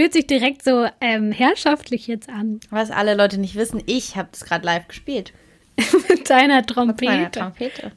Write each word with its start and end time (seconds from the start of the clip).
Fühlt 0.00 0.14
sich 0.14 0.26
direkt 0.26 0.64
so 0.64 0.86
ähm, 1.02 1.30
herrschaftlich 1.30 2.06
jetzt 2.06 2.30
an. 2.30 2.60
Was 2.70 2.90
alle 2.90 3.14
Leute 3.14 3.38
nicht 3.38 3.54
wissen, 3.54 3.82
ich 3.84 4.16
habe 4.16 4.30
das 4.32 4.46
gerade 4.46 4.64
live 4.64 4.88
gespielt. 4.88 5.34
Mit 6.08 6.30
deiner 6.30 6.64
Trompete. 6.64 7.04
Mit 7.04 7.18
meiner 7.18 7.30
Trompete. 7.30 7.92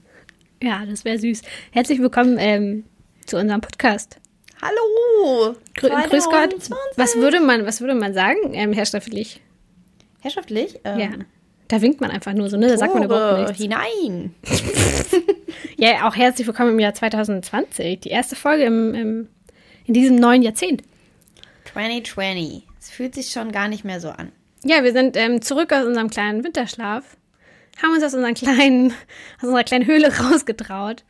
Ja, 0.61 0.85
das 0.85 1.05
wäre 1.05 1.17
süß. 1.17 1.43
Herzlich 1.71 1.99
willkommen 2.01 2.35
ähm, 2.39 2.83
zu 3.25 3.37
unserem 3.37 3.61
Podcast. 3.61 4.17
Hallo! 4.61 5.55
Grü 5.75 5.87
Grüß 6.09 6.25
Gott. 6.25 6.53
Was 6.97 7.15
würde 7.15 7.39
man, 7.39 7.65
was 7.65 7.79
würde 7.79 7.95
man 7.95 8.13
sagen, 8.13 8.51
ähm, 8.51 8.73
herrschaftlich? 8.73 9.39
Herrschaftlich? 10.19 10.81
Ähm, 10.83 10.99
Ja. 10.99 11.09
Da 11.69 11.81
winkt 11.81 12.01
man 12.01 12.11
einfach 12.11 12.33
nur 12.33 12.49
so, 12.49 12.57
ne? 12.57 12.67
Da 12.67 12.77
sagt 12.77 12.95
man 12.95 13.03
überhaupt 13.03 13.47
nichts. 13.47 13.63
hinein. 13.63 14.35
Ja, 15.77 16.05
auch 16.07 16.17
herzlich 16.17 16.45
willkommen 16.45 16.71
im 16.71 16.79
Jahr 16.79 16.93
2020. 16.93 18.01
Die 18.01 18.09
erste 18.09 18.35
Folge 18.35 18.65
im, 18.65 18.93
im, 18.93 19.27
in 19.85 19.93
diesem 19.93 20.17
neuen 20.17 20.41
Jahrzehnt. 20.41 20.83
2020. 21.73 22.63
Es 22.79 22.89
fühlt 22.89 23.15
sich 23.15 23.31
schon 23.31 23.51
gar 23.51 23.67
nicht 23.67 23.83
mehr 23.83 23.99
so 23.99 24.09
an. 24.09 24.31
Ja, 24.63 24.83
wir 24.83 24.93
sind 24.93 25.17
ähm, 25.17 25.41
zurück 25.41 25.73
aus 25.73 25.85
unserem 25.85 26.09
kleinen 26.09 26.43
Winterschlaf, 26.43 27.17
haben 27.81 27.93
uns 27.93 28.03
aus, 28.03 28.13
unseren 28.13 28.33
kleinen, 28.33 28.91
aus 29.37 29.43
unserer 29.43 29.63
kleinen 29.63 29.85
Höhle 29.85 30.15
rausgetraut. 30.19 31.03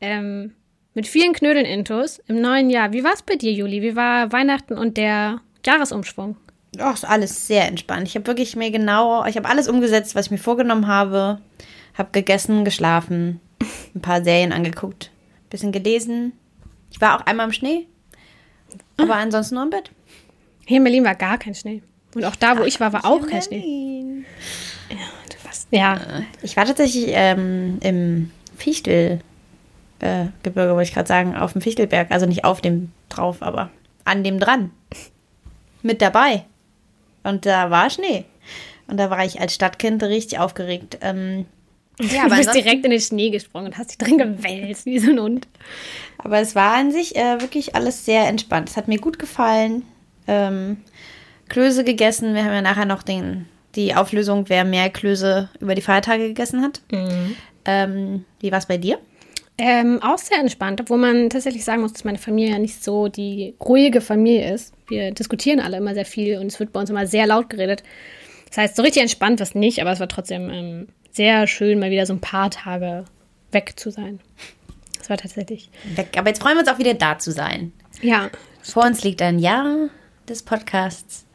Ähm, 0.00 0.54
mit 0.94 1.06
vielen 1.06 1.32
Knödeln-Intos 1.32 2.20
im 2.26 2.40
neuen 2.40 2.70
Jahr. 2.70 2.92
Wie 2.92 3.04
war 3.04 3.14
es 3.14 3.22
bei 3.22 3.36
dir, 3.36 3.52
Juli? 3.52 3.82
Wie 3.82 3.94
war 3.94 4.32
Weihnachten 4.32 4.76
und 4.76 4.96
der 4.96 5.40
Jahresumschwung? 5.64 6.36
Doch, 6.72 6.94
ist 6.94 7.04
alles 7.04 7.46
sehr 7.46 7.66
entspannt. 7.66 8.08
Ich 8.08 8.14
habe 8.14 8.26
wirklich 8.26 8.56
mir 8.56 8.70
genau, 8.70 9.24
ich 9.26 9.36
habe 9.36 9.48
alles 9.48 9.68
umgesetzt, 9.68 10.14
was 10.14 10.26
ich 10.26 10.30
mir 10.32 10.38
vorgenommen 10.38 10.86
habe. 10.86 11.40
Habe 11.96 12.10
gegessen, 12.12 12.64
geschlafen, 12.64 13.40
ein 13.94 14.00
paar 14.00 14.22
Serien 14.22 14.52
angeguckt, 14.52 15.10
bisschen 15.50 15.72
gelesen. 15.72 16.32
Ich 16.90 17.00
war 17.00 17.16
auch 17.16 17.26
einmal 17.26 17.46
im 17.46 17.52
Schnee, 17.52 17.86
aber 18.96 19.16
ansonsten 19.16 19.54
nur 19.54 19.64
im 19.64 19.70
Bett. 19.70 19.90
Hier 20.68 20.76
in 20.76 20.84
Berlin 20.84 21.02
war 21.02 21.14
gar 21.14 21.38
kein 21.38 21.54
Schnee. 21.54 21.82
Und 22.14 22.26
auch 22.26 22.36
da, 22.36 22.58
wo 22.58 22.64
ich 22.64 22.78
war, 22.78 22.92
war 22.92 23.06
auch 23.06 23.26
kein 23.26 23.40
Schnee. 23.40 23.62
Schnee. 23.62 24.24
Was? 25.44 25.66
Ja, 25.70 25.98
Ich 26.42 26.58
war 26.58 26.66
tatsächlich 26.66 27.06
ähm, 27.08 27.78
im 27.80 28.30
Fichtel 28.54 29.20
äh, 30.00 30.26
wollte 30.44 30.82
ich 30.82 30.92
gerade 30.92 31.08
sagen, 31.08 31.34
auf 31.34 31.54
dem 31.54 31.62
Fichtelberg. 31.62 32.10
Also 32.10 32.26
nicht 32.26 32.44
auf 32.44 32.60
dem 32.60 32.92
drauf, 33.08 33.38
aber 33.40 33.70
an 34.04 34.22
dem 34.22 34.38
dran. 34.38 34.70
Mit 35.80 36.02
dabei. 36.02 36.44
Und 37.22 37.46
da 37.46 37.70
war 37.70 37.88
Schnee. 37.88 38.26
Und 38.88 38.98
da 38.98 39.08
war 39.08 39.24
ich 39.24 39.40
als 39.40 39.54
Stadtkind 39.54 40.02
richtig 40.02 40.38
aufgeregt. 40.38 40.98
Ähm, 41.00 41.46
ja, 41.98 42.08
du 42.08 42.18
aber, 42.18 42.36
bist 42.36 42.48
ansonsten, 42.48 42.62
direkt 42.62 42.84
in 42.84 42.90
den 42.90 43.00
Schnee 43.00 43.30
gesprungen 43.30 43.68
und 43.68 43.78
hast 43.78 43.90
dich 43.92 43.98
drin 43.98 44.18
gewälzt, 44.18 44.84
wie 44.84 44.98
so 44.98 45.12
ein 45.12 45.18
Hund. 45.18 45.48
aber 46.18 46.40
es 46.40 46.54
war 46.54 46.74
an 46.74 46.92
sich 46.92 47.16
äh, 47.16 47.40
wirklich 47.40 47.74
alles 47.74 48.04
sehr 48.04 48.28
entspannt. 48.28 48.68
Es 48.68 48.76
hat 48.76 48.86
mir 48.86 48.98
gut 48.98 49.18
gefallen. 49.18 49.82
Ähm, 50.28 50.76
Klöße 51.48 51.82
gegessen. 51.82 52.34
Wir 52.34 52.44
haben 52.44 52.52
ja 52.52 52.62
nachher 52.62 52.84
noch 52.84 53.02
den, 53.02 53.46
die 53.74 53.94
Auflösung, 53.94 54.48
wer 54.48 54.64
mehr 54.64 54.90
Klöße 54.90 55.48
über 55.60 55.74
die 55.74 55.82
Feiertage 55.82 56.28
gegessen 56.28 56.62
hat. 56.62 56.82
Ähm, 57.64 58.24
wie 58.40 58.52
war 58.52 58.58
es 58.58 58.66
bei 58.66 58.78
dir? 58.78 58.98
Ähm, 59.60 60.00
auch 60.02 60.18
sehr 60.18 60.38
entspannt, 60.38 60.80
obwohl 60.80 60.98
man 60.98 61.30
tatsächlich 61.30 61.64
sagen 61.64 61.82
muss, 61.82 61.92
dass 61.92 62.04
meine 62.04 62.18
Familie 62.18 62.52
ja 62.52 62.58
nicht 62.60 62.84
so 62.84 63.08
die 63.08 63.56
ruhige 63.60 64.00
Familie 64.00 64.54
ist. 64.54 64.72
Wir 64.86 65.10
diskutieren 65.10 65.58
alle 65.58 65.78
immer 65.78 65.94
sehr 65.94 66.04
viel 66.04 66.38
und 66.38 66.46
es 66.46 66.60
wird 66.60 66.72
bei 66.72 66.78
uns 66.78 66.90
immer 66.90 67.08
sehr 67.08 67.26
laut 67.26 67.50
geredet. 67.50 67.82
Das 68.48 68.58
heißt, 68.58 68.76
so 68.76 68.82
richtig 68.82 69.02
entspannt 69.02 69.40
war 69.40 69.46
es 69.46 69.56
nicht, 69.56 69.80
aber 69.80 69.90
es 69.90 69.98
war 69.98 70.08
trotzdem 70.08 70.48
ähm, 70.48 70.88
sehr 71.10 71.48
schön, 71.48 71.80
mal 71.80 71.90
wieder 71.90 72.06
so 72.06 72.12
ein 72.12 72.20
paar 72.20 72.50
Tage 72.50 73.04
weg 73.50 73.72
zu 73.76 73.90
sein. 73.90 74.20
Das 74.96 75.10
war 75.10 75.16
tatsächlich. 75.16 75.70
Weg. 75.96 76.16
Aber 76.16 76.28
jetzt 76.28 76.40
freuen 76.40 76.54
wir 76.54 76.60
uns 76.60 76.68
auch 76.68 76.78
wieder 76.78 76.94
da 76.94 77.18
zu 77.18 77.32
sein. 77.32 77.72
Ja, 78.00 78.30
Vor 78.62 78.84
uns 78.84 79.02
liegt 79.02 79.20
ein 79.22 79.40
Jahr 79.40 79.88
des 80.28 80.42
Podcasts 80.42 81.26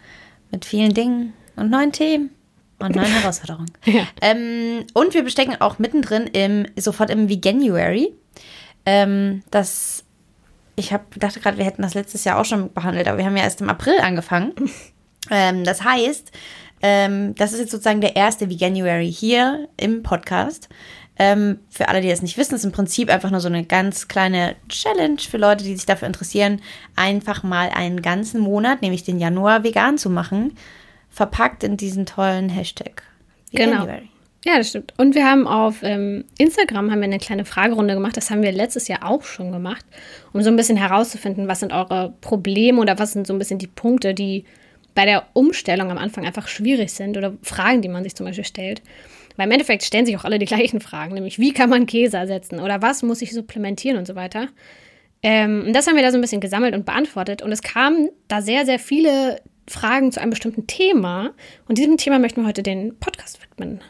mit 0.52 0.66
vielen 0.66 0.94
Dingen 0.94 1.34
und 1.56 1.70
neuen 1.70 1.92
Themen 1.92 2.30
und 2.80 2.96
neuen 2.96 3.12
Herausforderungen. 3.20 3.72
Ja. 3.86 4.08
Ähm, 4.22 4.86
und 4.94 5.14
wir 5.14 5.24
bestecken 5.24 5.60
auch 5.60 5.80
mittendrin 5.80 6.28
im 6.28 6.66
sofort 6.76 7.10
im 7.10 7.30
Veganuary. 7.30 8.14
Ähm, 8.86 9.44
das 9.52 10.04
ich 10.76 10.92
hab, 10.92 11.18
dachte 11.20 11.40
gerade, 11.40 11.58
wir 11.58 11.66
hätten 11.66 11.84
das 11.84 11.94
letztes 11.94 12.24
Jahr 12.24 12.40
auch 12.40 12.46
schon 12.46 12.74
behandelt, 12.74 13.08
aber 13.08 13.18
wir 13.18 13.26
haben 13.26 13.38
ja 13.38 13.44
erst 13.44 13.62
im 13.62 13.70
April 13.70 14.00
angefangen. 14.02 14.54
Ähm, 15.32 15.64
das 15.64 15.86
heißt, 15.86 16.34
ähm, 16.82 17.34
das 17.36 17.54
ist 17.54 17.60
jetzt 17.60 17.72
sozusagen 17.72 18.02
der 18.02 18.18
erste 18.18 18.50
Veganuary 18.50 19.10
hier 19.10 19.70
im 19.78 20.04
Podcast. 20.04 20.68
Ähm, 21.18 21.60
für 21.70 21.90
alle, 21.90 22.02
die 22.02 22.10
das 22.10 22.24
nicht 22.24 22.38
wissen, 22.38 22.56
ist 22.56 22.66
im 22.66 22.72
Prinzip 22.72 23.10
einfach 23.10 23.30
nur 23.30 23.40
so 23.40 23.48
eine 23.48 23.64
ganz 23.64 24.08
kleine 24.08 24.56
Challenge 24.68 25.20
für 25.20 25.38
Leute, 25.38 25.64
die 25.64 25.76
sich 25.76 25.86
dafür 25.86 26.08
interessieren, 26.08 26.60
einfach 26.96 27.44
mal 27.44 27.70
einen 27.70 28.02
ganzen 28.02 28.42
Monat, 28.42 28.82
nämlich 28.82 29.04
den 29.04 29.20
Januar, 29.20 29.64
vegan 29.64 29.98
zu 29.98 30.10
machen, 30.10 30.56
verpackt 31.10 31.64
in 31.64 31.78
diesen 31.78 32.08
tollen 32.08 32.50
Hashtag. 32.50 33.04
Genau. 33.52 33.88
Ja, 34.46 34.58
das 34.58 34.70
stimmt. 34.70 34.94
Und 34.98 35.16
wir 35.16 35.26
haben 35.26 35.48
auf 35.48 35.84
ähm, 35.84 36.26
Instagram 36.38 36.92
haben 36.92 37.00
wir 37.00 37.06
eine 37.06 37.20
kleine 37.20 37.46
Fragerunde 37.46 37.94
gemacht. 37.94 38.18
Das 38.18 38.30
haben 38.30 38.42
wir 38.42 38.52
letztes 38.52 38.90
Jahr 38.90 39.06
auch 39.06 39.24
schon 39.24 39.54
gemacht, 39.54 39.86
um 40.34 40.42
so 40.42 40.50
ein 40.50 40.58
bisschen 40.58 40.76
herauszufinden, 40.76 41.48
was 41.48 41.62
sind 41.62 41.72
eure 41.72 42.14
Probleme 42.20 42.82
oder 42.82 43.00
was 43.00 43.14
sind 43.14 43.26
so 43.26 43.34
ein 43.34 43.40
bisschen 43.40 43.60
die 43.60 43.68
Punkte, 43.68 44.14
die 44.14 44.44
bei 44.96 45.06
der 45.06 45.28
Umstellung 45.34 45.92
am 45.92 45.98
Anfang 45.98 46.26
einfach 46.26 46.48
schwierig 46.48 46.92
sind 46.92 47.18
oder 47.18 47.34
Fragen, 47.42 47.82
die 47.82 47.88
man 47.88 48.04
sich 48.04 48.16
zum 48.16 48.26
Beispiel 48.26 48.44
stellt. 48.44 48.82
Weil 49.36 49.48
im 49.48 49.52
Endeffekt 49.52 49.84
stellen 49.84 50.06
sich 50.06 50.18
auch 50.18 50.26
alle 50.26 50.40
die 50.40 50.46
gleichen 50.46 50.80
Fragen, 50.80 51.14
nämlich 51.14 51.40
wie 51.40 51.54
kann 51.54 51.70
man 51.70 51.86
Käse 51.86 52.18
ersetzen 52.18 52.60
oder 52.60 52.82
was 52.82 53.04
muss 53.04 53.22
ich 53.22 53.34
supplementieren 53.34 53.98
und 53.98 54.08
so 54.08 54.16
weiter. 54.16 54.48
Ähm, 55.24 55.64
und 55.68 55.74
das 55.74 55.88
haben 55.88 55.96
wir 55.96 56.04
da 56.04 56.12
so 56.12 56.18
ein 56.18 56.22
bisschen 56.22 56.42
gesammelt 56.42 56.76
und 56.76 56.86
beantwortet. 56.86 57.42
Und 57.42 57.52
es 57.52 57.62
kamen 57.62 58.10
da 58.28 58.42
sehr, 58.42 58.66
sehr 58.66 58.78
viele 58.78 59.42
Fragen 59.68 60.12
zu 60.12 60.20
einem 60.22 60.32
bestimmten 60.32 60.68
Thema. 60.68 61.32
Und 61.68 61.78
diesem 61.78 61.98
Thema 61.98 62.20
möchten 62.20 62.42
wir 62.42 62.48
heute 62.48 62.64
den 62.64 63.00
Podcast 63.00 63.42
widmen. 63.42 63.82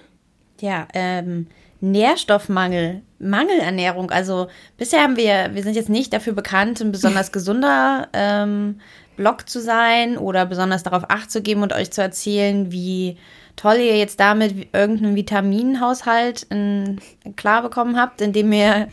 Ja, 0.61 0.87
ähm, 0.93 1.47
Nährstoffmangel, 1.81 3.01
Mangelernährung. 3.19 4.11
Also 4.11 4.47
bisher 4.77 5.01
haben 5.01 5.17
wir, 5.17 5.49
wir 5.53 5.63
sind 5.63 5.75
jetzt 5.75 5.89
nicht 5.89 6.13
dafür 6.13 6.33
bekannt, 6.33 6.79
ein 6.79 6.91
besonders 6.91 7.31
gesunder 7.33 8.07
ähm, 8.13 8.79
Blog 9.17 9.49
zu 9.49 9.59
sein 9.59 10.17
oder 10.17 10.45
besonders 10.45 10.83
darauf 10.83 11.09
Acht 11.09 11.31
zu 11.31 11.41
geben 11.41 11.63
und 11.63 11.73
euch 11.73 11.91
zu 11.91 12.01
erzählen, 12.01 12.71
wie 12.71 13.17
toll 13.55 13.77
ihr 13.77 13.97
jetzt 13.97 14.19
damit 14.19 14.67
irgendeinen 14.73 15.15
Vitaminhaushalt 15.15 16.43
in, 16.49 16.99
klar 17.35 17.61
bekommen 17.61 17.97
habt, 17.97 18.21
indem 18.21 18.51
ihr 18.51 18.87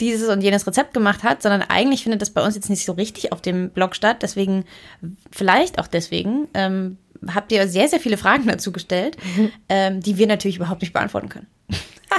dieses 0.00 0.28
und 0.28 0.42
jenes 0.42 0.66
Rezept 0.66 0.92
gemacht 0.94 1.22
hat, 1.22 1.42
sondern 1.42 1.62
eigentlich 1.62 2.02
findet 2.02 2.20
das 2.20 2.30
bei 2.30 2.44
uns 2.44 2.54
jetzt 2.54 2.70
nicht 2.70 2.84
so 2.84 2.92
richtig 2.92 3.32
auf 3.32 3.40
dem 3.40 3.70
Blog 3.70 3.94
statt. 3.94 4.18
Deswegen, 4.22 4.64
vielleicht 5.30 5.78
auch 5.78 5.86
deswegen, 5.86 6.48
ähm, 6.54 6.98
habt 7.32 7.52
ihr 7.52 7.68
sehr, 7.68 7.88
sehr 7.88 8.00
viele 8.00 8.16
Fragen 8.16 8.46
dazu 8.46 8.72
gestellt, 8.72 9.16
ähm, 9.68 10.00
die 10.00 10.18
wir 10.18 10.26
natürlich 10.26 10.56
überhaupt 10.56 10.82
nicht 10.82 10.92
beantworten 10.92 11.28
können. 11.28 11.46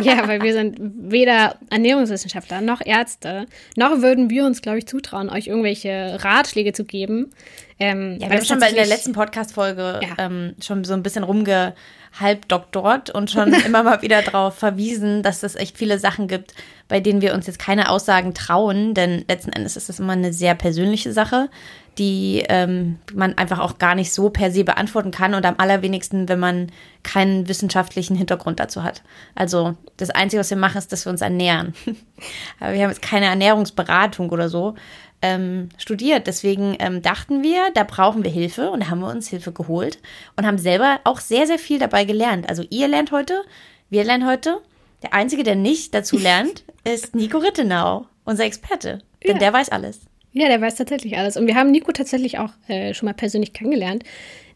Ja, 0.01 0.28
weil 0.28 0.41
wir 0.41 0.53
sind 0.53 0.78
weder 0.79 1.56
Ernährungswissenschaftler 1.69 2.62
noch 2.62 2.81
Ärzte, 2.85 3.46
noch 3.78 4.01
würden 4.01 4.29
wir 4.29 4.46
uns, 4.46 4.62
glaube 4.62 4.79
ich, 4.79 4.88
zutrauen, 4.88 5.29
euch 5.29 5.47
irgendwelche 5.47 6.18
Ratschläge 6.22 6.73
zu 6.73 6.84
geben. 6.85 7.31
Ähm, 7.79 8.18
Ja, 8.19 8.29
wir 8.29 8.38
haben 8.38 8.46
schon 8.46 8.59
bei 8.59 8.69
in 8.69 8.75
der 8.75 8.88
letzten 8.88 9.13
Podcast-Folge 9.13 10.00
Ja. 10.01 10.25
ähm, 10.25 10.56
schon 10.62 10.84
so 10.84 10.94
ein 10.94 11.03
bisschen 11.03 11.23
rumgehalbdoktort 11.23 13.09
und 13.09 13.31
schon 13.31 13.53
immer 13.66 13.84
mal 13.84 14.01
wieder 14.01 14.22
darauf 14.22 14.56
verwiesen, 14.56 15.23
dass 15.23 15.44
es 15.44 15.56
echt 15.56 15.78
viele 15.78 16.00
Sachen 16.00 16.28
gibt, 16.28 16.53
bei 16.88 17.00
denen 17.00 17.22
wir 17.22 17.34
uns 17.34 17.47
jetzt 17.47 17.59
keine 17.59 17.90
Aussagen 17.90 18.34
trauen, 18.34 18.94
denn 18.94 19.25
letzten 19.28 19.52
Endes 19.53 19.75
ist 19.78 19.90
das 19.90 20.00
immer 20.00 20.13
eine 20.13 20.34
sehr 20.34 20.56
persönliche 20.56 21.11
Sache, 21.14 21.49
die 21.97 22.43
ähm, 22.49 22.99
man 23.13 23.37
einfach 23.37 23.59
auch 23.59 23.77
gar 23.77 23.95
nicht 23.95 24.11
so 24.13 24.29
per 24.29 24.51
se 24.51 24.63
beantworten 24.63 25.11
kann 25.11 25.33
und 25.33 25.45
am 25.45 25.55
allerwenigsten, 25.57 26.27
wenn 26.27 26.39
man 26.39 26.71
keinen 27.03 27.47
wissenschaftlichen 27.47 28.15
Hintergrund 28.15 28.59
dazu 28.59 28.83
hat. 28.83 29.01
Also 29.33 29.75
das 29.97 30.09
Einzige, 30.09 30.39
was 30.41 30.49
wir 30.49 30.57
machen, 30.57 30.77
ist, 30.77 30.91
dass 30.91 31.05
wir 31.05 31.11
uns 31.11 31.21
ernähren. 31.21 31.73
Aber 32.59 32.73
wir 32.73 32.83
haben 32.83 32.89
jetzt 32.89 33.01
keine 33.01 33.27
Ernährungsberatung 33.27 34.29
oder 34.29 34.49
so 34.49 34.75
ähm, 35.21 35.69
studiert. 35.77 36.27
Deswegen 36.27 36.75
ähm, 36.79 37.01
dachten 37.01 37.43
wir, 37.43 37.71
da 37.73 37.83
brauchen 37.83 38.23
wir 38.23 38.31
Hilfe 38.31 38.71
und 38.71 38.81
da 38.81 38.89
haben 38.89 38.99
wir 38.99 39.09
uns 39.09 39.27
Hilfe 39.29 39.51
geholt 39.51 39.99
und 40.35 40.45
haben 40.45 40.57
selber 40.57 40.99
auch 41.03 41.19
sehr, 41.19 41.47
sehr 41.47 41.59
viel 41.59 41.79
dabei 41.79 42.03
gelernt. 42.05 42.49
Also 42.49 42.63
ihr 42.69 42.87
lernt 42.87 43.11
heute, 43.11 43.41
wir 43.89 44.03
lernen 44.03 44.27
heute. 44.27 44.61
Der 45.01 45.13
Einzige, 45.13 45.43
der 45.43 45.55
nicht 45.55 45.93
dazu 45.93 46.17
lernt, 46.17 46.63
ist 46.83 47.15
Nico 47.15 47.37
Rittenau, 47.37 48.05
unser 48.25 48.45
Experte. 48.45 48.99
Denn 49.23 49.35
Ja. 49.35 49.39
der 49.39 49.53
weiß 49.53 49.69
alles. 49.69 50.01
Ja, 50.37 50.49
der 50.49 50.59
weiß 50.59 50.76
tatsächlich 50.76 51.17
alles. 51.17 51.37
Und 51.37 51.47
wir 51.47 51.55
haben 51.55 51.72
Nico 51.72 51.93
tatsächlich 51.93 52.40
auch 52.40 52.52
äh, 52.67 52.93
schon 52.93 53.05
mal 53.05 53.14
persönlich 53.14 53.53
kennengelernt. 53.53 54.03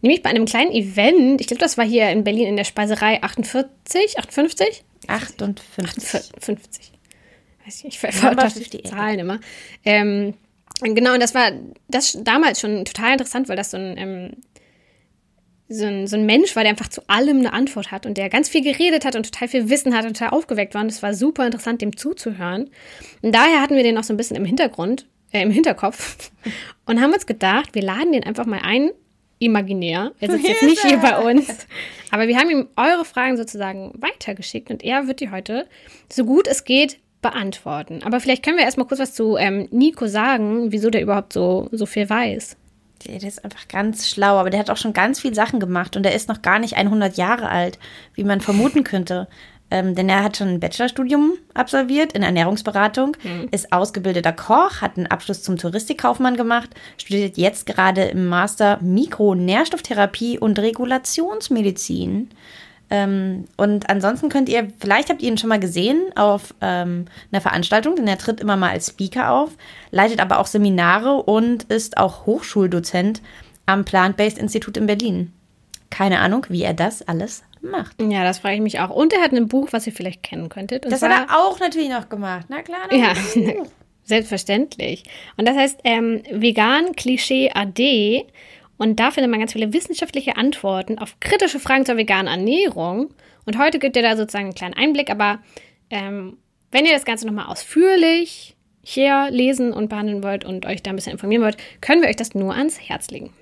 Nämlich 0.01 0.21
bei 0.21 0.29
einem 0.29 0.43
kleinen 0.43 0.73
Event. 0.73 1.39
Ich 1.39 1.47
glaube, 1.47 1.61
das 1.61 1.77
war 1.77 1.85
hier 1.85 2.09
in 2.09 2.25
Berlin 2.25 2.47
in 2.47 2.57
der 2.57 2.65
Speiserei 2.65 3.23
48, 3.23 4.19
58? 4.19 4.83
58. 5.07 6.31
50. 6.37 6.91
Weiß 7.65 7.79
ich, 7.79 7.85
ich 7.85 7.99
vertausche 7.99 8.59
die 8.59 8.83
58. 8.83 8.83
Zahlen 8.83 9.19
immer. 9.19 9.39
Ähm, 9.85 10.33
genau, 10.81 11.13
und 11.13 11.21
das 11.21 11.33
war 11.33 11.53
das 11.87 12.17
damals 12.25 12.59
schon 12.59 12.83
total 12.83 13.13
interessant, 13.13 13.47
weil 13.47 13.55
das 13.55 13.71
so 13.71 13.77
ein, 13.77 13.97
ähm, 13.97 14.31
so, 15.69 15.85
ein, 15.85 16.07
so 16.07 16.17
ein 16.17 16.25
Mensch 16.25 16.57
war, 16.57 16.63
der 16.63 16.71
einfach 16.71 16.89
zu 16.89 17.07
allem 17.07 17.37
eine 17.37 17.53
Antwort 17.53 17.89
hat 17.89 18.05
und 18.05 18.17
der 18.17 18.27
ganz 18.27 18.49
viel 18.49 18.63
geredet 18.63 19.05
hat 19.05 19.15
und 19.15 19.31
total 19.31 19.47
viel 19.47 19.69
Wissen 19.69 19.95
hat 19.95 20.03
und 20.03 20.17
total 20.17 20.37
aufgeweckt 20.37 20.73
war. 20.73 20.81
Und 20.81 20.91
es 20.91 21.01
war 21.01 21.13
super 21.13 21.45
interessant, 21.45 21.81
dem 21.81 21.95
zuzuhören. 21.95 22.69
Und 23.21 23.33
daher 23.33 23.61
hatten 23.61 23.77
wir 23.77 23.83
den 23.83 23.97
auch 23.97 24.03
so 24.03 24.13
ein 24.13 24.17
bisschen 24.17 24.35
im 24.35 24.43
Hintergrund. 24.43 25.05
Äh, 25.31 25.41
im 25.41 25.51
Hinterkopf 25.51 26.31
und 26.85 27.01
haben 27.01 27.13
uns 27.13 27.25
gedacht, 27.25 27.75
wir 27.75 27.81
laden 27.81 28.13
den 28.13 28.23
einfach 28.23 28.45
mal 28.45 28.61
ein, 28.63 28.91
imaginär. 29.39 30.11
Er 30.19 30.31
sitzt 30.31 30.47
jetzt 30.47 30.63
nicht 30.63 30.85
hier 30.85 30.97
bei 30.97 31.17
uns. 31.17 31.65
Aber 32.11 32.27
wir 32.27 32.37
haben 32.37 32.49
ihm 32.49 32.67
eure 32.75 33.05
Fragen 33.05 33.37
sozusagen 33.37 33.93
weitergeschickt 33.97 34.69
und 34.69 34.83
er 34.83 35.07
wird 35.07 35.21
die 35.21 35.31
heute 35.31 35.67
so 36.11 36.25
gut 36.25 36.47
es 36.47 36.63
geht 36.63 36.99
beantworten. 37.21 38.01
Aber 38.03 38.19
vielleicht 38.19 38.43
können 38.43 38.57
wir 38.57 38.65
erstmal 38.65 38.87
kurz 38.87 38.99
was 38.99 39.13
zu 39.13 39.37
ähm, 39.37 39.67
Nico 39.71 40.07
sagen, 40.07 40.71
wieso 40.71 40.89
der 40.89 41.01
überhaupt 41.01 41.33
so, 41.33 41.69
so 41.71 41.85
viel 41.85 42.09
weiß. 42.09 42.55
Der, 43.05 43.19
der 43.19 43.27
ist 43.27 43.43
einfach 43.43 43.67
ganz 43.67 44.09
schlau, 44.09 44.37
aber 44.37 44.49
der 44.49 44.59
hat 44.59 44.69
auch 44.69 44.77
schon 44.77 44.93
ganz 44.93 45.21
viele 45.21 45.35
Sachen 45.35 45.59
gemacht 45.59 45.95
und 45.95 46.05
er 46.05 46.15
ist 46.15 46.29
noch 46.29 46.41
gar 46.41 46.59
nicht 46.59 46.75
100 46.75 47.17
Jahre 47.17 47.49
alt, 47.49 47.79
wie 48.15 48.23
man 48.23 48.41
vermuten 48.41 48.83
könnte. 48.83 49.27
Ähm, 49.71 49.93
denn 49.95 50.09
er 50.09 50.23
hat 50.23 50.37
schon 50.37 50.47
ein 50.47 50.59
Bachelorstudium 50.59 51.33
absolviert 51.53 52.13
in 52.13 52.23
Ernährungsberatung, 52.23 53.15
mhm. 53.23 53.49
ist 53.51 53.71
ausgebildeter 53.71 54.33
Koch, 54.33 54.81
hat 54.81 54.97
einen 54.97 55.07
Abschluss 55.07 55.43
zum 55.43 55.57
Touristikkaufmann 55.57 56.37
gemacht, 56.37 56.69
studiert 56.97 57.37
jetzt 57.37 57.65
gerade 57.65 58.05
im 58.05 58.27
Master 58.27 58.79
Mikronährstofftherapie 58.81 60.39
und 60.39 60.57
Regulationsmedizin. 60.57 62.29
Ähm, 62.89 63.45
und 63.57 63.89
ansonsten 63.89 64.29
könnt 64.29 64.49
ihr, 64.49 64.69
vielleicht 64.79 65.09
habt 65.09 65.21
ihr 65.21 65.29
ihn 65.29 65.37
schon 65.37 65.49
mal 65.49 65.59
gesehen 65.59 66.11
auf 66.15 66.55
ähm, 66.61 67.05
einer 67.31 67.41
Veranstaltung, 67.41 67.95
denn 67.95 68.07
er 68.07 68.17
tritt 68.17 68.39
immer 68.39 68.57
mal 68.57 68.71
als 68.71 68.87
Speaker 68.87 69.31
auf, 69.31 69.51
leitet 69.91 70.19
aber 70.19 70.39
auch 70.39 70.47
Seminare 70.47 71.21
und 71.21 71.63
ist 71.63 71.97
auch 71.97 72.25
Hochschuldozent 72.25 73.21
am 73.67 73.85
Plant-Based 73.85 74.39
Institut 74.39 74.77
in 74.77 74.87
Berlin. 74.87 75.33
Keine 75.91 76.19
Ahnung, 76.19 76.47
wie 76.49 76.63
er 76.63 76.73
das 76.73 77.07
alles 77.07 77.43
macht. 77.61 78.01
Ja, 78.01 78.23
das 78.23 78.39
frage 78.39 78.55
ich 78.55 78.61
mich 78.61 78.79
auch. 78.79 78.89
Und 78.89 79.13
er 79.13 79.21
hat 79.21 79.31
ein 79.31 79.47
Buch, 79.47 79.69
was 79.71 79.87
ihr 79.87 79.93
vielleicht 79.93 80.23
kennen 80.23 80.49
könntet. 80.49 80.85
das 80.85 81.01
hat 81.01 81.11
er 81.11 81.37
auch 81.37 81.59
natürlich 81.59 81.89
noch 81.89 82.09
gemacht. 82.09 82.47
Na 82.49 82.61
klar. 82.61 82.91
Ja, 82.91 83.13
selbstverständlich. 84.03 85.03
Und 85.37 85.47
das 85.47 85.55
heißt 85.55 85.79
ähm, 85.83 86.23
Vegan 86.31 86.93
Klischee 86.95 87.51
AD. 87.53 88.25
Und 88.77 88.99
da 88.99 89.11
findet 89.11 89.29
man 89.29 89.39
ganz 89.39 89.53
viele 89.53 89.73
wissenschaftliche 89.73 90.37
Antworten 90.37 90.99
auf 90.99 91.19
kritische 91.19 91.59
Fragen 91.59 91.85
zur 91.85 91.97
veganen 91.97 92.27
Ernährung. 92.27 93.13
Und 93.45 93.57
heute 93.57 93.79
gibt 93.79 93.95
ihr 93.95 94.01
da 94.01 94.15
sozusagen 94.15 94.45
einen 94.45 94.55
kleinen 94.55 94.73
Einblick. 94.73 95.09
Aber 95.09 95.39
ähm, 95.89 96.37
wenn 96.71 96.85
ihr 96.85 96.93
das 96.93 97.05
Ganze 97.05 97.27
nochmal 97.27 97.47
ausführlich 97.47 98.55
hier 98.81 99.29
lesen 99.31 99.73
und 99.73 99.89
behandeln 99.89 100.23
wollt 100.23 100.45
und 100.45 100.65
euch 100.65 100.81
da 100.81 100.91
ein 100.91 100.95
bisschen 100.95 101.11
informieren 101.11 101.43
wollt, 101.43 101.57
können 101.81 102.01
wir 102.01 102.09
euch 102.09 102.15
das 102.15 102.33
nur 102.33 102.55
ans 102.55 102.79
Herz 102.79 103.09
legen. 103.09 103.33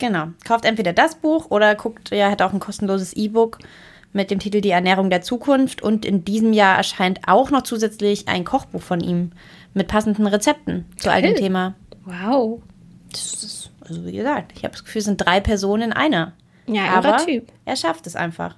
Genau. 0.00 0.28
Kauft 0.44 0.64
entweder 0.64 0.92
das 0.92 1.14
Buch 1.14 1.50
oder 1.50 1.76
guckt, 1.76 2.10
er 2.10 2.30
hat 2.30 2.42
auch 2.42 2.52
ein 2.52 2.58
kostenloses 2.58 3.12
E-Book 3.12 3.58
mit 4.12 4.30
dem 4.30 4.40
Titel 4.40 4.60
Die 4.60 4.70
Ernährung 4.70 5.10
der 5.10 5.22
Zukunft. 5.22 5.82
Und 5.82 6.04
in 6.04 6.24
diesem 6.24 6.52
Jahr 6.52 6.76
erscheint 6.76 7.20
auch 7.28 7.50
noch 7.50 7.62
zusätzlich 7.62 8.26
ein 8.26 8.44
Kochbuch 8.44 8.82
von 8.82 9.00
ihm 9.00 9.30
mit 9.74 9.86
passenden 9.86 10.26
Rezepten 10.26 10.86
zu 10.96 11.12
all 11.12 11.22
dem 11.22 11.36
Thema. 11.36 11.74
Wow. 12.04 12.60
Das 13.12 13.44
ist, 13.44 13.70
also 13.86 14.04
wie 14.06 14.12
gesagt, 14.12 14.52
ich 14.56 14.64
habe 14.64 14.72
das 14.72 14.84
Gefühl, 14.84 15.00
es 15.00 15.04
sind 15.04 15.18
drei 15.18 15.38
Personen 15.38 15.90
in 15.90 15.92
einer. 15.92 16.32
Ja, 16.66 16.86
aber 16.94 17.18
Typ. 17.18 17.48
er 17.66 17.76
schafft 17.76 18.06
es 18.06 18.16
einfach. 18.16 18.56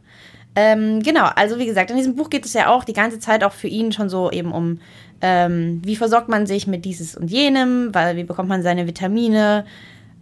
Ähm, 0.54 1.02
genau, 1.02 1.24
also 1.34 1.58
wie 1.58 1.66
gesagt, 1.66 1.90
in 1.90 1.96
diesem 1.96 2.14
Buch 2.14 2.30
geht 2.30 2.44
es 2.44 2.52
ja 2.52 2.68
auch 2.68 2.84
die 2.84 2.92
ganze 2.92 3.18
Zeit 3.18 3.42
auch 3.42 3.52
für 3.52 3.68
ihn 3.68 3.90
schon 3.90 4.10
so 4.10 4.30
eben 4.30 4.52
um, 4.52 4.80
ähm, 5.22 5.80
wie 5.82 5.96
versorgt 5.96 6.28
man 6.28 6.46
sich 6.46 6.66
mit 6.66 6.84
dieses 6.84 7.16
und 7.16 7.30
jenem, 7.30 7.94
weil 7.94 8.16
wie 8.16 8.24
bekommt 8.24 8.50
man 8.50 8.62
seine 8.62 8.86
Vitamine, 8.86 9.64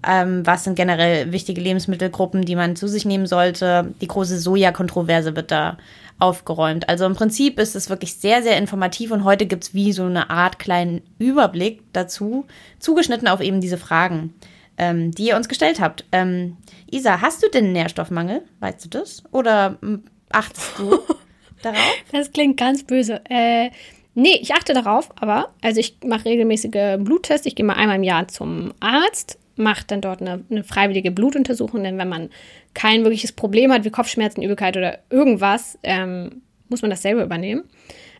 ähm, 0.07 0.47
was 0.47 0.65
sind 0.65 0.77
generell 0.77 1.33
wichtige 1.33 1.61
Lebensmittelgruppen, 1.61 2.43
die 2.43 2.57
man 2.57 2.77
zu 2.77 2.89
sich 2.89 3.05
nehmen 3.05 3.27
sollte. 3.27 3.93
Die 4.01 4.09
große 4.09 4.39
Soja-Kontroverse 4.39 5.37
wird 5.37 5.51
da 5.51 5.77
aufgeräumt. 6.19 6.89
Also 6.89 7.07
im 7.07 7.15
Prinzip 7.15 7.59
ist 7.59 7.75
es 7.75 7.91
wirklich 7.91 8.15
sehr, 8.15 8.43
sehr 8.43 8.57
informativ 8.59 9.11
und 9.11 9.25
heute 9.25 9.47
gibt 9.47 9.65
es 9.65 9.75
wie 9.75 9.93
so 9.93 10.05
eine 10.05 10.31
Art 10.31 10.59
kleinen 10.59 11.03
Überblick 11.19 11.83
dazu, 11.93 12.47
zugeschnitten 12.79 13.29
auf 13.29 13.41
eben 13.41 13.61
diese 13.61 13.79
Fragen, 13.79 14.35
ähm, 14.79 15.13
die 15.13 15.29
ihr 15.29 15.37
uns 15.37 15.49
gestellt 15.49 15.81
habt. 15.81 16.05
Ähm, 16.13 16.57
Isa, 16.91 17.21
hast 17.21 17.43
du 17.43 17.49
denn 17.49 17.73
Nährstoffmangel? 17.73 18.43
Weißt 18.61 18.85
du 18.85 18.89
das? 18.89 19.23
Oder 19.33 19.79
hm, 19.81 20.05
achtest 20.31 20.79
du 20.79 20.99
darauf? 21.63 21.95
Das 22.13 22.33
klingt 22.33 22.59
ganz 22.59 22.85
böse. 22.85 23.23
Äh, 23.29 23.71
nee, 24.15 24.39
ich 24.41 24.55
achte 24.55 24.75
darauf, 24.75 25.09
aber 25.17 25.53
also 25.63 25.81
ich 25.81 25.97
mache 26.05 26.27
regelmäßige 26.27 26.99
Bluttests. 26.99 27.47
Ich 27.47 27.55
gehe 27.55 27.65
mal 27.65 27.77
einmal 27.77 27.97
im 27.97 28.03
Jahr 28.03 28.29
zum 28.29 28.75
Arzt 28.81 29.39
macht 29.61 29.91
dann 29.91 30.01
dort 30.01 30.21
eine, 30.21 30.45
eine, 30.51 30.65
freiwillige 30.65 31.11
Blutuntersuchung, 31.11 31.83
denn 31.85 31.99
wenn 31.99 32.09
man 32.09 32.31
kein 32.75 33.03
wirkliches 33.03 33.33
Problem 33.33 33.73
hat 33.73 33.85
wie 33.85 33.91
Kopfschmerzen, 33.91 34.43
Übelkeit 34.43 34.77
oder 34.77 34.99
irgendwas, 35.11 35.79
ähm, 35.83 36.43
muss 36.69 36.83
man 36.83 36.91
das 36.91 37.03
selber 37.03 37.23
übernehmen. 37.23 37.65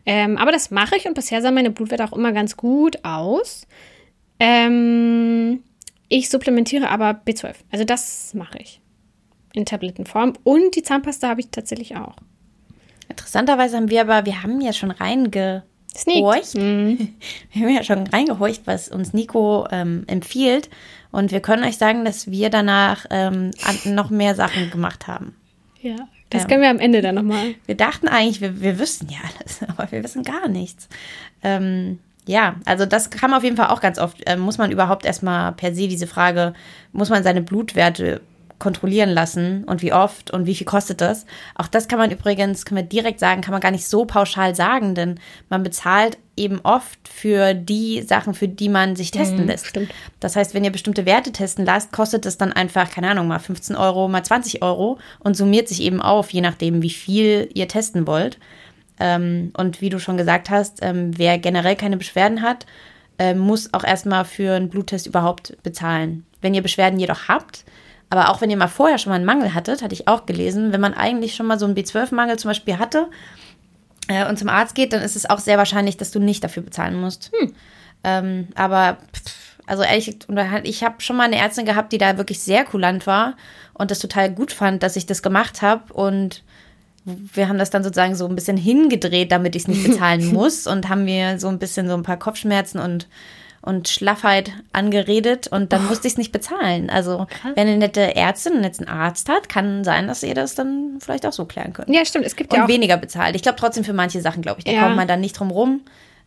Ähm, 0.05 0.37
aber 0.37 0.51
das 0.51 0.71
mache 0.71 0.95
ich 0.95 1.07
und 1.07 1.13
bisher 1.13 1.41
sah 1.41 1.51
meine 1.51 1.71
Blutwerte 1.71 2.03
auch 2.03 2.13
immer 2.13 2.31
ganz 2.31 2.57
gut 2.57 3.03
aus. 3.03 3.67
Ähm, 4.39 5.61
ich 6.09 6.29
supplementiere 6.29 6.89
aber 6.89 7.21
B12. 7.25 7.53
Also 7.71 7.85
das 7.85 8.33
mache 8.33 8.57
ich. 8.59 8.81
In 9.53 9.65
Tablettenform. 9.65 10.33
Und 10.43 10.75
die 10.75 10.83
Zahnpasta 10.83 11.29
habe 11.29 11.41
ich 11.41 11.49
tatsächlich 11.51 11.95
auch. 11.95 12.15
Interessanterweise 13.07 13.77
haben 13.77 13.89
wir 13.89 14.01
aber, 14.01 14.25
wir 14.25 14.41
haben 14.41 14.59
ja 14.61 14.73
schon 14.73 14.91
reingehorcht. 14.91 16.55
Mhm. 16.55 17.13
Wir 17.51 17.67
haben 17.67 17.75
ja 17.75 17.83
schon 17.83 18.07
reingehorcht, 18.07 18.61
was 18.65 18.87
uns 18.89 19.13
Nico 19.13 19.67
ähm, 19.71 20.05
empfiehlt. 20.07 20.69
Und 21.11 21.31
wir 21.31 21.41
können 21.41 21.63
euch 21.63 21.77
sagen, 21.77 22.05
dass 22.05 22.31
wir 22.31 22.49
danach 22.49 23.05
ähm, 23.09 23.51
noch 23.85 24.09
mehr 24.09 24.35
Sachen 24.35 24.71
gemacht 24.71 25.07
haben. 25.07 25.35
Ja, 25.81 25.95
das 26.29 26.43
ähm, 26.43 26.47
können 26.47 26.61
wir 26.61 26.69
am 26.69 26.79
Ende 26.79 27.01
dann 27.01 27.15
nochmal. 27.15 27.55
Wir 27.65 27.75
dachten 27.75 28.07
eigentlich, 28.07 28.41
wir, 28.41 28.61
wir 28.61 28.79
wüssten 28.79 29.07
ja 29.09 29.19
alles, 29.37 29.61
aber 29.67 29.91
wir 29.91 30.03
wissen 30.03 30.23
gar 30.23 30.47
nichts. 30.47 30.87
Ähm, 31.43 31.99
ja, 32.25 32.55
also 32.65 32.85
das 32.85 33.09
kam 33.09 33.33
auf 33.33 33.43
jeden 33.43 33.57
Fall 33.57 33.67
auch 33.67 33.81
ganz 33.81 33.99
oft. 33.99 34.25
Äh, 34.27 34.37
muss 34.37 34.57
man 34.57 34.71
überhaupt 34.71 35.05
erstmal 35.05 35.51
per 35.53 35.73
se 35.73 35.87
diese 35.87 36.07
Frage, 36.07 36.53
muss 36.93 37.09
man 37.09 37.23
seine 37.23 37.41
Blutwerte 37.41 38.21
kontrollieren 38.61 39.09
lassen 39.09 39.65
und 39.65 39.81
wie 39.81 39.91
oft 39.91 40.31
und 40.31 40.45
wie 40.45 40.55
viel 40.55 40.67
kostet 40.67 41.01
das. 41.01 41.25
Auch 41.55 41.67
das 41.67 41.87
kann 41.87 41.99
man 41.99 42.11
übrigens, 42.11 42.63
können 42.63 42.81
wir 42.81 42.87
direkt 42.87 43.19
sagen, 43.19 43.41
kann 43.41 43.51
man 43.51 43.59
gar 43.59 43.71
nicht 43.71 43.87
so 43.87 44.05
pauschal 44.05 44.55
sagen, 44.55 44.95
denn 44.95 45.19
man 45.49 45.63
bezahlt 45.63 46.17
eben 46.37 46.61
oft 46.61 46.99
für 47.07 47.53
die 47.53 48.03
Sachen, 48.03 48.33
für 48.33 48.47
die 48.47 48.69
man 48.69 48.95
sich 48.95 49.11
testen 49.11 49.41
mhm, 49.41 49.47
lässt. 49.47 49.67
Stimmt. 49.67 49.91
Das 50.19 50.35
heißt, 50.35 50.53
wenn 50.53 50.63
ihr 50.63 50.71
bestimmte 50.71 51.05
Werte 51.05 51.31
testen 51.31 51.65
lasst, 51.65 51.91
kostet 51.91 52.25
das 52.25 52.37
dann 52.37 52.53
einfach, 52.53 52.89
keine 52.91 53.09
Ahnung, 53.09 53.27
mal 53.27 53.39
15 53.39 53.75
Euro, 53.75 54.07
mal 54.07 54.23
20 54.23 54.63
Euro 54.63 54.99
und 55.19 55.35
summiert 55.35 55.67
sich 55.67 55.81
eben 55.81 56.01
auf, 56.01 56.29
je 56.29 56.41
nachdem, 56.41 56.81
wie 56.81 56.89
viel 56.89 57.49
ihr 57.53 57.67
testen 57.67 58.07
wollt. 58.07 58.37
Ähm, 58.99 59.51
und 59.57 59.81
wie 59.81 59.89
du 59.89 59.99
schon 59.99 60.17
gesagt 60.17 60.51
hast, 60.51 60.79
ähm, 60.83 61.17
wer 61.17 61.39
generell 61.39 61.75
keine 61.75 61.97
Beschwerden 61.97 62.43
hat, 62.43 62.67
äh, 63.17 63.33
muss 63.33 63.73
auch 63.73 63.83
erstmal 63.83 64.25
für 64.25 64.53
einen 64.53 64.69
Bluttest 64.69 65.07
überhaupt 65.07 65.57
bezahlen. 65.63 66.25
Wenn 66.41 66.53
ihr 66.53 66.61
Beschwerden 66.61 66.99
jedoch 66.99 67.27
habt, 67.27 67.65
aber 68.11 68.29
auch 68.29 68.41
wenn 68.41 68.49
ihr 68.49 68.57
mal 68.57 68.67
vorher 68.67 68.97
schon 68.97 69.09
mal 69.09 69.15
einen 69.15 69.25
Mangel 69.25 69.53
hattet, 69.53 69.81
hatte 69.81 69.95
ich 69.95 70.09
auch 70.09 70.25
gelesen, 70.25 70.73
wenn 70.73 70.81
man 70.81 70.93
eigentlich 70.93 71.33
schon 71.33 71.47
mal 71.47 71.57
so 71.57 71.65
einen 71.65 71.75
B12-Mangel 71.75 72.37
zum 72.37 72.49
Beispiel 72.49 72.77
hatte 72.77 73.07
äh, 74.09 74.27
und 74.27 74.37
zum 74.37 74.49
Arzt 74.49 74.75
geht, 74.75 74.91
dann 74.91 75.01
ist 75.01 75.15
es 75.15 75.29
auch 75.29 75.39
sehr 75.39 75.57
wahrscheinlich, 75.57 75.95
dass 75.95 76.11
du 76.11 76.19
nicht 76.19 76.43
dafür 76.43 76.61
bezahlen 76.61 76.99
musst. 76.99 77.31
Hm. 77.33 77.53
Ähm, 78.03 78.47
aber 78.53 78.97
pff, 79.15 79.57
also 79.65 79.83
ehrlich, 79.83 80.17
ich 80.63 80.83
habe 80.83 80.95
schon 80.99 81.15
mal 81.15 81.23
eine 81.23 81.37
Ärztin 81.37 81.65
gehabt, 81.65 81.93
die 81.93 81.97
da 81.97 82.17
wirklich 82.17 82.41
sehr 82.41 82.65
kulant 82.65 83.07
war 83.07 83.37
und 83.73 83.91
das 83.91 83.99
total 83.99 84.29
gut 84.29 84.51
fand, 84.51 84.83
dass 84.83 84.97
ich 84.97 85.05
das 85.05 85.23
gemacht 85.23 85.61
habe 85.61 85.93
und 85.93 86.43
wir 87.05 87.47
haben 87.47 87.57
das 87.57 87.69
dann 87.69 87.81
sozusagen 87.81 88.15
so 88.15 88.27
ein 88.27 88.35
bisschen 88.35 88.57
hingedreht, 88.57 89.31
damit 89.31 89.55
ich 89.55 89.61
es 89.61 89.67
nicht 89.69 89.87
bezahlen 89.87 90.25
muss 90.33 90.67
und 90.67 90.89
haben 90.89 91.05
mir 91.05 91.39
so 91.39 91.47
ein 91.47 91.59
bisschen 91.59 91.87
so 91.87 91.93
ein 91.93 92.03
paar 92.03 92.17
Kopfschmerzen 92.17 92.79
und 92.79 93.07
und 93.61 93.87
Schlaffheit 93.87 94.51
angeredet 94.73 95.47
und 95.47 95.71
dann 95.71 95.85
oh. 95.85 95.89
musste 95.89 96.07
ich 96.07 96.13
es 96.13 96.17
nicht 96.17 96.31
bezahlen. 96.31 96.89
Also, 96.89 97.27
Krass. 97.29 97.51
wenn 97.55 97.67
eine 97.67 97.77
nette 97.77 98.15
Ärztin 98.15 98.53
einen 98.53 98.61
netten 98.61 98.87
Arzt 98.87 99.29
hat, 99.29 99.49
kann 99.49 99.83
sein, 99.83 100.07
dass 100.07 100.23
ihr 100.23 100.33
das 100.33 100.55
dann 100.55 100.97
vielleicht 100.99 101.25
auch 101.25 101.33
so 101.33 101.45
klären 101.45 101.73
könnt. 101.73 101.89
Ja, 101.89 102.03
stimmt. 102.05 102.25
Es 102.25 102.35
gibt 102.35 102.51
und 102.51 102.57
ja 102.57 102.65
auch 102.65 102.69
weniger 102.69 102.97
bezahlt. 102.97 103.35
Ich 103.35 103.43
glaube 103.43 103.59
trotzdem 103.59 103.83
für 103.83 103.93
manche 103.93 104.21
Sachen, 104.21 104.41
glaube 104.41 104.59
ich, 104.59 104.65
da 104.65 104.71
ja. 104.71 104.83
kommt 104.83 104.95
man 104.95 105.07
dann 105.07 105.21
nicht 105.21 105.39
drum 105.39 105.51
rum, 105.51 105.81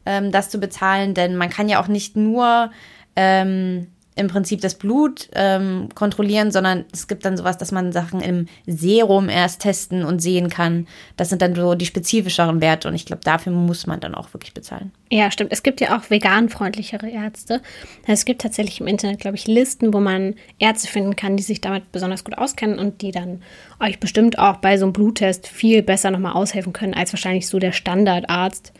ähm, 0.07 0.31
das 0.31 0.49
zu 0.51 0.59
bezahlen, 0.59 1.15
denn 1.15 1.37
man 1.37 1.51
kann 1.51 1.69
ja 1.69 1.83
auch 1.83 1.89
nicht 1.89 2.17
nur 2.17 2.71
ähm, 3.17 3.89
im 4.17 4.29
Prinzip 4.29 4.61
das 4.61 4.77
Blut 4.77 5.29
ähm, 5.35 5.89
kontrollieren, 5.95 6.53
sondern 6.53 6.85
es 6.93 7.09
gibt 7.09 7.25
dann 7.25 7.37
sowas, 7.37 7.59
dass 7.59 7.73
man 7.73 7.91
Sachen 7.91 8.21
im 8.21 8.47
Serum 8.67 9.29
erst 9.29 9.63
testen 9.63 10.05
und 10.05 10.21
sehen 10.21 10.51
kann. 10.51 10.87
Das 11.17 11.31
sind 11.31 11.43
dann 11.43 11.55
so 11.55 11.75
die 11.75 11.87
spezifischeren 11.87 12.61
Werte 12.61 12.87
und 12.89 12.95
ich 12.95 13.07
glaube, 13.07 13.23
dafür 13.25 13.53
muss 13.53 13.87
man 13.87 13.99
dann 13.99 14.15
auch 14.15 14.33
wirklich 14.33 14.55
bezahlen. 14.55 14.93
Ja, 15.11 15.31
stimmt. 15.31 15.53
Es 15.53 15.65
gibt 15.65 15.81
ja 15.81 15.99
auch 15.99 16.11
veganfreundlichere 16.11 17.09
Ärzte. 17.11 17.61
Es 18.07 18.25
gibt 18.25 18.43
tatsächlich 18.43 18.81
im 18.81 18.87
Internet, 18.87 19.21
glaube 19.21 19.37
ich, 19.37 19.49
Listen, 19.49 19.93
wo 19.93 20.01
man 20.01 20.35
Ärzte 20.59 20.89
finden 20.89 21.17
kann, 21.17 21.37
die 21.37 21.43
sich 21.43 21.61
damit 21.61 21.91
besonders 21.91 22.25
gut 22.25 22.39
auskennen 22.39 22.79
und 22.79 23.03
die 23.03 23.11
dann 23.11 23.43
euch 23.81 23.99
bestimmt 23.99 24.39
auch 24.39 24.59
bei 24.59 24.79
so 24.79 24.87
einem 24.87 24.93
Bluttest 24.93 25.49
viel 25.49 25.83
besser 25.83 26.13
nochmal 26.13 26.35
aushelfen 26.35 26.73
können, 26.73 26.95
als 26.95 27.13
wahrscheinlich 27.13 27.49
so 27.49 27.59
der 27.59 27.73
Standardarzt, 27.73 28.73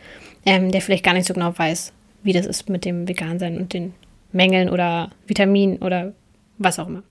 ähm, 0.45 0.71
der 0.71 0.81
vielleicht 0.81 1.03
gar 1.03 1.13
nicht 1.13 1.27
so 1.27 1.33
genau 1.33 1.57
weiß, 1.57 1.91
wie 2.23 2.33
das 2.33 2.45
ist 2.45 2.69
mit 2.69 2.85
dem 2.85 3.07
Vegansein 3.07 3.57
und 3.57 3.73
den 3.73 3.93
Mängeln 4.35 4.69
oder 4.69 5.09
Vitaminen 5.25 5.77
oder 5.79 6.13
was 6.57 6.79
auch 6.79 6.87
immer. 6.87 7.03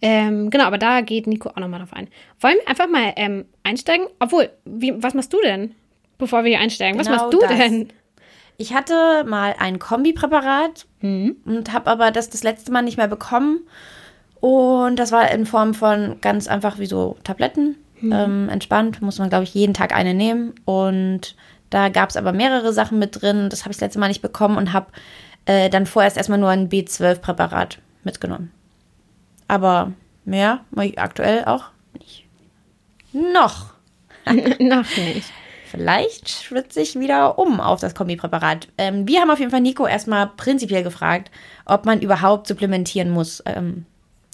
Ähm, 0.00 0.50
genau, 0.50 0.64
aber 0.64 0.78
da 0.78 1.00
geht 1.00 1.26
Nico 1.26 1.50
auch 1.50 1.56
nochmal 1.56 1.80
drauf 1.80 1.92
ein. 1.92 2.08
Wollen 2.40 2.56
wir 2.60 2.68
einfach 2.68 2.88
mal 2.88 3.12
ähm, 3.16 3.46
einsteigen? 3.62 4.06
Obwohl, 4.20 4.50
wie, 4.64 5.02
was 5.02 5.14
machst 5.14 5.32
du 5.32 5.40
denn, 5.42 5.74
bevor 6.18 6.44
wir 6.44 6.50
hier 6.50 6.60
einsteigen? 6.60 6.98
Was 6.98 7.06
genau 7.06 7.24
machst 7.24 7.34
du 7.34 7.40
das. 7.40 7.56
denn? 7.56 7.88
Ich 8.58 8.72
hatte 8.72 9.24
mal 9.26 9.54
ein 9.58 9.78
Kombipräparat 9.78 10.86
mhm. 11.00 11.36
und 11.44 11.72
habe 11.72 11.90
aber 11.90 12.10
das 12.10 12.30
das 12.30 12.42
letzte 12.42 12.72
Mal 12.72 12.82
nicht 12.82 12.96
mehr 12.96 13.08
bekommen. 13.08 13.60
Und 14.40 14.96
das 14.96 15.12
war 15.12 15.30
in 15.30 15.46
Form 15.46 15.74
von 15.74 16.20
ganz 16.20 16.46
einfach 16.46 16.78
wie 16.78 16.86
so 16.86 17.16
Tabletten. 17.24 17.76
Mhm. 18.00 18.12
Ähm, 18.12 18.48
entspannt, 18.48 19.02
muss 19.02 19.18
man, 19.18 19.28
glaube 19.28 19.44
ich, 19.44 19.54
jeden 19.54 19.74
Tag 19.74 19.94
eine 19.94 20.14
nehmen. 20.14 20.54
Und 20.64 21.36
da 21.68 21.88
gab 21.88 22.10
es 22.10 22.16
aber 22.16 22.32
mehrere 22.32 22.72
Sachen 22.72 22.98
mit 22.98 23.20
drin. 23.20 23.48
Das 23.50 23.62
habe 23.62 23.72
ich 23.72 23.76
das 23.76 23.82
letzte 23.82 23.98
Mal 23.98 24.08
nicht 24.08 24.22
bekommen 24.22 24.56
und 24.56 24.72
habe 24.72 24.86
äh, 25.46 25.70
dann 25.70 25.86
vorerst 25.86 26.16
erstmal 26.16 26.38
nur 26.38 26.50
ein 26.50 26.68
B12-Präparat 26.68 27.78
mitgenommen. 28.04 28.52
Aber 29.48 29.92
mehr 30.24 30.60
mache 30.70 30.86
ich 30.86 30.98
aktuell 30.98 31.44
auch 31.44 31.66
nicht. 31.94 32.26
Noch. 33.12 33.72
Noch 34.58 34.96
nicht. 34.96 35.32
Vielleicht 35.66 36.28
schwitze 36.28 36.80
ich 36.80 36.98
wieder 36.98 37.38
um 37.38 37.60
auf 37.60 37.80
das 37.80 37.94
Kombipräparat. 37.94 38.68
Ähm, 38.78 39.08
wir 39.08 39.20
haben 39.20 39.30
auf 39.30 39.38
jeden 39.38 39.50
Fall 39.50 39.60
Nico 39.60 39.86
erstmal 39.86 40.28
prinzipiell 40.28 40.82
gefragt, 40.82 41.30
ob 41.64 41.86
man 41.86 42.00
überhaupt 42.00 42.46
supplementieren 42.46 43.10
muss. 43.10 43.42
Ähm, 43.46 43.86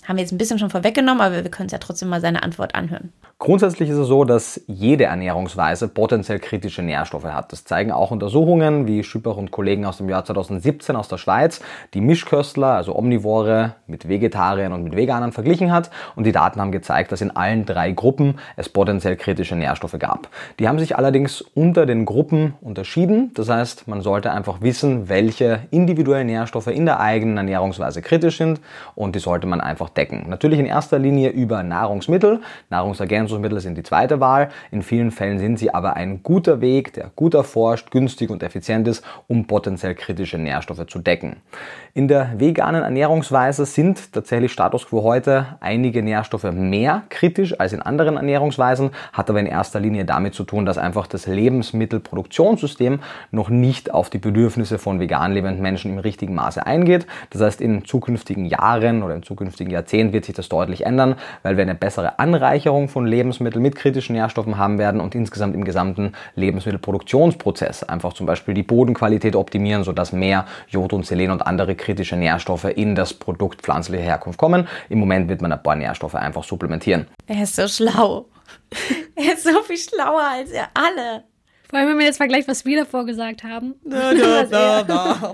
haben 0.06 0.16
wir 0.16 0.22
jetzt 0.22 0.32
ein 0.32 0.38
bisschen 0.38 0.58
schon 0.58 0.70
vorweggenommen, 0.70 1.20
aber 1.20 1.42
wir 1.42 1.50
können 1.50 1.66
es 1.66 1.72
ja 1.72 1.78
trotzdem 1.78 2.08
mal 2.08 2.20
seine 2.20 2.42
Antwort 2.42 2.74
anhören. 2.74 3.12
Grundsätzlich 3.42 3.90
ist 3.90 3.96
es 3.96 4.06
so, 4.06 4.22
dass 4.22 4.60
jede 4.68 5.04
Ernährungsweise 5.04 5.88
potenziell 5.88 6.38
kritische 6.38 6.80
Nährstoffe 6.80 7.24
hat. 7.24 7.52
Das 7.52 7.64
zeigen 7.64 7.90
auch 7.90 8.12
Untersuchungen 8.12 8.86
wie 8.86 9.02
Schüppach 9.02 9.36
und 9.36 9.50
Kollegen 9.50 9.84
aus 9.84 9.96
dem 9.96 10.08
Jahr 10.08 10.24
2017 10.24 10.94
aus 10.94 11.08
der 11.08 11.18
Schweiz, 11.18 11.60
die 11.92 12.00
Mischköstler, 12.00 12.68
also 12.68 12.94
Omnivore, 12.94 13.74
mit 13.88 14.08
Vegetariern 14.08 14.72
und 14.72 14.84
mit 14.84 14.94
Veganern 14.94 15.32
verglichen 15.32 15.72
hat. 15.72 15.90
Und 16.14 16.24
die 16.24 16.30
Daten 16.30 16.60
haben 16.60 16.70
gezeigt, 16.70 17.10
dass 17.10 17.20
in 17.20 17.34
allen 17.34 17.66
drei 17.66 17.90
Gruppen 17.90 18.38
es 18.56 18.68
potenziell 18.68 19.16
kritische 19.16 19.56
Nährstoffe 19.56 19.98
gab. 19.98 20.28
Die 20.60 20.68
haben 20.68 20.78
sich 20.78 20.96
allerdings 20.96 21.40
unter 21.40 21.84
den 21.84 22.04
Gruppen 22.04 22.54
unterschieden. 22.60 23.32
Das 23.34 23.48
heißt, 23.48 23.88
man 23.88 24.02
sollte 24.02 24.30
einfach 24.30 24.60
wissen, 24.60 25.08
welche 25.08 25.66
individuellen 25.72 26.28
Nährstoffe 26.28 26.68
in 26.68 26.86
der 26.86 27.00
eigenen 27.00 27.38
Ernährungsweise 27.38 28.02
kritisch 28.02 28.38
sind 28.38 28.60
und 28.94 29.16
die 29.16 29.20
sollte 29.20 29.48
man 29.48 29.60
einfach 29.60 29.88
decken. 29.96 30.24
Natürlich 30.28 30.58
in 30.58 30.66
erster 30.66 30.98
Linie 30.98 31.30
über 31.30 31.62
Nahrungsmittel, 31.62 32.40
Nahrungsergänzungsmittel 32.70 33.60
sind 33.60 33.76
die 33.76 33.82
zweite 33.82 34.20
Wahl. 34.20 34.48
In 34.70 34.82
vielen 34.82 35.10
Fällen 35.10 35.38
sind 35.38 35.58
sie 35.58 35.72
aber 35.72 35.94
ein 35.94 36.22
guter 36.22 36.60
Weg, 36.60 36.92
der 36.94 37.10
gut 37.14 37.34
erforscht, 37.34 37.90
günstig 37.90 38.30
und 38.30 38.42
effizient 38.42 38.88
ist, 38.88 39.04
um 39.28 39.46
potenziell 39.46 39.94
kritische 39.94 40.38
Nährstoffe 40.38 40.86
zu 40.86 40.98
decken. 40.98 41.36
In 41.94 42.08
der 42.08 42.40
veganen 42.40 42.82
Ernährungsweise 42.82 43.66
sind 43.66 44.12
tatsächlich 44.12 44.52
Status 44.52 44.86
quo 44.86 45.02
heute 45.02 45.58
einige 45.60 46.02
Nährstoffe 46.02 46.50
mehr 46.52 47.02
kritisch 47.10 47.58
als 47.60 47.72
in 47.72 47.82
anderen 47.82 48.16
Ernährungsweisen, 48.16 48.90
hat 49.12 49.28
aber 49.28 49.40
in 49.40 49.46
erster 49.46 49.78
Linie 49.78 50.04
damit 50.04 50.34
zu 50.34 50.44
tun, 50.44 50.64
dass 50.64 50.78
einfach 50.78 51.06
das 51.06 51.26
Lebensmittelproduktionssystem 51.26 53.00
noch 53.30 53.50
nicht 53.50 53.92
auf 53.92 54.08
die 54.08 54.18
Bedürfnisse 54.18 54.78
von 54.78 55.00
vegan 55.00 55.32
lebenden 55.32 55.60
Menschen 55.60 55.92
im 55.92 55.98
richtigen 55.98 56.34
Maße 56.34 56.64
eingeht. 56.64 57.06
Das 57.30 57.42
heißt, 57.42 57.60
in 57.60 57.84
zukünftigen 57.84 58.46
Jahren 58.46 59.02
oder 59.02 59.14
in 59.14 59.22
zukünftigen 59.22 59.70
Jahrzehnten 59.70 59.81
wird 60.12 60.24
sich 60.24 60.34
das 60.34 60.48
deutlich 60.48 60.86
ändern, 60.86 61.16
weil 61.42 61.56
wir 61.56 61.62
eine 61.62 61.74
bessere 61.74 62.18
Anreicherung 62.18 62.88
von 62.88 63.06
Lebensmitteln 63.06 63.32
Lebensmittel 63.32 63.60
mit 63.60 63.76
kritischen 63.76 64.14
Nährstoffen 64.14 64.58
haben 64.58 64.78
werden 64.78 65.00
und 65.00 65.14
insgesamt 65.14 65.54
im 65.54 65.64
gesamten 65.64 66.12
Lebensmittelproduktionsprozess 66.34 67.82
einfach 67.84 68.12
zum 68.12 68.26
Beispiel 68.26 68.54
die 68.54 68.62
Bodenqualität 68.62 69.36
optimieren, 69.36 69.84
sodass 69.84 70.12
mehr 70.12 70.46
Jod 70.68 70.92
und 70.92 71.06
Selen 71.06 71.30
und 71.30 71.42
andere 71.46 71.74
kritische 71.74 72.16
Nährstoffe 72.16 72.64
in 72.64 72.94
das 72.94 73.14
Produkt 73.14 73.62
pflanzlicher 73.62 74.02
Herkunft 74.02 74.38
kommen. 74.38 74.68
Im 74.88 74.98
Moment 74.98 75.28
wird 75.28 75.42
man 75.42 75.52
ein 75.52 75.62
paar 75.62 75.76
Nährstoffe 75.76 76.14
einfach 76.14 76.44
supplementieren. 76.44 77.06
Er 77.26 77.42
ist 77.42 77.56
so 77.56 77.68
schlau. 77.68 78.26
er 79.16 79.32
ist 79.32 79.44
so 79.44 79.62
viel 79.62 79.78
schlauer 79.78 80.22
als 80.22 80.52
ihr 80.52 80.66
alle. 80.74 81.24
Vor 81.72 81.78
allem, 81.78 81.88
wenn 81.88 81.96
man 81.96 82.04
jetzt 82.04 82.18
vergleicht, 82.18 82.48
was 82.48 82.66
wir 82.66 82.80
davor 82.80 83.06
gesagt 83.06 83.44
haben. 83.44 83.76
Da, 83.82 84.12
da, 84.12 84.42
da, 84.44 84.82
da. 84.82 85.30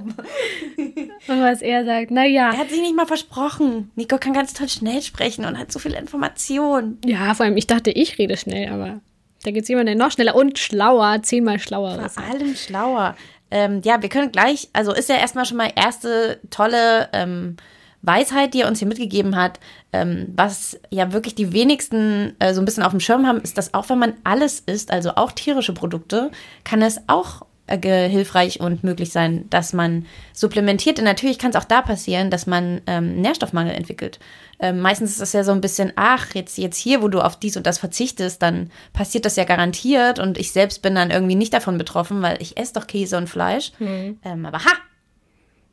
und 0.77 1.11
was 1.27 1.63
er 1.63 1.85
sagt, 1.85 2.13
naja. 2.13 2.53
Er 2.53 2.59
hat 2.59 2.71
sich 2.71 2.81
nicht 2.81 2.95
mal 2.95 3.09
versprochen. 3.09 3.91
Nico 3.97 4.19
kann 4.19 4.35
ganz 4.35 4.55
toll 4.55 4.69
schnell 4.69 5.03
sprechen 5.03 5.45
und 5.45 5.59
hat 5.59 5.73
so 5.73 5.81
viel 5.81 5.95
Information. 5.95 6.99
Ja, 7.05 7.35
vor 7.35 7.45
allem, 7.45 7.57
ich 7.57 7.67
dachte, 7.67 7.91
ich 7.91 8.21
rede 8.21 8.37
schnell, 8.37 8.73
aber 8.73 9.01
da 9.43 9.51
gibt 9.51 9.65
es 9.65 9.69
jemanden, 9.69 9.87
der 9.87 9.97
noch 9.97 10.13
schneller 10.13 10.37
und 10.37 10.61
schlauer, 10.61 11.25
zehnmal 11.25 11.59
schlauer 11.59 12.01
ist. 12.07 12.15
Vor 12.15 12.23
allem 12.23 12.55
schlauer. 12.55 13.17
Ähm, 13.51 13.81
ja, 13.85 14.01
wir 14.01 14.09
können 14.09 14.31
gleich, 14.31 14.69
also 14.73 14.93
ist 14.93 15.09
ja 15.09 15.17
erstmal 15.17 15.45
schon 15.45 15.57
mal 15.57 15.73
erste 15.75 16.39
tolle 16.51 17.09
ähm, 17.15 17.57
Weisheit, 18.03 18.55
die 18.55 18.61
er 18.61 18.69
uns 18.69 18.79
hier 18.79 18.87
mitgegeben 18.87 19.35
hat, 19.35 19.59
ähm, 19.93 20.33
was 20.37 20.79
ja 20.91 21.13
wirklich 21.13 21.35
die 21.35 21.53
wenigsten 21.53 22.35
äh, 22.39 22.55
so 22.55 22.61
ein 22.61 22.65
bisschen 22.65 22.83
auf 22.83 22.93
dem 22.93 23.01
Schirm 23.01 23.27
haben, 23.27 23.41
ist, 23.41 23.57
dass 23.59 23.75
auch 23.75 23.89
wenn 23.89 23.99
man 23.99 24.15
alles 24.25 24.61
isst, 24.61 24.91
also 24.91 25.13
auch 25.17 25.33
tierische 25.33 25.73
Produkte, 25.73 26.31
kann 26.65 26.83
es 26.83 27.01
auch 27.07 27.43
äh, 27.69 28.09
hilfreich 28.09 28.61
und 28.61 28.83
möglich 28.83 29.13
sein, 29.13 29.45
dass 29.51 29.73
man 29.73 30.07
supplementiert. 30.33 30.99
Und 30.99 31.05
natürlich 31.05 31.39
kann 31.39 31.51
es 31.51 31.57
auch 31.57 31.65
da 31.65 31.83
passieren, 31.83 32.31
dass 32.31 32.47
man 32.47 32.81
ähm, 32.87 33.21
Nährstoffmangel 33.21 33.75
entwickelt. 33.75 34.19
Ähm, 34.59 34.81
meistens 34.81 35.13
ist 35.13 35.21
das 35.21 35.33
ja 35.33 35.45
so 35.45 35.53
ein 35.53 35.61
bisschen, 35.61 35.93
ach, 35.97 36.35
jetzt, 36.35 36.59
jetzt 36.59 36.79
hier, 36.79 37.03
wo 37.03 37.09
du 37.09 37.21
auf 37.21 37.39
dies 37.39 37.57
und 37.57 37.67
das 37.67 37.79
verzichtest, 37.79 38.43
dann 38.43 38.71
passiert 38.93 39.25
das 39.25 39.37
ja 39.37 39.45
garantiert. 39.45 40.19
Und 40.19 40.39
ich 40.39 40.53
selbst 40.53 40.83
bin 40.83 40.95
dann 40.95 41.11
irgendwie 41.11 41.35
nicht 41.35 41.53
davon 41.53 41.79
betroffen, 41.79 42.23
weil 42.23 42.41
ich 42.41 42.57
esse 42.57 42.75
doch 42.75 42.87
Käse 42.87 43.17
und 43.17 43.29
Fleisch. 43.29 43.73
Mhm. 43.79 44.19
Ähm, 44.25 44.47
aber 44.47 44.65
ha, 44.65 44.73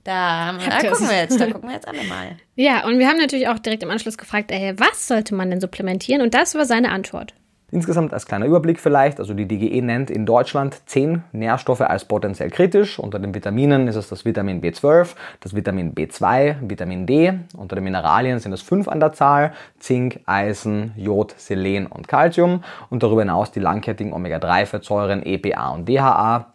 da, 0.05 0.53
da 0.53 0.89
gucken 0.89 1.09
wir 1.09 1.17
jetzt, 1.17 1.39
da 1.39 1.45
gucken 1.51 1.67
wir 1.67 1.75
jetzt 1.75 1.87
alle 1.87 2.03
mal. 2.03 2.37
Ja, 2.55 2.85
und 2.85 2.99
wir 2.99 3.07
haben 3.07 3.17
natürlich 3.17 3.47
auch 3.47 3.59
direkt 3.59 3.83
im 3.83 3.91
Anschluss 3.91 4.17
gefragt, 4.17 4.51
ey, 4.51 4.73
was 4.77 5.07
sollte 5.07 5.35
man 5.35 5.49
denn 5.49 5.59
supplementieren? 5.59 6.21
Und 6.21 6.33
das 6.33 6.55
war 6.55 6.65
seine 6.65 6.91
Antwort. 6.91 7.33
Insgesamt 7.71 8.13
als 8.13 8.27
kleiner 8.27 8.45
Überblick 8.45 8.79
vielleicht, 8.79 9.19
also 9.19 9.33
die 9.33 9.47
DGE 9.47 9.81
nennt 9.81 10.11
in 10.11 10.27
Deutschland 10.27 10.79
zehn 10.85 11.23
Nährstoffe 11.31 11.81
als 11.81 12.05
potenziell 12.05 12.51
kritisch. 12.51 12.99
Unter 12.99 13.17
den 13.17 13.33
Vitaminen 13.33 13.87
ist 13.87 13.95
es 13.95 14.07
das 14.07 14.23
Vitamin 14.23 14.61
B12, 14.61 15.15
das 15.39 15.55
Vitamin 15.55 15.95
B2, 15.95 16.69
Vitamin 16.69 17.07
D. 17.07 17.33
Unter 17.57 17.75
den 17.75 17.83
Mineralien 17.83 18.37
sind 18.37 18.53
es 18.53 18.61
fünf 18.61 18.87
an 18.87 18.99
der 18.99 19.13
Zahl, 19.13 19.53
Zink, 19.79 20.19
Eisen, 20.27 20.93
Jod, 20.95 21.33
Selen 21.37 21.87
und 21.87 22.07
Calcium. 22.07 22.63
Und 22.91 23.01
darüber 23.01 23.21
hinaus 23.21 23.51
die 23.51 23.59
langkettigen 23.59 24.13
Omega-3-Fettsäuren 24.13 25.25
EPA 25.25 25.69
und 25.71 25.89
DHA, 25.89 26.54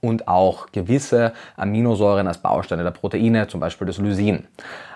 und 0.00 0.28
auch 0.28 0.72
gewisse 0.72 1.32
Aminosäuren 1.56 2.26
als 2.26 2.38
Bausteine 2.38 2.82
der 2.82 2.90
Proteine, 2.90 3.48
zum 3.48 3.60
Beispiel 3.60 3.86
das 3.86 3.98
Lysin. 3.98 4.46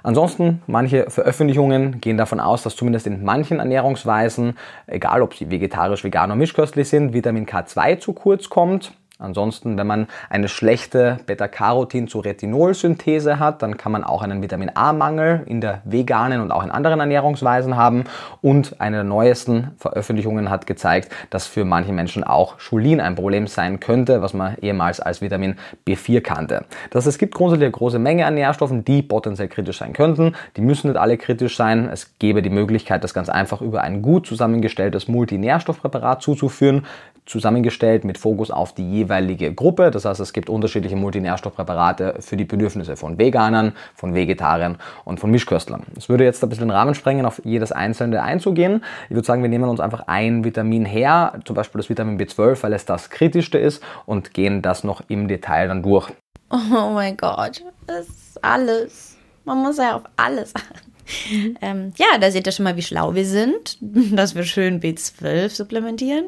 Ansonsten, 0.03 0.63
manche 0.67 1.11
Veröffentlichungen 1.11 2.01
gehen 2.01 2.17
davon 2.17 2.41
aus, 2.41 2.63
dass 2.63 2.77
zumindest 2.77 3.07
in 3.07 3.25
manchen 3.25 3.59
Ernährungsweisen, 3.59 4.57
egal 4.87 5.23
ob 5.23 5.35
sie 5.35 5.51
vegetarisch, 5.51 6.05
vegan 6.05 6.31
oder 6.31 6.37
mischköstlich 6.37 6.89
sind, 6.89 7.13
Vitamin 7.13 7.47
K2 7.47 7.99
zu 7.99 8.13
kurz 8.13 8.49
kommt. 8.49 8.93
Ansonsten, 9.21 9.79
wenn 9.79 9.87
man 9.87 10.09
eine 10.29 10.49
schlechte 10.49 11.19
Beta-Carotin 11.27 12.09
zu 12.09 12.19
Retinol-Synthese 12.19 13.39
hat, 13.39 13.63
dann 13.63 13.77
kann 13.77 13.93
man 13.93 14.03
auch 14.03 14.23
einen 14.23 14.43
Vitamin 14.43 14.73
A-Mangel 14.75 15.45
in 15.47 15.61
der 15.61 15.83
veganen 15.85 16.41
und 16.41 16.51
auch 16.51 16.65
in 16.65 16.73
anderen 16.73 16.99
Ernährungsweisen 16.99 17.77
haben. 17.77 18.07
Und 18.43 18.81
eine 18.81 18.97
der 18.97 19.05
neuesten 19.05 19.71
Veröffentlichungen 19.79 20.51
hat 20.51 20.67
gezeigt, 20.67 21.13
dass 21.31 21.47
für 21.47 21.65
manche 21.65 21.93
Menschen 21.93 22.25
auch 22.25 22.59
Cholin 22.59 23.01
ein 23.01 23.15
Problem 23.15 23.47
sein 23.47 23.79
könnte, 23.79 24.21
was 24.21 24.35
man 24.35 24.57
ehemals 24.59 24.99
als 24.99 25.21
Vitamin 25.21 25.59
B4 25.87 26.21
kannte. 26.21 26.65
Das 26.91 27.05
heißt, 27.05 27.15
es 27.15 27.19
gibt 27.19 27.37
grundsätzlich 27.37 27.67
eine 27.67 27.73
große 27.73 28.01
Menge 28.01 28.27
an 28.27 28.35
Nährstoffen, 28.35 28.85
die 28.85 29.03
potenziell 29.03 29.47
kritisch 29.47 29.79
sein 29.79 29.93
könnten. 29.93 30.35
Die 30.57 30.61
müssen 30.61 30.89
nicht 30.89 30.99
alle 30.99 31.19
kritisch 31.19 31.57
sein. 31.57 31.89
Es 31.89 32.19
gäbe 32.19 32.43
die 32.43 32.51
Möglichkeit, 32.51 33.05
das 33.05 33.15
ganz 33.15 33.29
einfach 33.29 33.61
über 33.61 33.83
ein 33.83 34.03
gut 34.03 34.27
zusammengestelltes 34.27 35.07
Multinährstoffpräparat 35.07 36.21
zuzuführen 36.21 36.85
zusammengestellt 37.27 38.05
mit 38.05 38.19
Fokus 38.19 38.51
auf 38.51 38.75
die 38.75 38.89
jeweilige 38.89 39.53
Gruppe. 39.55 39.91
Das 39.91 40.05
heißt, 40.05 40.21
es 40.21 40.33
gibt 40.33 40.51
unterschiedliche 40.51 40.97
Multinährstoffpräparate 40.97 42.17
für 42.21 42.37
die 42.37 42.45
Bedürfnisse 42.45 42.97
von 42.97 43.19
Veganern, 43.19 43.73
von 43.95 44.15
Vegetariern 44.15 44.77
und 45.05 45.21
von 45.21 45.31
Mischköstlern. 45.31 45.85
Es 45.97 46.09
würde 46.09 46.25
jetzt 46.25 46.43
ein 46.43 46.49
bisschen 46.49 46.69
den 46.69 46.77
Rahmen 46.77 46.95
sprengen, 46.95 47.25
auf 47.25 47.41
jedes 47.45 47.73
einzelne 47.73 48.23
einzugehen. 48.23 48.85
Ich 49.09 49.15
würde 49.15 49.27
sagen, 49.27 49.43
wir 49.43 49.49
nehmen 49.49 49.69
uns 49.69 49.81
einfach 49.81 50.05
ein 50.07 50.45
Vitamin 50.45 50.85
her, 50.85 51.41
zum 51.45 51.57
Beispiel 51.57 51.79
das 51.79 51.89
Vitamin 51.89 52.19
B12, 52.19 52.63
weil 52.63 52.73
es 52.75 52.85
das 52.85 53.11
kritischste 53.11 53.59
ist 53.59 53.83
und 54.07 54.35
gehen 54.35 54.63
das 54.63 54.85
noch 54.85 55.03
im 55.09 55.29
Detail 55.29 55.69
dann 55.69 55.83
durch. 55.83 56.11
Oh 56.51 56.91
mein 56.93 57.17
Gott, 57.17 57.65
das 57.87 58.09
ist 58.09 58.45
alles. 58.45 59.17
Man 59.45 59.63
muss 59.63 59.79
ja 59.79 59.97
auf 59.97 60.03
alles 60.17 60.55
achten. 60.55 60.95
Ähm, 61.61 61.93
ja, 61.97 62.19
da 62.19 62.31
seht 62.31 62.47
ihr 62.47 62.53
schon 62.53 62.65
mal, 62.65 62.77
wie 62.77 62.83
schlau 62.83 63.15
wir 63.15 63.27
sind, 63.27 63.77
dass 63.81 64.35
wir 64.35 64.45
schön 64.45 64.81
B12 64.81 65.51
supplementieren. 65.51 66.27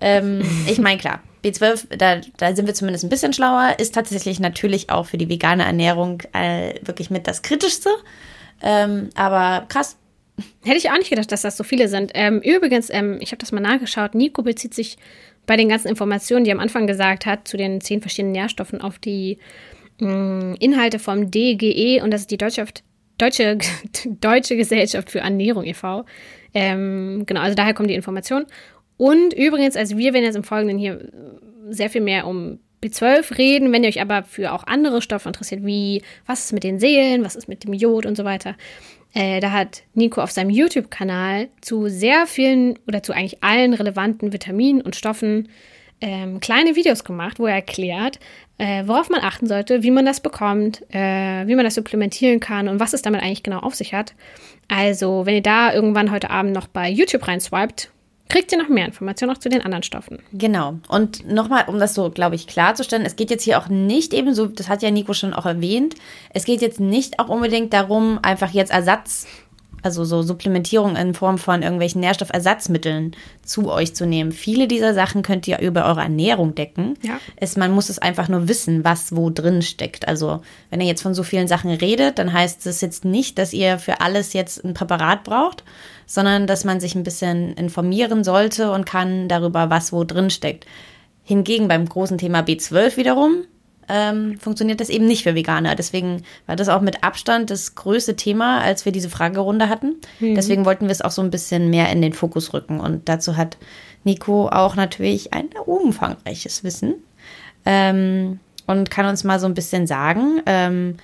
Ähm, 0.00 0.42
ich 0.66 0.78
meine, 0.78 0.98
klar, 0.98 1.20
B12, 1.44 1.96
da, 1.96 2.20
da 2.36 2.54
sind 2.54 2.66
wir 2.66 2.74
zumindest 2.74 3.04
ein 3.04 3.10
bisschen 3.10 3.32
schlauer, 3.32 3.74
ist 3.78 3.94
tatsächlich 3.94 4.40
natürlich 4.40 4.90
auch 4.90 5.06
für 5.06 5.18
die 5.18 5.28
vegane 5.28 5.64
Ernährung 5.64 6.22
äh, 6.32 6.74
wirklich 6.82 7.10
mit 7.10 7.26
das 7.26 7.42
Kritischste. 7.42 7.90
Ähm, 8.62 9.10
aber 9.14 9.66
krass. 9.68 9.96
Hätte 10.64 10.76
ich 10.76 10.90
auch 10.90 10.98
nicht 10.98 11.08
gedacht, 11.08 11.32
dass 11.32 11.42
das 11.42 11.56
so 11.56 11.64
viele 11.64 11.88
sind. 11.88 12.10
Ähm, 12.14 12.40
übrigens, 12.42 12.90
ähm, 12.90 13.18
ich 13.20 13.30
habe 13.30 13.38
das 13.38 13.52
mal 13.52 13.60
nachgeschaut, 13.60 14.14
Nico 14.14 14.42
bezieht 14.42 14.74
sich 14.74 14.98
bei 15.46 15.56
den 15.56 15.68
ganzen 15.68 15.88
Informationen, 15.88 16.44
die 16.44 16.50
er 16.50 16.56
am 16.56 16.60
Anfang 16.60 16.86
gesagt 16.86 17.24
hat, 17.24 17.48
zu 17.48 17.56
den 17.56 17.80
zehn 17.80 18.00
verschiedenen 18.00 18.32
Nährstoffen 18.32 18.82
auf 18.82 18.98
die 18.98 19.38
mh, 19.98 20.10
mm, 20.10 20.56
Inhalte 20.58 20.98
vom 20.98 21.30
DGE 21.30 22.02
und 22.02 22.10
das 22.10 22.22
ist 22.22 22.30
die 22.30 22.36
Deutsche, 22.36 22.66
Deutsche, 23.16 23.56
Deutsche 24.04 24.56
Gesellschaft 24.56 25.10
für 25.10 25.20
Ernährung 25.20 25.64
e.V. 25.64 26.04
Ähm, 26.52 27.24
genau, 27.26 27.40
also 27.40 27.54
daher 27.54 27.74
kommt 27.74 27.88
die 27.88 27.94
Information. 27.94 28.46
Und 28.96 29.34
übrigens, 29.34 29.76
also 29.76 29.98
wir 29.98 30.14
werden 30.14 30.24
jetzt 30.24 30.36
im 30.36 30.44
Folgenden 30.44 30.78
hier 30.78 31.10
sehr 31.68 31.90
viel 31.90 32.00
mehr 32.00 32.26
um 32.26 32.58
B12 32.82 33.36
reden. 33.38 33.72
Wenn 33.72 33.82
ihr 33.82 33.88
euch 33.88 34.00
aber 34.00 34.22
für 34.22 34.52
auch 34.52 34.64
andere 34.64 35.02
Stoffe 35.02 35.28
interessiert, 35.28 35.64
wie 35.64 36.02
was 36.26 36.46
ist 36.46 36.52
mit 36.52 36.64
den 36.64 36.78
Seelen, 36.78 37.24
was 37.24 37.36
ist 37.36 37.48
mit 37.48 37.64
dem 37.64 37.72
Jod 37.72 38.06
und 38.06 38.16
so 38.16 38.24
weiter, 38.24 38.56
äh, 39.14 39.40
da 39.40 39.50
hat 39.52 39.82
Nico 39.94 40.20
auf 40.20 40.30
seinem 40.30 40.50
YouTube-Kanal 40.50 41.48
zu 41.60 41.88
sehr 41.88 42.26
vielen 42.26 42.78
oder 42.86 43.02
zu 43.02 43.12
eigentlich 43.12 43.42
allen 43.42 43.74
relevanten 43.74 44.32
Vitaminen 44.32 44.82
und 44.82 44.96
Stoffen 44.96 45.48
ähm, 46.00 46.40
kleine 46.40 46.76
Videos 46.76 47.04
gemacht, 47.04 47.38
wo 47.38 47.46
er 47.46 47.54
erklärt, 47.54 48.18
äh, 48.58 48.86
worauf 48.86 49.08
man 49.08 49.22
achten 49.22 49.46
sollte, 49.46 49.82
wie 49.82 49.90
man 49.90 50.04
das 50.04 50.20
bekommt, 50.20 50.82
äh, 50.94 51.46
wie 51.46 51.54
man 51.54 51.64
das 51.64 51.74
supplementieren 51.74 52.40
kann 52.40 52.68
und 52.68 52.80
was 52.80 52.92
es 52.92 53.00
damit 53.00 53.22
eigentlich 53.22 53.42
genau 53.42 53.60
auf 53.60 53.74
sich 53.74 53.94
hat. 53.94 54.14
Also, 54.68 55.24
wenn 55.24 55.36
ihr 55.36 55.42
da 55.42 55.72
irgendwann 55.72 56.10
heute 56.10 56.28
Abend 56.28 56.52
noch 56.52 56.66
bei 56.66 56.90
YouTube 56.90 57.26
reinswiped, 57.26 57.90
kriegt 58.28 58.52
ihr 58.52 58.58
noch 58.58 58.68
mehr 58.68 58.86
Informationen 58.86 59.34
auch 59.34 59.38
zu 59.38 59.48
den 59.48 59.62
anderen 59.62 59.82
Stoffen. 59.82 60.18
Genau. 60.32 60.78
Und 60.88 61.26
nochmal, 61.30 61.64
um 61.68 61.78
das 61.78 61.94
so, 61.94 62.10
glaube 62.10 62.34
ich, 62.34 62.46
klarzustellen, 62.46 63.04
es 63.04 63.16
geht 63.16 63.30
jetzt 63.30 63.44
hier 63.44 63.58
auch 63.58 63.68
nicht 63.68 64.12
ebenso, 64.12 64.46
das 64.46 64.68
hat 64.68 64.82
ja 64.82 64.90
Nico 64.90 65.12
schon 65.12 65.32
auch 65.32 65.46
erwähnt, 65.46 65.94
es 66.30 66.44
geht 66.44 66.60
jetzt 66.60 66.80
nicht 66.80 67.18
auch 67.18 67.28
unbedingt 67.28 67.72
darum, 67.72 68.18
einfach 68.22 68.50
jetzt 68.50 68.72
Ersatz, 68.72 69.26
also 69.86 70.04
so 70.04 70.22
Supplementierung 70.22 70.96
in 70.96 71.14
Form 71.14 71.38
von 71.38 71.62
irgendwelchen 71.62 72.00
Nährstoffersatzmitteln 72.00 73.14
zu 73.44 73.70
euch 73.70 73.94
zu 73.94 74.04
nehmen. 74.04 74.32
Viele 74.32 74.66
dieser 74.66 74.94
Sachen 74.94 75.22
könnt 75.22 75.46
ihr 75.46 75.60
über 75.60 75.84
eure 75.86 76.00
Ernährung 76.00 76.56
decken. 76.56 76.94
Ja. 77.02 77.20
Es, 77.36 77.56
man 77.56 77.70
muss 77.70 77.88
es 77.88 78.00
einfach 78.00 78.28
nur 78.28 78.48
wissen, 78.48 78.84
was 78.84 79.14
wo 79.14 79.30
drin 79.30 79.62
steckt. 79.62 80.08
Also 80.08 80.42
wenn 80.70 80.80
ihr 80.80 80.88
jetzt 80.88 81.02
von 81.02 81.14
so 81.14 81.22
vielen 81.22 81.46
Sachen 81.46 81.70
redet, 81.70 82.18
dann 82.18 82.32
heißt 82.32 82.66
es 82.66 82.80
jetzt 82.80 83.04
nicht, 83.04 83.38
dass 83.38 83.52
ihr 83.52 83.78
für 83.78 84.00
alles 84.00 84.32
jetzt 84.32 84.64
ein 84.64 84.74
Präparat 84.74 85.22
braucht, 85.22 85.62
sondern 86.06 86.46
dass 86.46 86.64
man 86.64 86.80
sich 86.80 86.94
ein 86.94 87.02
bisschen 87.02 87.54
informieren 87.54 88.24
sollte 88.24 88.70
und 88.70 88.86
kann 88.86 89.28
darüber, 89.28 89.70
was 89.70 89.92
wo 89.92 90.04
drin 90.04 90.30
steckt. 90.30 90.66
Hingegen 91.22 91.68
beim 91.68 91.88
großen 91.88 92.18
Thema 92.18 92.40
B12 92.40 92.96
wiederum 92.96 93.44
ähm, 93.88 94.38
funktioniert 94.38 94.80
das 94.80 94.88
eben 94.88 95.06
nicht 95.06 95.22
für 95.22 95.34
Veganer. 95.34 95.74
Deswegen 95.74 96.22
war 96.46 96.56
das 96.56 96.68
auch 96.68 96.80
mit 96.80 97.04
Abstand 97.04 97.50
das 97.50 97.74
größte 97.74 98.16
Thema, 98.16 98.60
als 98.60 98.84
wir 98.84 98.92
diese 98.92 99.10
Fragerunde 99.10 99.68
hatten. 99.68 99.96
Mhm. 100.20 100.34
Deswegen 100.34 100.64
wollten 100.64 100.86
wir 100.86 100.92
es 100.92 101.02
auch 101.02 101.10
so 101.10 101.22
ein 101.22 101.30
bisschen 101.30 101.70
mehr 101.70 101.90
in 101.90 102.02
den 102.02 102.12
Fokus 102.12 102.52
rücken. 102.52 102.80
Und 102.80 103.08
dazu 103.08 103.36
hat 103.36 103.56
Nico 104.04 104.48
auch 104.48 104.76
natürlich 104.76 105.32
ein 105.32 105.48
umfangreiches 105.64 106.64
Wissen 106.64 106.94
ähm, 107.64 108.40
und 108.66 108.90
kann 108.90 109.06
uns 109.06 109.24
mal 109.24 109.38
so 109.38 109.46
ein 109.46 109.54
bisschen 109.54 109.86
sagen, 109.86 110.42
ähm, 110.46 110.96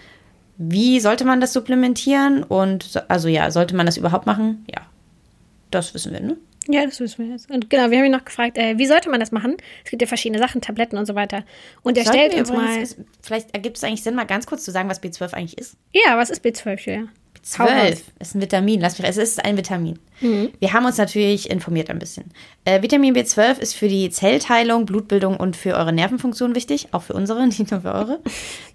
wie 0.58 1.00
sollte 1.00 1.24
man 1.24 1.40
das 1.40 1.52
supplementieren 1.52 2.42
und 2.42 3.02
also 3.08 3.28
ja, 3.28 3.50
sollte 3.50 3.74
man 3.74 3.86
das 3.86 3.96
überhaupt 3.96 4.26
machen? 4.26 4.64
Ja, 4.72 4.82
das 5.74 5.94
wissen 5.94 6.12
wir, 6.12 6.20
ne? 6.20 6.36
Ja, 6.68 6.84
das 6.84 7.00
wissen 7.00 7.24
wir 7.24 7.32
jetzt. 7.32 7.50
Und 7.50 7.70
genau, 7.70 7.90
wir 7.90 7.98
haben 7.98 8.04
ihn 8.04 8.12
noch 8.12 8.24
gefragt, 8.24 8.56
äh, 8.56 8.78
wie 8.78 8.86
sollte 8.86 9.10
man 9.10 9.18
das 9.18 9.32
machen? 9.32 9.56
Es 9.84 9.90
gibt 9.90 10.00
ja 10.00 10.06
verschiedene 10.06 10.38
Sachen, 10.38 10.60
Tabletten 10.60 10.96
und 10.96 11.06
so 11.06 11.14
weiter. 11.14 11.44
Und 11.82 11.98
er 11.98 12.04
stellt 12.04 12.34
uns 12.34 12.52
mal. 12.52 12.84
Vielleicht 13.20 13.52
ergibt 13.52 13.78
es 13.78 13.84
eigentlich 13.84 14.02
Sinn, 14.02 14.14
mal 14.14 14.24
ganz 14.24 14.46
kurz 14.46 14.64
zu 14.64 14.70
sagen, 14.70 14.88
was 14.88 15.02
B12 15.02 15.34
eigentlich 15.34 15.58
ist. 15.58 15.76
Ja, 15.92 16.16
was 16.16 16.30
ist 16.30 16.44
B12, 16.44 16.86
Julia? 16.86 17.08
12 17.42 18.04
ist 18.20 18.34
ein 18.34 18.40
Vitamin. 18.40 18.80
Lass 18.80 18.98
mich, 18.98 19.08
es 19.08 19.16
ist 19.16 19.44
ein 19.44 19.56
Vitamin. 19.56 19.98
Mhm. 20.20 20.52
Wir 20.60 20.72
haben 20.72 20.86
uns 20.86 20.96
natürlich 20.96 21.50
informiert 21.50 21.90
ein 21.90 21.98
bisschen. 21.98 22.30
Äh, 22.64 22.82
Vitamin 22.82 23.14
B12 23.14 23.58
ist 23.58 23.74
für 23.74 23.88
die 23.88 24.10
Zellteilung, 24.10 24.86
Blutbildung 24.86 25.36
und 25.36 25.56
für 25.56 25.74
eure 25.74 25.92
Nervenfunktion 25.92 26.54
wichtig, 26.54 26.88
auch 26.92 27.02
für 27.02 27.14
unsere, 27.14 27.44
nicht 27.46 27.70
nur 27.70 27.80
für 27.80 27.92
eure. 27.92 28.20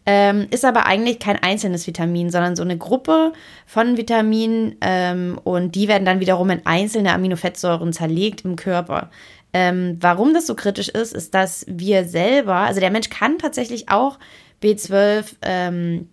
Ähm, 0.06 0.48
ist 0.52 0.66
aber 0.66 0.86
eigentlich 0.86 1.20
kein 1.20 1.38
einzelnes 1.42 1.88
Vitamin, 1.88 2.30
sondern 2.30 2.58
so 2.58 2.64
eine 2.64 2.78
Gruppe 2.78 3.32
von 3.66 3.96
Vitaminen 3.96 4.76
ähm, 4.82 5.40
und 5.44 5.76
die 5.76 5.88
werden 5.88 6.06
dann 6.06 6.20
wiederum 6.20 6.50
in 6.50 6.66
einzelne 6.66 7.14
Aminofettsäuren 7.14 7.94
zerlegt 7.94 8.44
im 8.44 8.58
Körper. 8.58 9.10
Ähm, 9.54 9.98
warum 10.02 10.34
das 10.34 10.46
so 10.46 10.56
kritisch 10.56 10.90
ist, 10.90 11.14
ist, 11.14 11.34
dass 11.34 11.66
wir 11.70 12.04
selber, 12.04 12.56
also 12.56 12.82
der 12.82 12.92
Mensch 12.92 13.10
kann 13.10 13.38
tatsächlich 13.38 13.90
auch 13.90 14.20
B12 14.62 15.36
ähm, 15.42 16.10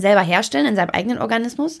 selber 0.00 0.22
herstellen 0.22 0.66
in 0.66 0.76
seinem 0.76 0.90
eigenen 0.90 1.18
Organismus. 1.18 1.80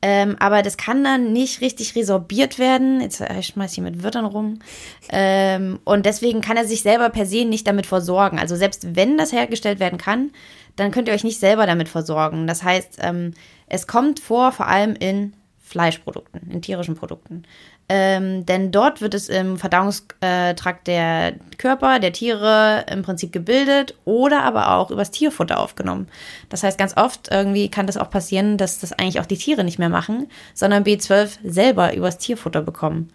Ähm, 0.00 0.36
aber 0.38 0.62
das 0.62 0.76
kann 0.76 1.02
dann 1.02 1.32
nicht 1.32 1.60
richtig 1.60 1.96
resorbiert 1.96 2.58
werden. 2.58 3.00
Jetzt 3.00 3.20
äh, 3.20 3.40
ich 3.40 3.48
schmeiß 3.48 3.72
hier 3.72 3.82
mit 3.82 4.04
Wörtern 4.04 4.26
rum. 4.26 4.60
Ähm, 5.08 5.80
und 5.84 6.06
deswegen 6.06 6.40
kann 6.40 6.56
er 6.56 6.64
sich 6.64 6.82
selber 6.82 7.08
per 7.10 7.26
se 7.26 7.44
nicht 7.44 7.66
damit 7.66 7.86
versorgen. 7.86 8.38
Also 8.38 8.54
selbst 8.54 8.94
wenn 8.94 9.18
das 9.18 9.32
hergestellt 9.32 9.80
werden 9.80 9.98
kann, 9.98 10.30
dann 10.76 10.92
könnt 10.92 11.08
ihr 11.08 11.14
euch 11.14 11.24
nicht 11.24 11.40
selber 11.40 11.66
damit 11.66 11.88
versorgen. 11.88 12.46
Das 12.46 12.62
heißt, 12.62 12.98
ähm, 13.00 13.34
es 13.66 13.88
kommt 13.88 14.20
vor, 14.20 14.52
vor 14.52 14.68
allem 14.68 14.94
in 14.94 15.32
Fleischprodukten, 15.58 16.48
in 16.50 16.62
tierischen 16.62 16.94
Produkten. 16.94 17.42
Ähm, 17.90 18.44
denn 18.44 18.70
dort 18.70 19.00
wird 19.00 19.14
es 19.14 19.30
im 19.30 19.56
Verdauungstrakt 19.56 20.86
der 20.86 21.34
Körper, 21.56 21.98
der 21.98 22.12
Tiere 22.12 22.84
im 22.90 23.02
Prinzip 23.02 23.32
gebildet 23.32 23.94
oder 24.04 24.42
aber 24.42 24.72
auch 24.72 24.90
übers 24.90 25.10
Tierfutter 25.10 25.58
aufgenommen. 25.58 26.08
Das 26.50 26.62
heißt, 26.62 26.76
ganz 26.76 26.96
oft 26.98 27.28
irgendwie 27.30 27.70
kann 27.70 27.86
das 27.86 27.96
auch 27.96 28.10
passieren, 28.10 28.58
dass 28.58 28.78
das 28.78 28.92
eigentlich 28.92 29.20
auch 29.20 29.26
die 29.26 29.38
Tiere 29.38 29.64
nicht 29.64 29.78
mehr 29.78 29.88
machen, 29.88 30.28
sondern 30.52 30.84
B12 30.84 31.38
selber 31.42 31.94
übers 31.94 32.18
Tierfutter 32.18 32.60
bekommen. 32.60 33.10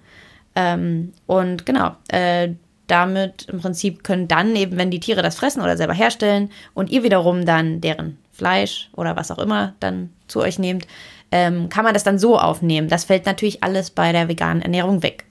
Ähm, 0.55 1.13
und 1.27 1.67
genau, 1.67 1.95
äh, 2.07 2.49
damit 2.87 3.47
im 3.49 3.61
Prinzip 3.61 4.03
können 4.03 4.27
dann 4.27 4.55
eben, 4.55 4.77
wenn 4.77 4.91
die 4.91 4.99
Tiere 4.99 5.21
das 5.21 5.35
fressen 5.35 5.61
oder 5.61 5.77
selber 5.77 5.93
herstellen 5.93 6.49
und 6.73 6.89
ihr 6.89 7.03
wiederum 7.03 7.45
dann 7.45 7.79
deren 7.79 8.17
Fleisch 8.31 8.89
oder 8.93 9.15
was 9.15 9.31
auch 9.31 9.39
immer 9.39 9.73
dann 9.79 10.09
zu 10.27 10.41
euch 10.41 10.57
nehmt, 10.57 10.87
ähm, 11.33 11.67
kann 11.69 11.83
man 11.83 11.95
das 11.95 12.03
dann 12.03 12.19
so 12.19 12.37
aufnehmen. 12.37 12.87
Das 12.87 13.05
fällt 13.05 13.25
natürlich 13.25 13.63
alles 13.63 13.89
bei 13.89 14.11
der 14.11 14.29
veganen 14.29 14.61
Ernährung 14.61 15.01
weg. 15.01 15.25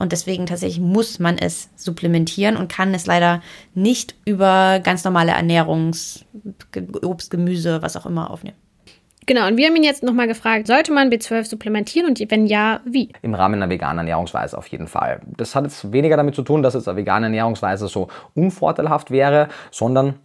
Und 0.00 0.10
deswegen 0.10 0.46
tatsächlich 0.46 0.80
muss 0.80 1.20
man 1.20 1.38
es 1.38 1.70
supplementieren 1.76 2.56
und 2.56 2.68
kann 2.68 2.92
es 2.92 3.06
leider 3.06 3.40
nicht 3.72 4.16
über 4.24 4.80
ganz 4.82 5.04
normale 5.04 5.32
Ernährungs-, 5.32 6.24
Obst, 7.02 7.30
Gemüse, 7.30 7.80
was 7.82 7.96
auch 7.96 8.04
immer 8.04 8.32
aufnehmen. 8.32 8.56
Genau, 9.26 9.46
und 9.46 9.56
wir 9.56 9.68
haben 9.68 9.76
ihn 9.76 9.84
jetzt 9.84 10.02
nochmal 10.02 10.26
gefragt, 10.26 10.66
sollte 10.66 10.92
man 10.92 11.08
B12 11.08 11.44
supplementieren 11.44 12.08
und 12.08 12.20
wenn 12.30 12.46
ja, 12.46 12.80
wie? 12.84 13.10
Im 13.22 13.34
Rahmen 13.34 13.54
einer 13.54 13.70
veganen 13.70 13.98
Ernährungsweise 13.98 14.58
auf 14.58 14.66
jeden 14.66 14.88
Fall. 14.88 15.20
Das 15.36 15.54
hat 15.54 15.64
jetzt 15.64 15.92
weniger 15.92 16.16
damit 16.16 16.34
zu 16.34 16.42
tun, 16.42 16.64
dass 16.64 16.74
jetzt 16.74 16.88
eine 16.88 16.98
vegane 16.98 17.26
Ernährungsweise 17.26 17.86
so 17.86 18.08
unvorteilhaft 18.34 19.12
wäre, 19.12 19.48
sondern 19.70 20.16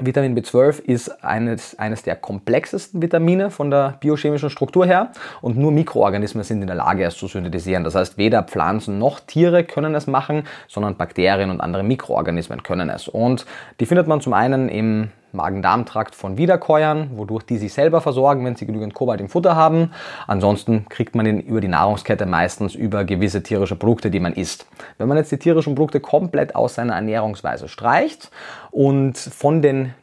Vitamin 0.00 0.34
B12 0.34 0.80
ist 0.80 1.22
eines, 1.22 1.78
eines 1.78 2.02
der 2.02 2.16
komplexesten 2.16 3.02
Vitamine 3.02 3.50
von 3.50 3.70
der 3.70 3.98
biochemischen 4.00 4.48
Struktur 4.48 4.86
her 4.86 5.12
und 5.42 5.58
nur 5.58 5.70
Mikroorganismen 5.70 6.44
sind 6.44 6.62
in 6.62 6.66
der 6.66 6.76
Lage, 6.76 7.04
es 7.04 7.16
zu 7.16 7.26
synthetisieren. 7.26 7.84
Das 7.84 7.94
heißt, 7.94 8.16
weder 8.16 8.42
Pflanzen 8.42 8.98
noch 8.98 9.20
Tiere 9.20 9.64
können 9.64 9.94
es 9.94 10.06
machen, 10.06 10.44
sondern 10.66 10.96
Bakterien 10.96 11.50
und 11.50 11.60
andere 11.60 11.82
Mikroorganismen 11.82 12.62
können 12.62 12.88
es. 12.88 13.06
Und 13.06 13.44
die 13.80 13.86
findet 13.86 14.06
man 14.06 14.22
zum 14.22 14.32
einen 14.32 14.70
im 14.70 15.10
Magen-Darm-Trakt 15.32 16.14
von 16.14 16.36
Wiederkäuern, 16.36 17.10
wodurch 17.16 17.44
die 17.44 17.58
sich 17.58 17.72
selber 17.72 18.00
versorgen, 18.00 18.44
wenn 18.44 18.56
sie 18.56 18.66
genügend 18.66 18.94
Kobalt 18.94 19.20
im 19.20 19.28
Futter 19.28 19.56
haben. 19.56 19.92
Ansonsten 20.26 20.86
kriegt 20.88 21.14
man 21.14 21.26
ihn 21.26 21.40
über 21.40 21.60
die 21.60 21.68
Nahrungskette 21.68 22.26
meistens 22.26 22.74
über 22.74 23.04
gewisse 23.04 23.42
tierische 23.42 23.76
Produkte, 23.76 24.10
die 24.10 24.20
man 24.20 24.32
isst. 24.34 24.66
Wenn 24.98 25.08
man 25.08 25.16
jetzt 25.16 25.32
die 25.32 25.38
tierischen 25.38 25.74
Produkte 25.74 26.00
komplett 26.00 26.54
aus 26.54 26.74
seiner 26.74 26.94
Ernährungsweise 26.94 27.68
streicht 27.68 28.30
und 28.70 29.18
von 29.18 29.62
den 29.62 29.94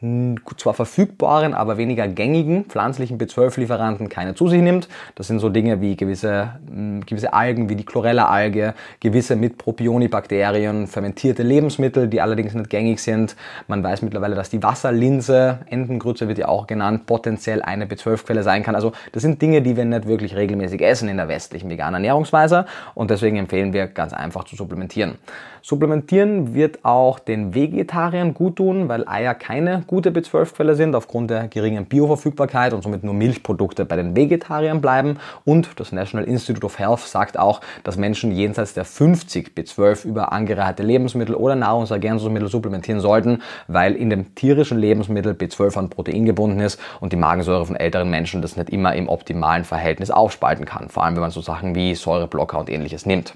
zwar 0.57 0.73
verfügbaren, 0.73 1.53
aber 1.53 1.77
weniger 1.77 2.07
gängigen 2.07 2.65
pflanzlichen 2.65 3.17
B12-Lieferanten 3.17 4.09
keine 4.09 4.35
zu 4.35 4.47
sich 4.47 4.61
nimmt, 4.61 4.89
das 5.15 5.27
sind 5.27 5.39
so 5.39 5.49
Dinge 5.49 5.81
wie 5.81 5.95
gewisse, 5.95 6.59
gewisse 7.05 7.33
Algen, 7.33 7.69
wie 7.69 7.75
die 7.75 7.85
Chlorella-Alge, 7.85 8.73
gewisse 8.99 9.35
mit 9.35 9.57
Propionibakterien, 9.57 10.87
fermentierte 10.87 11.43
Lebensmittel, 11.43 12.07
die 12.07 12.21
allerdings 12.21 12.53
nicht 12.53 12.69
gängig 12.69 12.99
sind. 12.99 13.35
Man 13.67 13.83
weiß 13.83 14.01
mittlerweile, 14.01 14.35
dass 14.35 14.49
die 14.49 14.61
Wasserlinse 14.61 15.18
Linse, 15.19 15.59
Entengrütze 15.65 16.29
wird 16.29 16.37
ja 16.37 16.47
auch 16.47 16.65
genannt, 16.65 17.05
potenziell 17.05 17.61
eine 17.61 17.87
B12-Quelle 17.87 18.41
sein 18.41 18.63
kann. 18.63 18.75
Also 18.75 18.93
das 19.11 19.21
sind 19.21 19.41
Dinge, 19.41 19.61
die 19.61 19.75
wir 19.75 19.83
nicht 19.83 20.07
wirklich 20.07 20.33
regelmäßig 20.33 20.81
essen 20.81 21.09
in 21.09 21.17
der 21.17 21.27
westlichen 21.27 21.69
veganen 21.69 21.95
Ernährungsweise 21.95 22.65
und 22.95 23.11
deswegen 23.11 23.35
empfehlen 23.35 23.73
wir 23.73 23.87
ganz 23.87 24.13
einfach 24.13 24.45
zu 24.45 24.55
supplementieren. 24.55 25.17
Supplementieren 25.61 26.53
wird 26.53 26.85
auch 26.85 27.19
den 27.19 27.53
Vegetariern 27.53 28.33
gut 28.33 28.55
tun, 28.57 28.87
weil 28.87 29.07
Eier 29.07 29.33
keine 29.33 29.83
gute 29.87 30.11
B12-Quelle 30.11 30.75
sind 30.75 30.95
aufgrund 30.95 31.29
der 31.29 31.47
geringen 31.47 31.85
Bioverfügbarkeit 31.85 32.73
und 32.73 32.81
somit 32.81 33.03
nur 33.03 33.13
Milchprodukte 33.13 33.85
bei 33.85 33.95
den 33.95 34.15
Vegetariern 34.15 34.81
bleiben. 34.81 35.17
Und 35.45 35.79
das 35.79 35.91
National 35.91 36.27
Institute 36.27 36.65
of 36.65 36.79
Health 36.79 37.01
sagt 37.01 37.37
auch, 37.37 37.61
dass 37.83 37.97
Menschen 37.97 38.31
jenseits 38.31 38.73
der 38.73 38.85
50 38.85 39.51
B12 39.55 40.05
über 40.05 40.31
angereicherte 40.31 40.83
Lebensmittel 40.83 41.35
oder 41.35 41.55
Nahrungsergänzungsmittel 41.55 42.49
supplementieren 42.49 43.01
sollten, 43.01 43.41
weil 43.67 43.95
in 43.95 44.09
dem 44.09 44.35
tierischen 44.35 44.77
Lebensmittel 44.77 45.33
B12 45.33 45.77
an 45.77 45.89
Protein 45.89 46.25
gebunden 46.25 46.59
ist 46.59 46.79
und 46.99 47.11
die 47.11 47.17
Magensäure 47.17 47.65
von 47.65 47.75
älteren 47.75 48.09
Menschen 48.09 48.41
das 48.41 48.55
nicht 48.55 48.69
immer 48.69 48.95
im 48.95 49.09
optimalen 49.09 49.65
Verhältnis 49.65 50.11
aufspalten 50.11 50.65
kann, 50.65 50.89
vor 50.89 51.03
allem 51.03 51.15
wenn 51.15 51.21
man 51.21 51.31
so 51.31 51.41
Sachen 51.41 51.75
wie 51.75 51.95
Säureblocker 51.95 52.59
und 52.59 52.69
ähnliches 52.69 53.05
nimmt. 53.05 53.33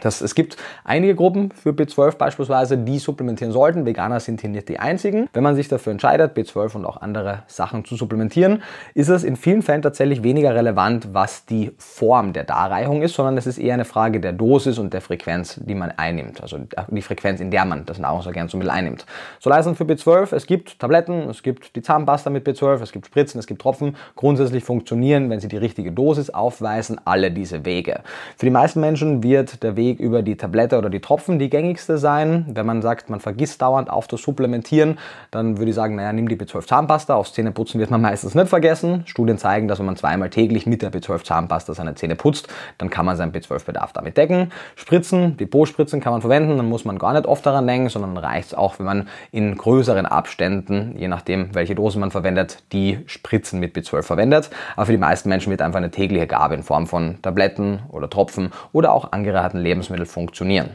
Das, 0.00 0.22
es 0.22 0.34
gibt 0.34 0.56
einige 0.84 1.14
Gruppen 1.14 1.50
für 1.50 1.70
B12 1.70 2.16
beispielsweise, 2.16 2.78
die 2.78 2.98
supplementieren 2.98 3.52
sollten. 3.52 3.84
Veganer 3.84 4.20
sind 4.20 4.40
hier 4.40 4.48
nicht 4.48 4.68
die 4.70 4.78
einzigen. 4.78 5.28
Wenn 5.34 5.42
man 5.42 5.54
sich 5.54 5.68
dafür 5.68 5.92
entscheidet, 5.92 6.34
B12 6.34 6.76
und 6.76 6.86
auch 6.86 7.02
andere 7.02 7.42
Sachen 7.46 7.84
zu 7.84 7.96
supplementieren, 7.96 8.62
ist 8.94 9.10
es 9.10 9.22
in 9.22 9.36
vielen 9.36 9.60
Fällen 9.60 9.82
tatsächlich 9.82 10.22
weniger 10.22 10.54
relevant, 10.54 11.08
was 11.12 11.44
die 11.44 11.72
Form 11.76 12.32
der 12.32 12.44
Darreichung 12.44 13.02
ist, 13.02 13.14
sondern 13.14 13.36
es 13.36 13.46
ist 13.46 13.58
eher 13.58 13.74
eine 13.74 13.84
Frage 13.84 14.18
der 14.18 14.32
Dosis 14.32 14.78
und 14.78 14.94
der 14.94 15.02
Frequenz, 15.02 15.60
die 15.62 15.74
man 15.74 15.90
einnimmt. 15.90 16.42
Also 16.42 16.58
die 16.88 17.02
Frequenz, 17.02 17.40
in 17.40 17.50
der 17.50 17.66
man 17.66 17.84
das 17.84 17.98
Nahrungsergänzungsmittel 17.98 18.70
einnimmt. 18.70 19.04
So 19.40 19.50
leisten 19.50 19.76
für 19.76 19.84
B12, 19.84 20.34
es 20.34 20.46
gibt 20.46 20.78
Tabletten, 20.78 21.28
es 21.28 21.42
gibt 21.42 21.76
die 21.76 21.82
Zahnpasta 21.82 22.30
mit 22.30 22.46
B12, 22.46 22.82
es 22.82 22.92
gibt 22.92 23.06
Spritzen, 23.06 23.38
es 23.38 23.46
gibt 23.46 23.60
Tropfen. 23.60 23.96
Grundsätzlich 24.16 24.64
funktionieren, 24.64 25.28
wenn 25.28 25.40
sie 25.40 25.48
die 25.48 25.58
richtige 25.58 25.92
Dosis 25.92 26.30
aufweisen, 26.30 26.98
alle 27.04 27.30
diese 27.30 27.66
Wege. 27.66 28.00
Für 28.38 28.46
die 28.46 28.50
meisten 28.50 28.80
Menschen 28.80 29.22
wird 29.22 29.62
der 29.62 29.76
Weg 29.76 29.91
Weg 29.92 30.00
über 30.00 30.22
die 30.22 30.36
Tablette 30.36 30.78
oder 30.78 30.90
die 30.90 31.00
Tropfen 31.00 31.38
die 31.38 31.50
gängigste 31.50 31.98
sein. 31.98 32.46
Wenn 32.48 32.66
man 32.66 32.82
sagt, 32.82 33.10
man 33.10 33.20
vergisst 33.20 33.60
dauernd 33.62 33.90
auf 33.90 34.06
das 34.08 34.22
Supplementieren, 34.22 34.98
dann 35.30 35.58
würde 35.58 35.70
ich 35.70 35.74
sagen, 35.74 35.96
naja, 35.96 36.12
nimm 36.12 36.28
die 36.28 36.36
B12 36.36 36.66
Zahnpasta. 36.66 37.14
Aufs 37.14 37.34
Zähneputzen 37.34 37.78
wird 37.80 37.90
man 37.90 38.00
meistens 38.00 38.34
nicht 38.34 38.48
vergessen. 38.48 39.02
Studien 39.06 39.38
zeigen, 39.38 39.68
dass 39.68 39.78
wenn 39.78 39.86
man 39.86 39.96
zweimal 39.96 40.30
täglich 40.30 40.66
mit 40.66 40.82
der 40.82 40.92
B12 40.92 41.24
Zahnpasta 41.24 41.74
seine 41.74 41.94
Zähne 41.94 42.16
putzt, 42.16 42.48
dann 42.78 42.90
kann 42.90 43.06
man 43.06 43.16
seinen 43.16 43.32
B12-Bedarf 43.32 43.92
damit 43.92 44.16
decken. 44.16 44.52
Spritzen, 44.76 45.36
Depotspritzen 45.36 46.00
kann 46.00 46.12
man 46.12 46.20
verwenden, 46.20 46.56
dann 46.56 46.68
muss 46.68 46.84
man 46.84 46.98
gar 46.98 47.12
nicht 47.12 47.26
oft 47.26 47.44
daran 47.44 47.66
denken, 47.66 47.88
sondern 47.88 48.16
reicht 48.16 48.48
es 48.48 48.54
auch, 48.54 48.78
wenn 48.78 48.86
man 48.86 49.08
in 49.30 49.56
größeren 49.56 50.06
Abständen, 50.06 50.94
je 50.96 51.08
nachdem, 51.08 51.54
welche 51.54 51.74
Dose 51.74 51.98
man 51.98 52.10
verwendet, 52.10 52.62
die 52.72 53.00
Spritzen 53.06 53.60
mit 53.60 53.76
B12 53.76 54.02
verwendet. 54.02 54.50
Aber 54.76 54.86
für 54.86 54.92
die 54.92 54.98
meisten 54.98 55.28
Menschen 55.28 55.50
wird 55.50 55.62
einfach 55.62 55.78
eine 55.78 55.90
tägliche 55.90 56.26
Gabe 56.26 56.54
in 56.54 56.62
Form 56.62 56.86
von 56.86 57.20
Tabletten 57.22 57.80
oder 57.90 58.08
Tropfen 58.08 58.52
oder 58.72 58.92
auch 58.92 59.12
angeraten 59.12 59.58
Lebens 59.58 59.71
Lebensmittel 59.72 60.06
funktionieren. 60.06 60.70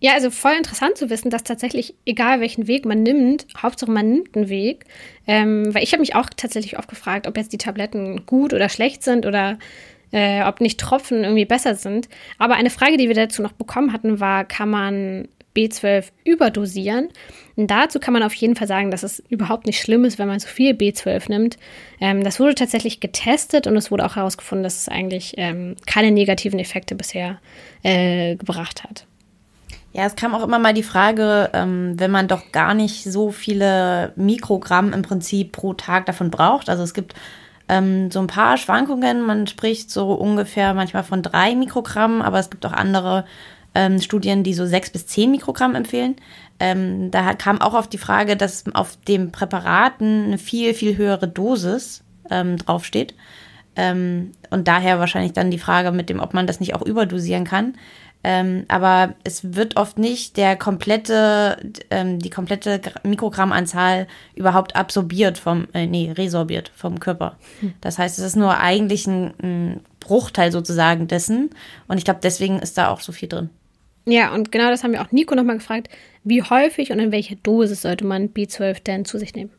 Ja, 0.00 0.12
also 0.12 0.30
voll 0.30 0.52
interessant 0.52 0.98
zu 0.98 1.08
wissen, 1.08 1.30
dass 1.30 1.44
tatsächlich, 1.44 1.94
egal 2.04 2.40
welchen 2.40 2.66
Weg 2.66 2.84
man 2.84 3.02
nimmt, 3.02 3.46
Hauptsache 3.56 3.90
man 3.90 4.10
nimmt 4.10 4.36
einen 4.36 4.50
Weg. 4.50 4.84
Ähm, 5.26 5.74
weil 5.74 5.82
ich 5.82 5.92
habe 5.92 6.00
mich 6.00 6.14
auch 6.14 6.28
tatsächlich 6.36 6.78
oft 6.78 6.88
gefragt, 6.88 7.26
ob 7.26 7.38
jetzt 7.38 7.54
die 7.54 7.58
Tabletten 7.58 8.26
gut 8.26 8.52
oder 8.52 8.68
schlecht 8.68 9.02
sind 9.02 9.24
oder 9.24 9.58
äh, 10.12 10.42
ob 10.42 10.60
nicht 10.60 10.78
Tropfen 10.78 11.24
irgendwie 11.24 11.46
besser 11.46 11.74
sind. 11.74 12.10
Aber 12.38 12.54
eine 12.56 12.68
Frage, 12.68 12.98
die 12.98 13.08
wir 13.08 13.14
dazu 13.14 13.40
noch 13.40 13.52
bekommen 13.52 13.94
hatten, 13.94 14.20
war, 14.20 14.44
kann 14.44 14.68
man 14.68 15.28
B12 15.56 16.06
überdosieren. 16.24 17.08
Und 17.56 17.70
dazu 17.70 18.00
kann 18.00 18.12
man 18.12 18.22
auf 18.22 18.34
jeden 18.34 18.56
Fall 18.56 18.66
sagen, 18.66 18.90
dass 18.90 19.02
es 19.02 19.22
überhaupt 19.28 19.66
nicht 19.66 19.80
schlimm 19.80 20.04
ist, 20.04 20.18
wenn 20.18 20.28
man 20.28 20.40
so 20.40 20.48
viel 20.48 20.74
B12 20.74 21.28
nimmt. 21.28 21.56
Ähm, 22.00 22.24
das 22.24 22.40
wurde 22.40 22.54
tatsächlich 22.54 23.00
getestet 23.00 23.66
und 23.66 23.76
es 23.76 23.90
wurde 23.90 24.04
auch 24.04 24.16
herausgefunden, 24.16 24.64
dass 24.64 24.78
es 24.78 24.88
eigentlich 24.88 25.34
ähm, 25.36 25.76
keine 25.86 26.10
negativen 26.10 26.58
Effekte 26.58 26.94
bisher 26.94 27.38
äh, 27.82 28.36
gebracht 28.36 28.82
hat. 28.84 29.06
Ja, 29.92 30.06
es 30.06 30.16
kam 30.16 30.34
auch 30.34 30.42
immer 30.42 30.58
mal 30.58 30.74
die 30.74 30.82
Frage, 30.82 31.50
ähm, 31.52 31.94
wenn 31.96 32.10
man 32.10 32.26
doch 32.26 32.50
gar 32.50 32.74
nicht 32.74 33.04
so 33.04 33.30
viele 33.30 34.12
Mikrogramm 34.16 34.92
im 34.92 35.02
Prinzip 35.02 35.52
pro 35.52 35.72
Tag 35.74 36.06
davon 36.06 36.32
braucht. 36.32 36.68
Also 36.68 36.82
es 36.82 36.94
gibt 36.94 37.14
ähm, 37.68 38.10
so 38.10 38.18
ein 38.18 38.26
paar 38.26 38.56
Schwankungen. 38.56 39.22
Man 39.22 39.46
spricht 39.46 39.92
so 39.92 40.12
ungefähr 40.14 40.74
manchmal 40.74 41.04
von 41.04 41.22
drei 41.22 41.54
Mikrogramm, 41.54 42.22
aber 42.22 42.40
es 42.40 42.50
gibt 42.50 42.66
auch 42.66 42.72
andere 42.72 43.24
ähm, 43.74 44.00
Studien, 44.00 44.42
die 44.42 44.54
so 44.54 44.66
sechs 44.66 44.90
bis 44.90 45.06
zehn 45.06 45.30
Mikrogramm 45.30 45.74
empfehlen. 45.74 46.16
Ähm, 46.60 47.10
da 47.10 47.34
kam 47.34 47.60
auch 47.60 47.74
auf 47.74 47.88
die 47.88 47.98
Frage, 47.98 48.36
dass 48.36 48.64
auf 48.74 48.96
dem 49.08 49.32
Präparaten 49.32 50.26
eine 50.26 50.38
viel, 50.38 50.74
viel 50.74 50.96
höhere 50.96 51.28
Dosis 51.28 52.04
ähm, 52.30 52.56
draufsteht. 52.56 53.14
Ähm, 53.76 54.32
und 54.50 54.68
daher 54.68 55.00
wahrscheinlich 55.00 55.32
dann 55.32 55.50
die 55.50 55.58
Frage 55.58 55.90
mit 55.90 56.08
dem, 56.08 56.20
ob 56.20 56.32
man 56.32 56.46
das 56.46 56.60
nicht 56.60 56.74
auch 56.74 56.82
überdosieren 56.82 57.44
kann. 57.44 57.74
Ähm, 58.26 58.64
aber 58.68 59.14
es 59.22 59.54
wird 59.54 59.76
oft 59.76 59.98
nicht 59.98 60.38
der 60.38 60.56
komplette, 60.56 61.58
ähm, 61.90 62.18
die 62.20 62.30
komplette 62.30 62.80
Mikrogrammanzahl 63.02 64.06
überhaupt 64.34 64.76
absorbiert 64.76 65.36
vom, 65.36 65.68
äh, 65.74 65.86
nee, 65.86 66.10
resorbiert 66.10 66.72
vom 66.74 67.00
Körper. 67.00 67.36
Hm. 67.60 67.74
Das 67.82 67.98
heißt, 67.98 68.18
es 68.18 68.24
ist 68.24 68.36
nur 68.36 68.58
eigentlich 68.58 69.06
ein, 69.06 69.34
ein 69.42 69.80
Bruchteil 70.00 70.52
sozusagen 70.52 71.06
dessen. 71.06 71.50
Und 71.86 71.98
ich 71.98 72.04
glaube, 72.04 72.20
deswegen 72.22 72.60
ist 72.60 72.78
da 72.78 72.88
auch 72.88 73.00
so 73.00 73.12
viel 73.12 73.28
drin. 73.28 73.50
Ja, 74.06 74.34
und 74.34 74.52
genau 74.52 74.68
das 74.70 74.84
haben 74.84 74.92
wir 74.92 75.00
auch 75.00 75.12
Nico 75.12 75.34
nochmal 75.34 75.56
gefragt. 75.56 75.88
Wie 76.24 76.42
häufig 76.42 76.92
und 76.92 76.98
in 76.98 77.12
welcher 77.12 77.36
Dosis 77.36 77.82
sollte 77.82 78.04
man 78.04 78.28
B12 78.28 78.82
denn 78.82 79.04
zu 79.04 79.18
sich 79.18 79.34
nehmen? 79.34 79.50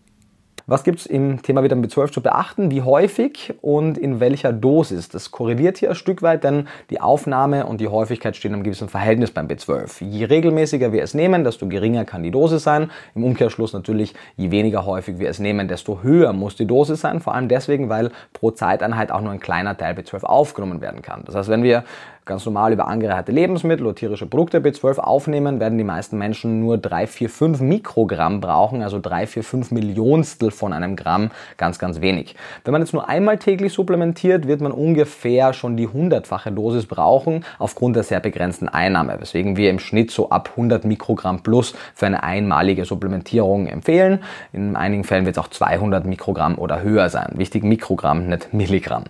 Was 0.67 0.84
gibt 0.84 0.97
es 0.97 1.05
im 1.05 1.43
Thema 1.43 1.62
Vitamin 1.62 1.88
B12 1.88 2.12
zu 2.12 2.21
beachten? 2.23 2.71
Wie 2.71 2.81
häufig 2.81 3.53
und 3.62 3.99
in 3.99 4.19
welcher 4.19 4.51
Dosis? 4.51 5.10
Das 5.10 5.29
korreliert 5.29 5.77
hier 5.77 5.89
ein 5.89 5.95
Stück 5.95 6.23
weit, 6.23 6.43
denn 6.43 6.67
die 6.89 6.99
Aufnahme 6.99 7.67
und 7.67 7.81
die 7.81 7.88
Häufigkeit 7.88 8.36
stehen 8.36 8.55
im 8.55 8.63
gewissen 8.63 8.89
Verhältnis 8.89 9.29
beim 9.29 9.45
B12. 9.45 10.03
Je 10.03 10.25
regelmäßiger 10.25 10.91
wir 10.91 11.03
es 11.03 11.13
nehmen, 11.13 11.43
desto 11.43 11.67
geringer 11.67 12.03
kann 12.03 12.23
die 12.23 12.31
Dosis 12.31 12.63
sein. 12.63 12.89
Im 13.13 13.23
Umkehrschluss 13.23 13.73
natürlich, 13.73 14.15
je 14.38 14.49
weniger 14.49 14.88
häufig 14.88 15.19
wir 15.19 15.29
es 15.29 15.38
nehmen, 15.38 15.67
desto 15.67 16.01
höher 16.01 16.34
muss 16.34 16.55
die 16.55 16.65
Dosis 16.65 17.01
sein. 17.01 17.19
Vor 17.19 17.36
allem 17.36 17.47
deswegen, 17.47 17.89
weil 17.89 18.10
pro 18.34 18.49
Zeiteinheit 18.49 19.12
auch 19.12 19.21
nur 19.21 19.34
ein 19.34 19.39
kleiner 19.39 19.77
Teil 19.77 19.93
B12 19.93 20.23
aufgenommen 20.23 20.81
werden 20.81 21.03
kann. 21.03 21.21
Das 21.25 21.36
heißt, 21.36 21.49
wenn 21.49 21.62
wir 21.62 21.84
ganz 22.25 22.45
normal 22.45 22.73
über 22.73 22.88
angereicherte 22.88 23.31
Lebensmittel 23.31 23.85
oder 23.85 23.95
tierische 23.95 24.25
Produkte 24.25 24.59
B12 24.59 24.97
aufnehmen, 24.97 25.59
werden 25.59 25.77
die 25.77 25.83
meisten 25.83 26.17
Menschen 26.17 26.59
nur 26.59 26.77
3, 26.77 27.07
4, 27.07 27.29
5 27.29 27.61
Mikrogramm 27.61 28.41
brauchen, 28.41 28.81
also 28.81 28.99
3, 28.99 29.27
4, 29.27 29.43
5 29.43 29.71
Millionstel 29.71 30.51
von 30.51 30.73
einem 30.73 30.95
Gramm, 30.95 31.31
ganz, 31.57 31.79
ganz 31.79 32.01
wenig. 32.01 32.35
Wenn 32.63 32.71
man 32.71 32.81
jetzt 32.81 32.93
nur 32.93 33.07
einmal 33.07 33.38
täglich 33.38 33.73
supplementiert, 33.73 34.47
wird 34.47 34.61
man 34.61 34.71
ungefähr 34.71 35.53
schon 35.53 35.77
die 35.77 35.88
hundertfache 35.88 36.51
Dosis 36.51 36.88
brauchen, 36.88 37.45
aufgrund 37.59 37.95
der 37.95 38.03
sehr 38.03 38.19
begrenzten 38.19 38.67
Einnahme, 38.67 39.17
weswegen 39.19 39.55
wir 39.55 39.69
im 39.69 39.79
Schnitt 39.79 40.11
so 40.11 40.29
ab 40.29 40.49
100 40.51 40.83
Mikrogramm 40.85 41.43
plus 41.43 41.75
für 41.93 42.07
eine 42.07 42.23
einmalige 42.23 42.85
Supplementierung 42.85 43.67
empfehlen. 43.67 44.19
In 44.51 44.75
einigen 44.75 45.03
Fällen 45.03 45.25
wird 45.25 45.38
es 45.38 45.43
auch 45.43 45.49
200 45.49 46.05
Mikrogramm 46.05 46.57
oder 46.57 46.81
höher 46.81 47.09
sein. 47.09 47.33
Wichtig 47.35 47.63
Mikrogramm, 47.63 48.27
nicht 48.27 48.53
Milligramm. 48.53 49.03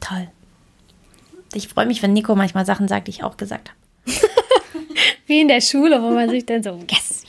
Toll. 0.00 0.28
Ich 1.54 1.68
freue 1.68 1.86
mich, 1.86 2.02
wenn 2.02 2.12
Nico 2.12 2.34
manchmal 2.34 2.66
Sachen 2.66 2.88
sagt, 2.88 3.08
die 3.08 3.12
ich 3.12 3.24
auch 3.24 3.36
gesagt 3.36 3.70
habe. 3.70 4.18
Wie 5.26 5.40
in 5.40 5.48
der 5.48 5.60
Schule, 5.60 6.02
wo 6.02 6.10
man 6.10 6.28
sich 6.28 6.46
dann 6.46 6.62
so, 6.62 6.78
yes, 6.88 7.24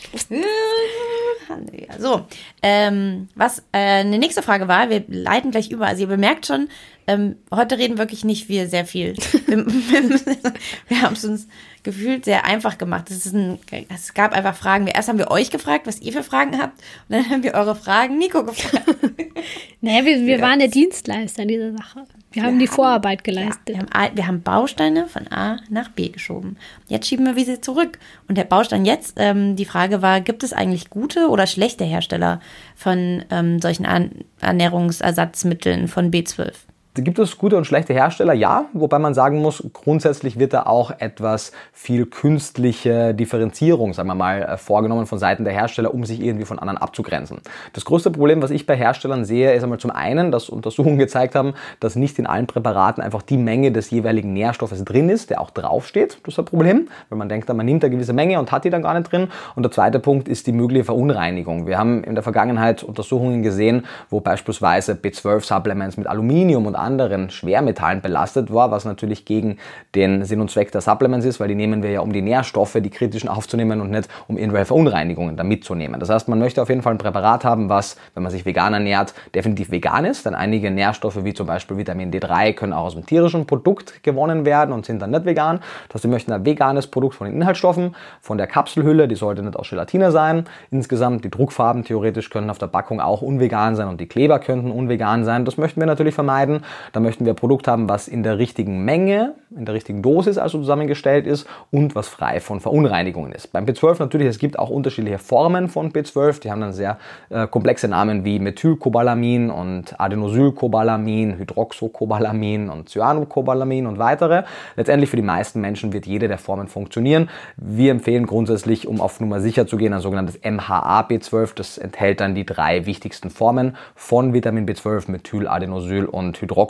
so, 2.00 2.26
ähm, 2.62 3.28
was 3.36 3.60
äh, 3.72 4.02
eine 4.02 4.18
nächste 4.18 4.42
Frage 4.42 4.68
war, 4.68 4.90
wir 4.90 5.04
leiten 5.08 5.52
gleich 5.52 5.70
über. 5.70 5.88
Also 5.88 6.02
ihr 6.02 6.08
bemerkt 6.08 6.46
schon, 6.46 6.70
ähm, 7.08 7.36
heute 7.54 7.78
reden 7.78 7.98
wirklich 7.98 8.24
nicht 8.24 8.50
wir 8.50 8.68
sehr 8.68 8.86
viel. 8.86 9.16
wir, 9.48 9.66
wir 10.88 11.02
haben 11.02 11.14
es 11.14 11.26
uns 11.26 11.48
gefühlt 11.84 12.26
sehr 12.26 12.46
einfach 12.46 12.78
gemacht. 12.78 13.10
Ein, 13.10 13.60
es 13.94 14.14
gab 14.14 14.34
einfach 14.34 14.56
Fragen. 14.56 14.88
Erst 14.88 15.10
haben 15.10 15.18
wir 15.18 15.32
euch 15.32 15.52
gefragt, 15.52 15.88
was 15.88 16.00
ihr 16.02 16.14
für 16.14 16.24
Fragen 16.24 16.60
habt. 16.60 16.80
Und 17.10 17.16
dann 17.16 17.30
haben 17.30 17.44
wir 17.44 17.54
eure 17.54 17.76
Fragen 17.76 18.18
Nico 18.18 18.44
gefragt. 18.44 18.86
naja, 19.82 20.06
wir, 20.06 20.22
wir 20.22 20.38
ja. 20.38 20.42
waren 20.42 20.60
der 20.60 20.68
Dienstleister 20.68 21.42
in 21.42 21.48
dieser 21.48 21.72
Sache. 21.72 22.06
Wir, 22.32 22.44
wir 22.44 22.44
haben 22.44 22.60
die 22.60 22.68
Vorarbeit 22.68 23.24
geleistet. 23.24 23.70
Ja, 23.70 23.74
wir, 23.74 23.80
haben, 23.80 24.16
wir, 24.18 24.28
haben, 24.28 24.42
Bausteine 24.44 25.08
von 25.08 25.28
A 25.32 25.58
nach 25.70 25.90
B 25.90 26.10
geschoben. 26.10 26.58
Jetzt 26.88 27.08
schieben 27.08 27.36
wir 27.36 27.46
sie 27.46 27.60
zurück. 27.62 27.98
Und 28.28 28.38
der 28.38 28.44
Baustein 28.44 28.86
jetzt, 28.86 29.16
ähm, 29.18 29.56
die 29.56 29.66
Frage 29.66 30.02
war, 30.02 30.22
gibt 30.22 30.44
es 30.44 30.54
eigentlich 30.54 30.92
gute 30.92 31.30
oder 31.30 31.48
schlechte 31.48 31.84
Hersteller 31.84 32.42
von 32.76 33.26
ähm, 33.32 33.60
solchen 33.60 33.86
An 33.86 34.12
Ernährungsersatzmitteln 34.40 35.88
von 35.88 36.12
B12? 36.12 36.54
Gibt 36.94 37.20
es 37.20 37.38
gute 37.38 37.56
und 37.56 37.64
schlechte 37.64 37.94
Hersteller? 37.94 38.34
Ja, 38.34 38.66
wobei 38.74 39.00
man 39.00 39.14
sagen 39.14 39.42
muss, 39.42 39.64
grundsätzlich 39.72 40.38
wird 40.38 40.52
da 40.52 40.64
auch 40.64 40.92
etwas 41.00 41.54
viel 41.72 42.06
künstliche 42.06 43.14
Differenzierung, 43.14 43.94
sagen 43.94 44.10
wir 44.10 44.16
mal, 44.16 44.42
äh, 44.42 44.58
vorgenommen 44.58 45.06
von 45.06 45.18
Seiten 45.18 45.46
der 45.46 45.54
Hersteller, 45.54 45.94
um 45.94 46.04
sich 46.04 46.22
irgendwie 46.22 46.44
von 46.44 46.60
anderen 46.60 46.78
abzugrenzen. 46.78 47.40
Das 47.72 47.86
größte 47.86 48.12
Problem, 48.12 48.42
was 48.42 48.52
ich 48.52 48.66
bei 48.66 48.76
Herstellern 48.76 49.24
sehe, 49.24 49.54
ist 49.54 49.64
einmal 49.64 49.80
zum 49.80 49.92
einen, 49.92 50.34
dass 50.34 50.50
Untersuchungen 50.50 50.98
gezeigt 50.98 51.34
haben, 51.34 51.54
dass 51.80 51.96
nicht 51.96 52.20
in 52.20 52.28
allen 52.28 52.46
Präparaten 52.46 53.02
einfach 53.02 53.22
die 53.22 53.38
Menge 53.38 53.72
des 53.72 53.90
jeweiligen 53.90 54.34
Nährstoffes 54.34 54.84
drin 54.84 55.08
ist, 55.08 55.30
der 55.30 55.40
auch 55.40 55.52
draufsteht. 55.52 56.18
Das 56.24 56.34
ist 56.34 56.40
ein 56.40 56.46
Problem, 56.46 56.90
weil 57.08 57.18
man 57.18 57.30
denkt, 57.30 57.48
man 57.48 57.66
nimmt 57.66 57.86
eine 57.86 57.92
gewisse 57.92 58.12
Menge 58.12 58.38
und 58.38 58.52
hat 58.52 58.66
die 58.66 58.70
dann 58.70 58.82
gar 58.82 59.00
nicht 59.00 59.10
drin. 59.10 59.30
Und 59.56 59.64
der 59.64 59.72
zweite 59.72 60.02
Punkt 60.02 60.28
ist 60.28 60.46
die 60.46 60.52
mögliche 60.52 60.84
Verunreinigung. 60.84 61.68
Wir 61.68 61.78
haben 61.78 62.04
in 62.04 62.16
der 62.16 62.24
Vergangenheit 62.24 62.84
Untersuchungen 62.84 63.44
gesehen, 63.44 63.86
wo 64.10 64.20
beispielsweise 64.20 64.92
B12-Supplements 64.92 65.96
mit 65.96 66.08
Aluminium 66.08 66.66
und 66.66 66.81
anderen 66.82 67.30
Schwermetallen 67.30 68.02
belastet 68.02 68.54
war, 68.54 68.72
was 68.72 68.86
natürlich 68.86 69.26
gegen 69.26 69.58
den 69.96 70.26
Sinn 70.26 70.42
und 70.42 70.52
Zweck 70.52 70.72
der 70.72 70.82
Supplements 70.82 71.26
ist, 71.26 71.40
weil 71.40 71.48
die 71.48 71.56
nehmen 71.56 71.84
wir 71.84 71.92
ja, 71.92 72.00
um 72.02 72.12
die 72.12 72.22
Nährstoffe, 72.22 72.78
die 72.82 72.90
kritischen 72.90 73.30
aufzunehmen 73.30 73.82
und 73.82 73.92
nicht 73.92 74.10
um 74.28 74.38
irgendwelche 74.38 74.66
Verunreinigungen 74.66 75.38
da 75.38 75.44
mitzunehmen. 75.44 76.00
Das 76.00 76.10
heißt, 76.10 76.28
man 76.28 76.40
möchte 76.40 76.62
auf 76.62 76.70
jeden 76.70 76.82
Fall 76.82 76.94
ein 76.94 76.98
Präparat 76.98 77.46
haben, 77.46 77.70
was, 77.70 77.98
wenn 78.14 78.24
man 78.24 78.32
sich 78.32 78.46
vegan 78.46 78.74
ernährt, 78.74 79.14
definitiv 79.36 79.72
vegan 79.72 80.06
ist, 80.06 80.26
denn 80.26 80.36
einige 80.36 80.72
Nährstoffe 80.72 81.24
wie 81.24 81.34
zum 81.34 81.48
Beispiel 81.48 81.78
Vitamin 81.78 82.12
D3 82.12 82.54
können 82.54 82.74
auch 82.74 82.86
aus 82.86 82.96
einem 82.96 83.06
tierischen 83.06 83.46
Produkt 83.46 84.04
gewonnen 84.04 84.46
werden 84.46 84.74
und 84.74 84.86
sind 84.86 85.02
dann 85.02 85.12
nicht 85.12 85.26
vegan. 85.26 85.60
Das 85.88 85.96
heißt, 85.96 86.04
wir 86.06 86.12
möchten 86.12 86.32
ein 86.32 86.46
veganes 86.46 86.88
Produkt 86.88 87.16
von 87.16 87.28
den 87.28 87.36
Inhaltsstoffen, 87.36 87.96
von 88.20 88.38
der 88.38 88.48
Kapselhülle, 88.48 89.08
die 89.08 89.16
sollte 89.16 89.44
nicht 89.44 89.56
aus 89.56 89.70
Gelatine 89.70 90.12
sein. 90.12 90.46
Insgesamt 90.72 91.24
die 91.24 91.30
Druckfarben 91.30 91.84
theoretisch 91.84 92.30
können 92.30 92.50
auf 92.50 92.58
der 92.58 92.68
Packung 92.68 93.00
auch 93.00 93.22
unvegan 93.22 93.76
sein 93.76 93.88
und 93.88 94.00
die 94.00 94.08
Kleber 94.08 94.40
könnten 94.40 94.72
unvegan 94.72 95.26
sein. 95.26 95.46
Das 95.46 95.58
möchten 95.58 95.80
wir 95.80 95.88
natürlich 95.88 96.16
vermeiden 96.16 96.64
Da 96.94 97.00
möchten 97.00 97.26
wir 97.26 97.34
ein 97.34 97.38
Produkt 97.38 97.68
haben, 97.68 97.90
was 97.90 98.08
in 98.08 98.24
der 98.24 98.38
richtigen 98.38 98.84
Menge, 98.84 99.34
in 99.56 99.66
der 99.66 99.76
richtigen 99.76 100.02
Dosis 100.02 100.38
also 100.38 100.60
zusammengestellt 100.60 101.28
ist 101.28 101.48
und 101.72 101.96
was 101.96 102.08
frei 102.08 102.40
von 102.40 102.60
Verunreinigungen 102.60 103.32
ist. 103.32 103.52
Beim 103.52 103.66
B12 103.66 103.98
natürlich, 104.00 104.28
es 104.28 104.40
gibt 104.40 104.58
auch 104.58 104.70
unterschiedliche 104.70 105.18
Formen 105.18 105.68
von 105.68 105.92
B12, 105.92 106.42
die 106.42 106.52
haben 106.52 106.62
dann 106.62 106.74
sehr 106.74 106.98
äh, 107.30 107.48
komplexe 107.48 107.88
Namen 107.88 108.26
wie 108.26 108.40
Methylcobalamin 108.40 109.50
und 109.50 110.00
Adenosylcobalamin, 110.00 111.38
Hydroxocobalamin 111.38 112.70
und 112.70 112.90
Cyanocobalamin 112.90 113.88
und 113.88 114.00
weitere. 114.00 114.44
Letztendlich 114.76 115.10
für 115.10 115.18
die 115.18 115.22
meisten 115.22 115.62
Menschen 115.62 115.94
wird 115.94 116.06
jede 116.06 116.28
der 116.28 116.38
Formen 116.38 116.68
funktionieren. 116.68 117.30
Wir 117.58 117.92
empfehlen 117.92 118.26
grundsätzlich, 118.26 118.88
um 118.88 119.02
auf 119.02 119.20
Nummer 119.20 119.40
sicher 119.42 119.68
zu 119.68 119.78
gehen, 119.78 119.94
ein 119.94 120.02
sogenanntes 120.02 120.42
MHA-B12. 120.42 121.56
Das 121.56 121.78
enthält 121.78 122.20
dann 122.20 122.36
die 122.36 122.46
drei 122.46 122.86
wichtigsten 122.86 123.30
Formen 123.30 123.76
von 123.96 124.34
Vitamin 124.34 124.66
B12, 124.66 125.12
Methyladenosyl 125.12 126.06
und 126.06 126.42
Hydroxocobalamin. 126.42 126.61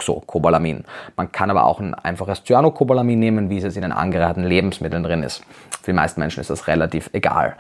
Man 1.15 1.31
kann 1.31 1.49
aber 1.49 1.65
auch 1.65 1.79
ein 1.79 1.93
einfaches 1.93 2.43
Cyanocobalamin 2.43 3.19
nehmen, 3.19 3.49
wie 3.49 3.57
es 3.57 3.63
jetzt 3.63 3.75
in 3.75 3.81
den 3.81 3.91
angereicherten 3.91 4.43
Lebensmitteln 4.43 5.03
drin 5.03 5.23
ist. 5.23 5.43
Für 5.81 5.91
die 5.91 5.95
meisten 5.95 6.19
Menschen 6.19 6.41
ist 6.41 6.49
das 6.49 6.67
relativ 6.67 7.09
egal. 7.13 7.57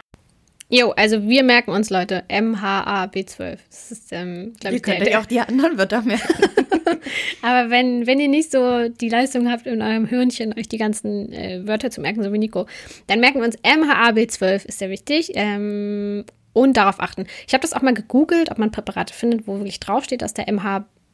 Jo, 0.73 0.91
also 0.91 1.27
wir 1.27 1.43
merken 1.43 1.71
uns, 1.71 1.89
Leute, 1.89 2.23
MHA-B12. 2.29 3.57
Das 3.69 3.91
ist, 3.91 4.13
ähm, 4.13 4.53
glaube 4.57 4.77
ich, 4.77 4.83
könnt 4.83 5.01
euch 5.01 5.17
auch 5.17 5.25
die 5.25 5.41
anderen 5.41 5.77
Wörter 5.77 6.01
merken. 6.01 6.33
Aber 7.41 7.69
wenn, 7.69 8.07
wenn 8.07 8.21
ihr 8.21 8.29
nicht 8.29 8.51
so 8.51 8.87
die 8.87 9.09
Leistung 9.09 9.51
habt, 9.51 9.67
in 9.67 9.81
eurem 9.81 10.05
Hirnchen 10.05 10.57
euch 10.57 10.69
die 10.69 10.77
ganzen 10.77 11.33
äh, 11.33 11.67
Wörter 11.67 11.91
zu 11.91 11.99
merken, 11.99 12.23
so 12.23 12.31
wie 12.31 12.37
Nico, 12.37 12.67
dann 13.07 13.19
merken 13.19 13.39
wir 13.39 13.45
uns, 13.47 13.57
MHA-B12 13.57 14.65
ist 14.65 14.79
sehr 14.79 14.89
wichtig. 14.89 15.31
Ähm, 15.35 16.23
und 16.53 16.77
darauf 16.77 16.99
achten. 16.99 17.27
Ich 17.47 17.53
habe 17.53 17.61
das 17.61 17.73
auch 17.73 17.81
mal 17.81 17.93
gegoogelt, 17.93 18.51
ob 18.51 18.57
man 18.57 18.71
Präparate 18.71 19.13
findet, 19.13 19.47
wo 19.47 19.57
wirklich 19.57 19.79
draufsteht, 19.79 20.21
dass 20.21 20.33
der 20.33 20.47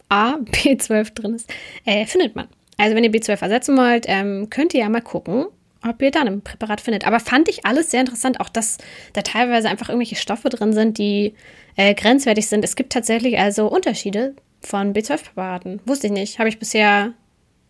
MHA-B12 0.09 1.13
drin 1.15 1.35
ist. 1.35 1.49
Äh, 1.85 2.05
findet 2.05 2.35
man. 2.35 2.47
Also 2.77 2.95
wenn 2.95 3.03
ihr 3.03 3.11
B12 3.11 3.41
ersetzen 3.41 3.77
wollt, 3.77 4.05
ähm, 4.07 4.49
könnt 4.49 4.73
ihr 4.73 4.81
ja 4.81 4.89
mal 4.89 5.01
gucken, 5.01 5.47
ob 5.87 6.01
ihr 6.01 6.11
dann 6.11 6.27
ein 6.27 6.41
Präparat 6.41 6.81
findet. 6.81 7.05
Aber 7.07 7.19
fand 7.19 7.49
ich 7.49 7.65
alles 7.65 7.91
sehr 7.91 8.01
interessant, 8.01 8.39
auch 8.39 8.49
dass 8.49 8.77
da 9.13 9.21
teilweise 9.21 9.69
einfach 9.69 9.89
irgendwelche 9.89 10.15
Stoffe 10.15 10.49
drin 10.49 10.73
sind, 10.73 10.97
die 10.97 11.33
äh, 11.75 11.93
grenzwertig 11.95 12.47
sind. 12.47 12.63
Es 12.63 12.75
gibt 12.75 12.93
tatsächlich 12.93 13.39
also 13.39 13.67
Unterschiede 13.67 14.35
von 14.61 14.93
B12-Präparaten. 14.93 15.81
Wusste 15.85 16.07
ich 16.07 16.13
nicht, 16.13 16.39
habe 16.39 16.49
ich 16.49 16.59
bisher 16.59 17.13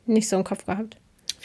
nicht 0.05 0.27
so 0.27 0.35
im 0.35 0.43
Kopf 0.43 0.65
gehabt. 0.65 0.97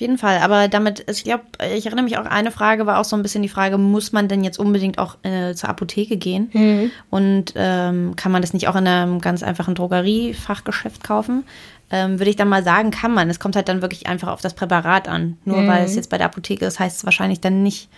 Jeden 0.03 0.19
Fall, 0.19 0.38
aber 0.38 0.67
damit, 0.69 1.09
ich 1.09 1.23
glaube, 1.23 1.45
ich 1.75 1.87
erinnere 1.87 2.05
mich 2.05 2.19
auch, 2.19 2.27
eine 2.27 2.51
Frage 2.51 2.87
war 2.87 2.99
auch 2.99 3.05
so 3.05 3.15
ein 3.15 3.23
bisschen 3.23 3.43
die 3.43 3.49
Frage, 3.49 3.79
muss 3.79 4.11
man 4.12 4.27
denn 4.27 4.43
jetzt 4.43 4.59
unbedingt 4.59 4.99
auch 4.99 5.17
äh, 5.23 5.55
zur 5.55 5.69
Apotheke 5.69 6.17
gehen? 6.17 6.51
Mhm. 6.53 6.91
Und 7.09 7.53
ähm, 7.57 8.17
kann 8.17 8.33
man 8.33 8.43
das 8.43 8.53
nicht 8.53 8.67
auch 8.69 8.77
in 8.77 8.87
einem 8.87 9.21
ganz 9.21 9.43
einfachen 9.43 9.75
Drogeriefachgeschäft 9.75 11.05
kaufen? 11.05 11.45
ähm, 11.93 12.19
würde 12.19 12.31
ich 12.31 12.37
dann 12.37 12.49
mal 12.49 12.65
sagen, 12.65 12.91
kann 12.91 13.12
man. 13.12 13.29
Es 13.29 13.38
kommt 13.38 13.55
halt 13.55 13.69
dann 13.69 13.83
wirklich 13.83 14.07
einfach 14.07 14.29
auf 14.29 14.41
das 14.41 14.55
Präparat 14.55 15.09
an. 15.09 15.37
Nur 15.45 15.59
mhm. 15.59 15.69
weil 15.69 15.85
es 15.85 15.95
jetzt 15.95 16.09
bei 16.11 16.17
der 16.17 16.27
Apotheke 16.27 16.65
ist, 16.65 16.81
heißt 16.81 16.99
es 16.99 17.05
wahrscheinlich 17.05 17.41
dann 17.41 17.62
nicht, 17.62 17.91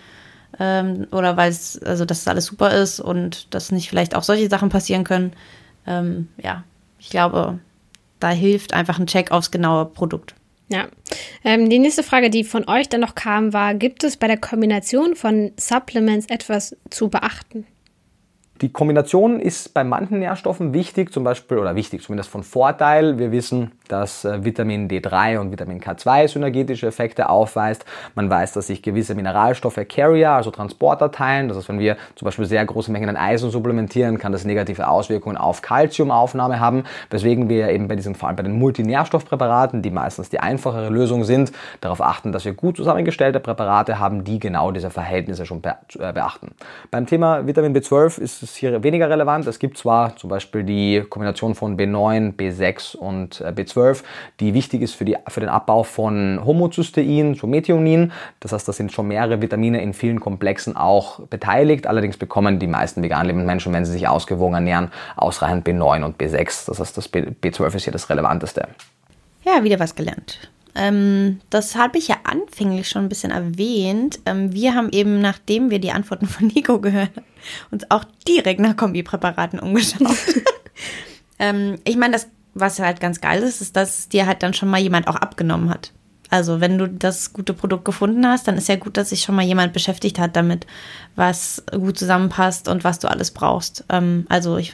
ähm, 0.59 1.07
oder 1.11 1.37
weil 1.37 1.49
es, 1.49 1.81
also 1.81 2.03
dass 2.03 2.19
es 2.19 2.27
alles 2.27 2.45
super 2.45 2.71
ist 2.71 2.99
und 2.99 3.53
dass 3.53 3.71
nicht 3.71 3.89
vielleicht 3.89 4.15
auch 4.15 4.23
solche 4.23 4.49
Sachen 4.49 4.69
passieren 4.69 5.05
können. 5.05 5.31
Ähm, 5.87 6.27
ja, 6.37 6.63
ich 6.99 7.09
glaube, 7.09 7.59
da 8.19 8.29
hilft 8.29 8.73
einfach 8.73 8.99
ein 8.99 9.07
Check 9.07 9.31
aufs 9.31 9.49
genaue 9.49 9.85
Produkt. 9.85 10.35
Ja. 10.67 10.87
Ähm, 11.43 11.69
die 11.69 11.79
nächste 11.79 12.03
Frage, 12.03 12.29
die 12.29 12.43
von 12.43 12.67
euch 12.67 12.89
dann 12.89 13.01
noch 13.01 13.15
kam, 13.15 13.53
war: 13.53 13.75
Gibt 13.75 14.03
es 14.03 14.17
bei 14.17 14.27
der 14.27 14.37
Kombination 14.37 15.15
von 15.15 15.51
Supplements 15.57 16.27
etwas 16.27 16.75
zu 16.89 17.09
beachten? 17.09 17.67
Die 18.61 18.71
Kombination 18.71 19.41
ist 19.41 19.73
bei 19.73 19.83
manchen 19.83 20.19
Nährstoffen 20.19 20.73
wichtig, 20.73 21.11
zum 21.11 21.25
Beispiel, 21.25 21.57
oder 21.57 21.75
wichtig, 21.75 22.01
zumindest 22.01 22.29
von 22.29 22.41
Vorteil. 22.41 23.19
Wir 23.19 23.33
wissen, 23.33 23.73
dass 23.89 24.23
äh, 24.23 24.45
Vitamin 24.45 24.87
D3 24.87 25.39
und 25.39 25.51
Vitamin 25.51 25.81
K2 25.81 26.29
synergetische 26.29 26.87
Effekte 26.87 27.27
aufweist. 27.27 27.83
Man 28.15 28.29
weiß, 28.29 28.53
dass 28.53 28.67
sich 28.67 28.81
gewisse 28.81 29.13
Mineralstoffe 29.13 29.81
Carrier, 29.89 30.31
also 30.31 30.51
Transporter 30.51 31.11
teilen. 31.11 31.49
Das 31.49 31.57
heißt, 31.57 31.67
wenn 31.67 31.79
wir 31.79 31.97
zum 32.15 32.27
Beispiel 32.27 32.45
sehr 32.45 32.65
große 32.65 32.93
Mengen 32.93 33.09
an 33.09 33.17
Eisen 33.17 33.51
supplementieren, 33.51 34.19
kann 34.19 34.31
das 34.31 34.45
negative 34.45 34.87
Auswirkungen 34.87 35.35
auf 35.35 35.61
Kalziumaufnahme 35.61 36.61
haben, 36.61 36.85
weswegen 37.09 37.49
wir 37.49 37.67
eben 37.71 37.89
bei 37.89 37.97
diesen, 37.97 38.15
vor 38.15 38.29
allem 38.29 38.37
bei 38.37 38.43
den 38.43 38.57
Multinährstoffpräparaten, 38.57 39.81
die 39.81 39.91
meistens 39.91 40.29
die 40.29 40.39
einfachere 40.39 40.87
Lösung 40.89 41.25
sind, 41.25 41.51
darauf 41.81 41.99
achten, 41.99 42.31
dass 42.31 42.45
wir 42.45 42.53
gut 42.53 42.77
zusammengestellte 42.77 43.41
Präparate 43.41 43.99
haben, 43.99 44.23
die 44.23 44.39
genau 44.39 44.71
diese 44.71 44.91
Verhältnisse 44.91 45.45
schon 45.45 45.61
äh, 45.61 46.13
beachten. 46.13 46.51
Beim 46.89 47.05
Thema 47.05 47.45
Vitamin 47.45 47.75
B12 47.75 48.21
ist 48.21 48.44
ist 48.45 48.55
hier 48.55 48.81
weniger 48.83 49.09
relevant. 49.09 49.45
Es 49.47 49.59
gibt 49.59 49.77
zwar 49.77 50.15
zum 50.15 50.29
Beispiel 50.29 50.63
die 50.63 51.03
Kombination 51.09 51.55
von 51.55 51.77
B9, 51.77 52.35
B6 52.35 52.95
und 52.95 53.41
äh, 53.41 53.49
B12, 53.49 54.03
die 54.39 54.53
wichtig 54.53 54.81
ist 54.81 54.93
für, 54.93 55.03
die, 55.03 55.17
für 55.27 55.41
den 55.41 55.49
Abbau 55.49 55.83
von 55.83 56.39
Homozystein, 56.45 57.35
so 57.35 57.47
Methionin. 57.47 58.11
Das 58.39 58.53
heißt, 58.53 58.67
da 58.67 58.71
sind 58.71 58.91
schon 58.91 59.07
mehrere 59.07 59.41
Vitamine 59.41 59.81
in 59.81 59.93
vielen 59.93 60.19
Komplexen 60.19 60.77
auch 60.77 61.19
beteiligt. 61.27 61.87
Allerdings 61.87 62.17
bekommen 62.17 62.59
die 62.59 62.67
meisten 62.67 63.03
vegan 63.03 63.25
lebenden 63.25 63.45
Menschen, 63.45 63.73
wenn 63.73 63.83
sie 63.83 63.91
sich 63.91 64.07
ausgewogen 64.07 64.55
ernähren, 64.55 64.91
ausreichend 65.17 65.67
B9 65.67 66.03
und 66.03 66.17
B6. 66.17 66.67
Das 66.67 66.79
heißt, 66.79 66.97
das 66.97 67.11
B12 67.11 67.75
ist 67.75 67.83
hier 67.83 67.93
das 67.93 68.09
Relevanteste. 68.09 68.69
Ja, 69.43 69.63
wieder 69.63 69.79
was 69.79 69.93
gelernt. 69.95 70.49
Ähm, 70.75 71.39
das 71.49 71.75
habe 71.75 71.97
ich 71.97 72.09
ja 72.09 72.17
anfänglich 72.25 72.89
schon 72.89 73.03
ein 73.03 73.09
bisschen 73.09 73.31
erwähnt. 73.31 74.19
Ähm, 74.25 74.53
wir 74.53 74.75
haben 74.75 74.89
eben, 74.91 75.21
nachdem 75.21 75.69
wir 75.69 75.79
die 75.79 75.91
Antworten 75.91 76.27
von 76.27 76.47
Nico 76.47 76.79
gehört 76.79 77.15
haben, 77.15 77.25
uns 77.71 77.89
auch 77.89 78.03
direkt 78.27 78.59
nach 78.59 78.75
Kombipräparaten 78.75 79.59
umgeschaut. 79.59 80.15
ähm, 81.39 81.77
ich 81.85 81.95
meine, 81.95 82.13
das, 82.13 82.27
was 82.53 82.79
halt 82.79 82.99
ganz 82.99 83.21
geil 83.21 83.41
ist, 83.41 83.61
ist, 83.61 83.75
dass 83.75 84.09
dir 84.09 84.25
halt 84.25 84.43
dann 84.43 84.53
schon 84.53 84.69
mal 84.69 84.81
jemand 84.81 85.07
auch 85.07 85.15
abgenommen 85.15 85.69
hat. 85.69 85.91
Also 86.29 86.59
wenn 86.59 86.77
du 86.77 86.89
das 86.89 87.33
gute 87.33 87.53
Produkt 87.53 87.85
gefunden 87.85 88.27
hast, 88.27 88.47
dann 88.47 88.57
ist 88.57 88.67
ja 88.67 88.75
gut, 88.75 88.97
dass 88.97 89.09
sich 89.09 89.21
schon 89.21 89.35
mal 89.35 89.45
jemand 89.45 89.73
beschäftigt 89.73 90.19
hat 90.19 90.35
damit, 90.35 90.65
was 91.15 91.63
gut 91.71 91.97
zusammenpasst 91.97 92.67
und 92.67 92.83
was 92.83 92.99
du 92.99 93.07
alles 93.07 93.31
brauchst. 93.31 93.85
Ähm, 93.89 94.25
also 94.27 94.57
ich 94.57 94.73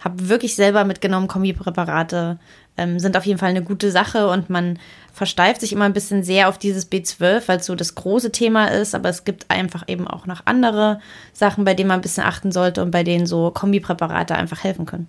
habe 0.00 0.28
wirklich 0.28 0.54
selber 0.54 0.84
mitgenommen, 0.84 1.28
Kombipräparate 1.28 2.38
ähm, 2.76 2.98
sind 2.98 3.16
auf 3.16 3.26
jeden 3.26 3.38
Fall 3.38 3.50
eine 3.50 3.62
gute 3.62 3.90
Sache 3.90 4.28
und 4.28 4.50
man 4.50 4.78
versteift 5.12 5.60
sich 5.60 5.72
immer 5.72 5.84
ein 5.84 5.92
bisschen 5.92 6.22
sehr 6.22 6.48
auf 6.48 6.58
dieses 6.58 6.90
B12, 6.90 7.42
weil 7.46 7.58
es 7.58 7.66
so 7.66 7.74
das 7.74 7.94
große 7.94 8.32
Thema 8.32 8.66
ist, 8.66 8.94
aber 8.94 9.10
es 9.10 9.24
gibt 9.24 9.50
einfach 9.50 9.84
eben 9.86 10.08
auch 10.08 10.26
noch 10.26 10.42
andere 10.46 11.00
Sachen, 11.32 11.64
bei 11.64 11.74
denen 11.74 11.88
man 11.88 11.98
ein 11.98 12.02
bisschen 12.02 12.24
achten 12.24 12.50
sollte 12.50 12.82
und 12.82 12.90
bei 12.90 13.04
denen 13.04 13.26
so 13.26 13.50
Kombipräparate 13.50 14.34
einfach 14.34 14.64
helfen 14.64 14.86
können. 14.86 15.08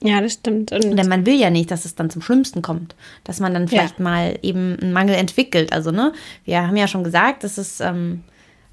Ja, 0.00 0.20
das 0.20 0.34
stimmt. 0.34 0.70
Und 0.70 0.96
Denn 0.96 1.08
man 1.08 1.24
will 1.24 1.34
ja 1.34 1.48
nicht, 1.48 1.70
dass 1.70 1.86
es 1.86 1.94
dann 1.94 2.10
zum 2.10 2.20
Schlimmsten 2.20 2.60
kommt, 2.60 2.94
dass 3.24 3.40
man 3.40 3.54
dann 3.54 3.68
vielleicht 3.68 3.98
ja. 3.98 4.04
mal 4.04 4.38
eben 4.42 4.76
einen 4.80 4.92
Mangel 4.92 5.14
entwickelt. 5.14 5.72
Also, 5.72 5.92
ne, 5.92 6.12
wir 6.44 6.66
haben 6.66 6.76
ja 6.76 6.86
schon 6.86 7.04
gesagt, 7.04 7.42
dass 7.42 7.56
es, 7.56 7.80
ähm, 7.80 8.22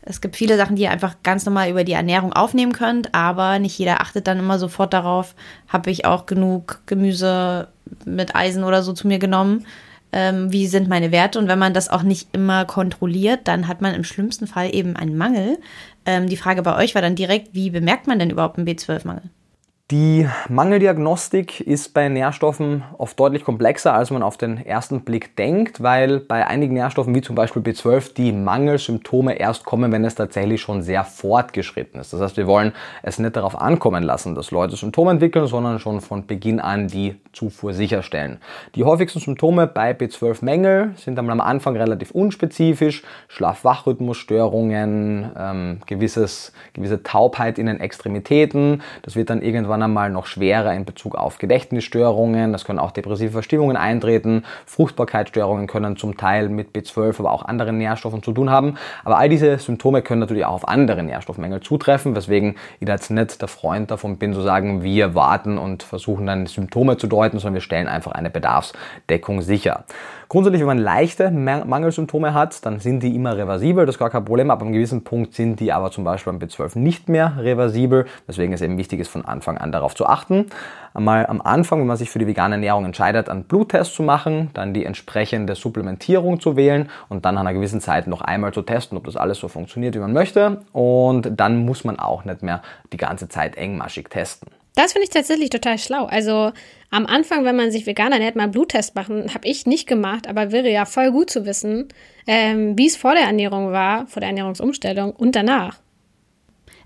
es 0.03 0.21
gibt 0.21 0.35
viele 0.35 0.57
Sachen, 0.57 0.75
die 0.75 0.83
ihr 0.83 0.91
einfach 0.91 1.17
ganz 1.23 1.45
normal 1.45 1.69
über 1.69 1.83
die 1.83 1.91
Ernährung 1.93 2.33
aufnehmen 2.33 2.73
könnt, 2.73 3.13
aber 3.13 3.59
nicht 3.59 3.77
jeder 3.77 4.01
achtet 4.01 4.27
dann 4.27 4.39
immer 4.39 4.57
sofort 4.57 4.93
darauf, 4.93 5.35
habe 5.67 5.91
ich 5.91 6.05
auch 6.05 6.25
genug 6.25 6.81
Gemüse 6.85 7.67
mit 8.05 8.35
Eisen 8.35 8.63
oder 8.63 8.83
so 8.83 8.93
zu 8.93 9.07
mir 9.07 9.19
genommen 9.19 9.65
ähm, 10.11 10.51
wie 10.51 10.67
sind 10.67 10.89
meine 10.89 11.11
Werte. 11.11 11.39
Und 11.39 11.47
wenn 11.47 11.59
man 11.59 11.73
das 11.73 11.89
auch 11.89 12.03
nicht 12.03 12.29
immer 12.33 12.65
kontrolliert, 12.65 13.41
dann 13.47 13.67
hat 13.67 13.81
man 13.81 13.93
im 13.93 14.03
schlimmsten 14.03 14.47
Fall 14.47 14.73
eben 14.73 14.95
einen 14.95 15.17
Mangel. 15.17 15.57
Ähm, 16.05 16.27
die 16.27 16.37
Frage 16.37 16.61
bei 16.61 16.75
euch 16.75 16.95
war 16.95 17.01
dann 17.01 17.15
direkt, 17.15 17.53
wie 17.53 17.69
bemerkt 17.69 18.07
man 18.07 18.19
denn 18.19 18.29
überhaupt 18.29 18.57
einen 18.57 18.67
B12-Mangel? 18.67 19.23
Die 19.91 20.25
Mangeldiagnostik 20.47 21.59
ist 21.59 21.93
bei 21.93 22.07
Nährstoffen 22.07 22.83
oft 22.97 23.19
deutlich 23.19 23.43
komplexer, 23.43 23.93
als 23.93 24.09
man 24.09 24.23
auf 24.23 24.37
den 24.37 24.65
ersten 24.65 25.01
Blick 25.01 25.35
denkt, 25.35 25.83
weil 25.83 26.21
bei 26.21 26.47
einigen 26.47 26.75
Nährstoffen 26.75 27.13
wie 27.13 27.19
zum 27.19 27.35
Beispiel 27.35 27.61
B12 27.61 28.13
die 28.13 28.31
Mangelsymptome 28.31 29.33
erst 29.33 29.65
kommen, 29.65 29.91
wenn 29.91 30.05
es 30.05 30.15
tatsächlich 30.15 30.61
schon 30.61 30.81
sehr 30.81 31.03
fortgeschritten 31.03 31.99
ist. 31.99 32.13
Das 32.13 32.21
heißt, 32.21 32.37
wir 32.37 32.47
wollen 32.47 32.71
es 33.03 33.19
nicht 33.19 33.35
darauf 33.35 33.59
ankommen 33.59 34.01
lassen, 34.01 34.33
dass 34.33 34.51
Leute 34.51 34.77
Symptome 34.77 35.11
entwickeln, 35.11 35.47
sondern 35.47 35.77
schon 35.79 35.99
von 35.99 36.25
Beginn 36.25 36.61
an 36.61 36.87
die 36.87 37.17
Zufuhr 37.33 37.73
sicherstellen. 37.73 38.37
Die 38.75 38.85
häufigsten 38.85 39.19
Symptome 39.19 39.67
bei 39.67 39.91
B12-Mängel 39.91 40.91
sind 40.95 41.19
am 41.19 41.41
Anfang 41.41 41.75
relativ 41.75 42.11
unspezifisch, 42.11 43.03
Schlaf-Wach-Rhythmusstörungen, 43.27 45.31
ähm, 45.37 45.79
gewisse 45.85 47.03
Taubheit 47.03 47.59
in 47.59 47.65
den 47.65 47.81
Extremitäten. 47.81 48.83
Das 49.01 49.17
wird 49.17 49.29
dann 49.29 49.41
irgendwann 49.41 49.80
irgendwann 49.81 49.83
einmal 49.83 50.09
noch 50.09 50.25
schwerer 50.25 50.73
in 50.73 50.85
Bezug 50.85 51.15
auf 51.15 51.37
Gedächtnisstörungen. 51.37 52.53
Es 52.53 52.65
können 52.65 52.79
auch 52.79 52.91
depressive 52.91 53.31
Verstimmungen 53.31 53.75
eintreten. 53.75 54.43
Fruchtbarkeitsstörungen 54.65 55.67
können 55.67 55.97
zum 55.97 56.17
Teil 56.17 56.49
mit 56.49 56.75
B12, 56.75 57.19
aber 57.19 57.31
auch 57.31 57.45
anderen 57.45 57.77
Nährstoffen 57.77 58.23
zu 58.23 58.31
tun 58.31 58.49
haben. 58.49 58.75
Aber 59.03 59.17
all 59.17 59.29
diese 59.29 59.57
Symptome 59.57 60.01
können 60.01 60.19
natürlich 60.19 60.45
auch 60.45 60.53
auf 60.53 60.67
andere 60.67 61.03
Nährstoffmängel 61.03 61.61
zutreffen, 61.61 62.15
weswegen 62.15 62.55
ich 62.79 62.85
da 62.85 62.93
jetzt 62.93 63.09
nicht 63.09 63.41
der 63.41 63.47
Freund 63.47 63.91
davon 63.91 64.17
bin, 64.17 64.33
zu 64.33 64.41
sagen, 64.41 64.83
wir 64.83 65.15
warten 65.15 65.57
und 65.57 65.83
versuchen 65.83 66.25
dann 66.25 66.45
Symptome 66.45 66.97
zu 66.97 67.07
deuten, 67.07 67.39
sondern 67.39 67.55
wir 67.55 67.61
stellen 67.61 67.87
einfach 67.87 68.11
eine 68.11 68.29
Bedarfsdeckung 68.29 69.41
sicher. 69.41 69.85
Grundsätzlich, 70.31 70.61
wenn 70.61 70.67
man 70.67 70.77
leichte 70.77 71.29
Mangelsymptome 71.29 72.33
hat, 72.33 72.65
dann 72.65 72.79
sind 72.79 73.03
die 73.03 73.13
immer 73.13 73.35
reversibel, 73.35 73.85
das 73.85 73.95
ist 73.95 73.99
gar 73.99 74.09
kein 74.09 74.23
Problem. 74.23 74.49
Ab 74.49 74.61
einem 74.61 74.71
gewissen 74.71 75.03
Punkt 75.03 75.33
sind 75.33 75.59
die 75.59 75.73
aber 75.73 75.91
zum 75.91 76.05
Beispiel 76.05 76.31
beim 76.31 76.47
B12 76.47 76.79
nicht 76.79 77.09
mehr 77.09 77.33
reversibel, 77.37 78.05
weswegen 78.27 78.53
es 78.53 78.61
eben 78.61 78.77
wichtig 78.77 79.01
ist, 79.01 79.09
von 79.09 79.25
Anfang 79.25 79.57
an 79.57 79.73
darauf 79.73 79.93
zu 79.93 80.05
achten. 80.05 80.45
Einmal 80.93 81.25
am 81.25 81.41
Anfang, 81.41 81.81
wenn 81.81 81.87
man 81.87 81.97
sich 81.97 82.09
für 82.09 82.19
die 82.19 82.27
vegane 82.27 82.55
Ernährung 82.55 82.85
entscheidet, 82.85 83.27
einen 83.27 83.43
Bluttest 83.43 83.93
zu 83.93 84.03
machen, 84.03 84.51
dann 84.53 84.73
die 84.73 84.85
entsprechende 84.85 85.53
Supplementierung 85.53 86.39
zu 86.39 86.55
wählen 86.55 86.89
und 87.09 87.25
dann 87.25 87.35
nach 87.35 87.41
einer 87.41 87.53
gewissen 87.53 87.81
Zeit 87.81 88.07
noch 88.07 88.21
einmal 88.21 88.53
zu 88.53 88.61
testen, 88.61 88.97
ob 88.97 89.03
das 89.03 89.17
alles 89.17 89.37
so 89.37 89.49
funktioniert, 89.49 89.95
wie 89.95 89.99
man 89.99 90.13
möchte. 90.13 90.61
Und 90.71 91.29
dann 91.41 91.65
muss 91.65 91.83
man 91.83 91.99
auch 91.99 92.23
nicht 92.23 92.41
mehr 92.41 92.61
die 92.93 92.97
ganze 92.97 93.27
Zeit 93.27 93.57
engmaschig 93.57 94.07
testen. 94.07 94.47
Das 94.75 94.93
finde 94.93 95.03
ich 95.03 95.09
tatsächlich 95.09 95.49
total 95.49 95.77
schlau. 95.77 96.05
Also 96.05 96.51
am 96.91 97.05
Anfang, 97.05 97.43
wenn 97.43 97.55
man 97.55 97.71
sich 97.71 97.85
vegan 97.85 98.11
ernährt, 98.11 98.35
mal 98.35 98.43
einen 98.43 98.51
Bluttest 98.51 98.95
machen, 98.95 99.33
habe 99.33 99.47
ich 99.47 99.65
nicht 99.65 99.87
gemacht, 99.87 100.27
aber 100.27 100.51
wäre 100.51 100.69
ja 100.69 100.85
voll 100.85 101.11
gut 101.11 101.29
zu 101.29 101.45
wissen, 101.45 101.89
ähm, 102.25 102.77
wie 102.77 102.87
es 102.87 102.95
vor 102.95 103.13
der 103.13 103.23
Ernährung 103.23 103.71
war, 103.71 104.07
vor 104.07 104.21
der 104.21 104.29
Ernährungsumstellung 104.29 105.11
und 105.11 105.35
danach. 105.35 105.79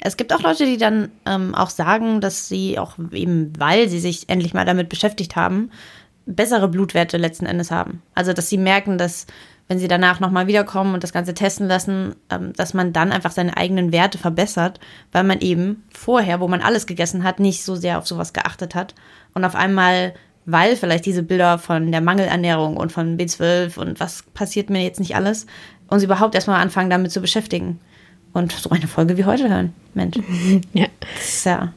Es 0.02 0.18
gibt 0.18 0.34
auch 0.34 0.42
Leute, 0.42 0.66
die 0.66 0.78
dann 0.78 1.12
ähm, 1.26 1.56
auch 1.56 1.70
sagen, 1.70 2.22
dass 2.22 2.48
sie 2.48 2.78
auch 2.78 2.98
eben, 3.12 3.54
weil 3.58 3.88
sie 3.90 4.00
sich 4.00 4.30
endlich 4.30 4.54
mal 4.54 4.66
damit 4.66 4.90
beschäftigt 4.90 5.36
haben, 5.36 5.72
bessere 6.26 6.68
Blutwerte 6.68 7.18
letzten 7.18 7.46
Endes 7.46 7.72
haben. 7.72 8.02
Also, 8.14 8.34
dass 8.34 8.50
sie 8.50 8.58
merken, 8.58 8.98
dass 8.98 9.26
wenn 9.68 9.80
sie 9.80 9.88
danach 9.88 10.20
nochmal 10.20 10.48
wiederkommen 10.48 10.94
und 10.94 11.04
das 11.04 11.14
Ganze 11.14 11.34
testen 11.34 11.68
lassen, 11.68 12.16
ähm, 12.30 12.54
dass 12.54 12.74
man 12.74 12.94
dann 12.94 13.12
einfach 13.12 13.32
seine 13.32 13.58
eigenen 13.58 13.92
Werte 13.92 14.18
verbessert, 14.18 14.80
weil 15.12 15.24
man 15.24 15.40
eben 15.40 15.84
vorher, 15.94 16.40
wo 16.40 16.48
man 16.48 16.62
alles 16.62 16.86
gegessen 16.86 17.24
hat, 17.24 17.40
nicht 17.40 17.64
so 17.64 17.76
sehr 17.76 17.98
auf 17.98 18.08
sowas 18.08 18.34
geachtet 18.34 18.76
hat. 18.76 18.94
Und 19.34 19.44
auf 19.44 19.56
einmal, 19.56 20.14
weil 20.46 20.76
vielleicht 20.76 21.06
diese 21.06 21.24
Bilder 21.24 21.58
von 21.58 21.92
der 21.92 22.02
Mangelernährung 22.02 22.78
und 22.78 22.92
von 22.92 23.18
B12 23.18 23.80
und 23.80 24.00
was 24.00 24.24
passiert 24.34 24.70
mir 24.70 24.84
jetzt 24.84 25.00
nicht 25.00 25.16
alles, 25.16 25.48
uns 25.88 26.04
überhaupt 26.04 26.36
erstmal 26.36 26.62
anfangen, 26.62 26.90
damit 26.90 27.12
zu 27.12 27.22
beschäftigen. 27.22 27.80
Und 28.34 28.52
so 28.52 28.70
eine 28.70 28.88
Folge 28.88 29.18
wie 29.18 29.26
heute 29.26 29.50
hören. 29.50 29.74
Mensch. 29.94 30.18
ja. 30.74 30.88
Das 31.16 31.28
ist 31.28 31.46
ja, 31.46 31.74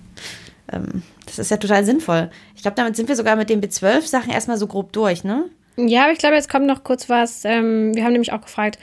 ähm, 0.72 1.02
das 1.24 1.38
ist 1.38 1.50
ja 1.50 1.56
total 1.56 1.84
sinnvoll. 1.84 2.30
Ich 2.54 2.62
glaube, 2.62 2.74
damit 2.74 2.96
sind 2.96 3.08
wir 3.08 3.16
sogar 3.16 3.36
mit 3.36 3.48
den 3.48 3.62
B12-Sachen 3.62 4.30
erstmal 4.30 4.58
so 4.58 4.66
grob 4.66 4.92
durch, 4.92 5.24
ne? 5.24 5.44
Ja, 5.78 6.04
aber 6.04 6.12
ich 6.12 6.18
glaube, 6.18 6.34
jetzt 6.34 6.50
kommt 6.50 6.66
noch 6.66 6.82
kurz 6.82 7.08
was. 7.08 7.44
Ähm, 7.44 7.94
wir 7.94 8.04
haben 8.04 8.12
nämlich 8.12 8.32
auch 8.32 8.40
gefragt, 8.40 8.78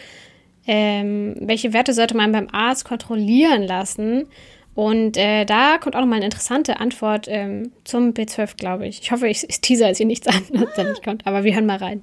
ähm, 0.65 1.35
welche 1.41 1.73
Werte 1.73 1.93
sollte 1.93 2.15
man 2.15 2.31
beim 2.31 2.47
Arzt 2.51 2.85
kontrollieren 2.85 3.63
lassen? 3.63 4.27
Und 4.75 5.17
äh, 5.17 5.45
da 5.45 5.77
kommt 5.77 5.95
auch 5.95 6.01
noch 6.01 6.07
mal 6.07 6.17
eine 6.17 6.25
interessante 6.25 6.79
Antwort 6.79 7.27
ähm, 7.29 7.71
zum 7.83 8.11
B12, 8.13 8.57
glaube 8.57 8.87
ich. 8.87 9.01
Ich 9.01 9.11
hoffe, 9.11 9.27
ich, 9.27 9.49
ich 9.49 9.61
teaser 9.61 9.87
jetzt 9.87 9.97
hier 9.97 10.05
nichts 10.05 10.27
an, 10.27 10.41
was 10.51 10.73
da 10.75 10.83
nicht 10.83 11.03
kommt, 11.03 11.27
aber 11.27 11.43
wir 11.43 11.53
hören 11.53 11.65
mal 11.65 11.77
rein. 11.77 12.01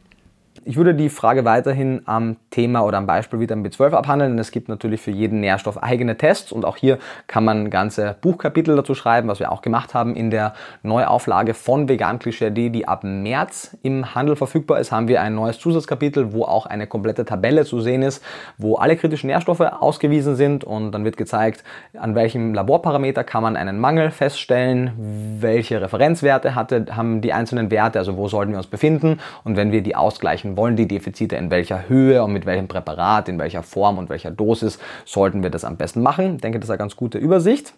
Ich 0.64 0.77
würde 0.77 0.94
die 0.94 1.09
Frage 1.09 1.44
weiterhin 1.44 2.03
am 2.05 2.37
Thema 2.51 2.85
oder 2.85 2.98
am 2.98 3.07
Beispiel 3.07 3.40
Vitamin 3.40 3.68
B12 3.68 3.94
abhandeln. 3.94 4.38
Es 4.38 4.53
gibt 4.53 4.68
natürlich 4.68 5.01
für 5.01 5.11
jeden 5.11 5.40
Nährstoff 5.40 5.83
eigene 5.83 6.16
Tests 6.16 6.53
und 6.53 6.64
auch 6.64 6.77
hier 6.77 6.98
kann 7.27 7.44
man 7.44 7.68
ganze 7.68 8.14
Buchkapitel 8.20 8.77
dazu 8.77 8.94
schreiben, 8.94 9.27
was 9.27 9.40
wir 9.40 9.51
auch 9.51 9.61
gemacht 9.61 9.92
haben 9.92 10.14
in 10.14 10.31
der 10.31 10.55
Neuauflage 10.85 11.55
von 11.55 11.88
Vegan 11.88 12.20
Klischee.de, 12.20 12.70
die 12.70 12.87
ab 12.87 13.03
März 13.03 13.77
im 13.83 14.14
Handel 14.14 14.37
verfügbar 14.37 14.79
ist, 14.79 14.92
haben 14.92 15.09
wir 15.09 15.20
ein 15.20 15.35
neues 15.35 15.59
Zusatzkapitel, 15.59 16.33
wo 16.33 16.44
auch 16.44 16.66
eine 16.66 16.87
komplette 16.87 17.25
Tabelle 17.25 17.64
zu 17.64 17.81
sehen 17.81 18.03
ist, 18.03 18.22
wo 18.57 18.77
alle 18.77 18.96
kritischen 18.96 19.27
Nährstoffe 19.27 19.61
ausgewiesen 19.61 20.37
sind 20.37 20.62
und 20.62 20.92
dann 20.92 21.05
wird 21.05 21.16
gezeigt, 21.16 21.64
an 21.98 22.14
welchem 22.14 22.55
Laborparameter 22.55 23.25
kann 23.25 23.42
man 23.42 23.57
einen 23.57 23.81
Mangel 23.81 24.12
feststellen, 24.12 24.92
welche 25.40 25.81
Referenzwerte 25.81 26.55
hatte, 26.55 26.87
haben 26.92 27.20
die 27.20 27.33
einzelnen 27.33 27.72
Werte, 27.72 27.98
also 27.98 28.16
wo 28.16 28.29
sollten 28.29 28.53
wir 28.53 28.59
uns 28.59 28.68
befinden 28.68 29.18
und 29.42 29.57
wenn 29.57 29.72
wir 29.72 29.83
die 29.83 29.96
ausgleichen 29.96 30.52
wollen 30.57 30.77
die 30.77 30.88
Defizite 30.88 31.37
in 31.37 31.51
welcher 31.51 31.88
Höhe 31.88 32.23
und 32.23 32.33
mit 32.33 32.47
welchem 32.47 32.69
Präparat, 32.69 33.29
in 33.29 33.38
welcher 33.38 33.62
Form 33.62 33.99
und 33.99 34.09
welcher 34.09 34.31
Dosis 34.31 34.79
sollten 35.05 35.43
wir 35.43 35.51
das 35.51 35.65
am 35.65 35.77
besten 35.77 36.03
machen. 36.03 36.37
Ich 36.37 36.41
denke, 36.41 36.59
das 36.59 36.67
ist 36.67 36.71
eine 36.71 36.79
ganz 36.79 36.97
gute 36.97 37.19
Übersicht. 37.19 37.75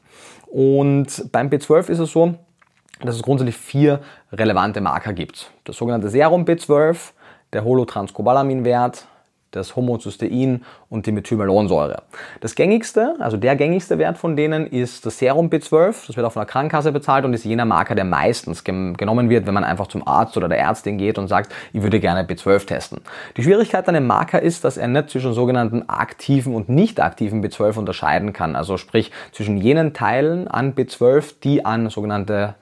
Und 0.47 1.31
beim 1.33 1.49
B12 1.49 1.89
ist 1.89 1.99
es 1.99 2.13
so, 2.13 2.35
dass 3.01 3.17
es 3.17 3.23
grundsätzlich 3.23 3.57
vier 3.57 4.01
relevante 4.33 4.81
Marker 4.81 5.13
gibt. 5.13 5.51
Das 5.65 5.77
sogenannte 5.77 6.09
Serum 6.09 6.45
B12, 6.45 7.13
der 7.53 7.65
Holotranscobalaminwert, 7.65 9.07
das 9.55 9.77
Homozystein 9.77 10.65
und 10.89 11.07
die 11.07 11.13
Methylmalonsäure. 11.13 12.03
Das 12.41 12.55
gängigste, 12.55 13.17
also 13.19 13.37
der 13.37 13.57
gängigste 13.57 13.99
Wert 13.99 14.19
von 14.19 14.37
denen 14.37 14.67
ist 14.67 15.07
das 15.07 15.19
Serum 15.19 15.49
B12. 15.49 16.07
Das 16.07 16.17
wird 16.17 16.27
auch 16.27 16.33
von 16.33 16.41
der 16.41 16.47
Krankenkasse 16.47 16.93
bezahlt 16.93 17.25
und 17.25 17.35
ist 17.35 17.45
jener 17.45 17.65
Marker, 17.65 17.95
der 17.95 18.05
meistens 18.05 18.65
genommen 18.65 19.31
wird, 19.31 19.47
wenn 19.47 19.55
man 19.55 19.65
einfach 19.65 19.87
zum 19.87 20.07
Arzt 20.07 20.37
oder 20.37 20.49
der 20.49 20.59
Ärztin 20.59 20.99
geht 20.99 21.19
und 21.19 21.29
sagt, 21.29 21.53
ich 21.73 21.83
würde 21.83 22.01
gerne 22.01 22.25
B12 22.25 22.67
testen. 22.67 23.01
Die 23.37 23.43
Schwierigkeit 23.43 23.87
an 23.89 23.95
dem 23.95 24.07
Marker 24.07 24.43
ist, 24.43 24.65
dass 24.65 24.77
er 24.77 24.89
nicht 24.89 25.11
zwischen 25.11 25.33
sogenannten 25.33 25.89
aktiven 25.89 26.55
und 26.55 26.69
nicht 26.69 27.01
aktiven 27.01 27.45
B12 27.45 27.79
unterscheiden 27.79 28.33
kann. 28.33 28.57
Also 28.57 28.77
sprich 28.77 29.11
zwischen 29.33 29.57
jenen 29.57 29.93
Teilen 29.93 30.49
an 30.49 30.75
B12, 30.75 31.35
die 31.43 31.65
an 31.65 31.91
sogenannte 31.91 32.55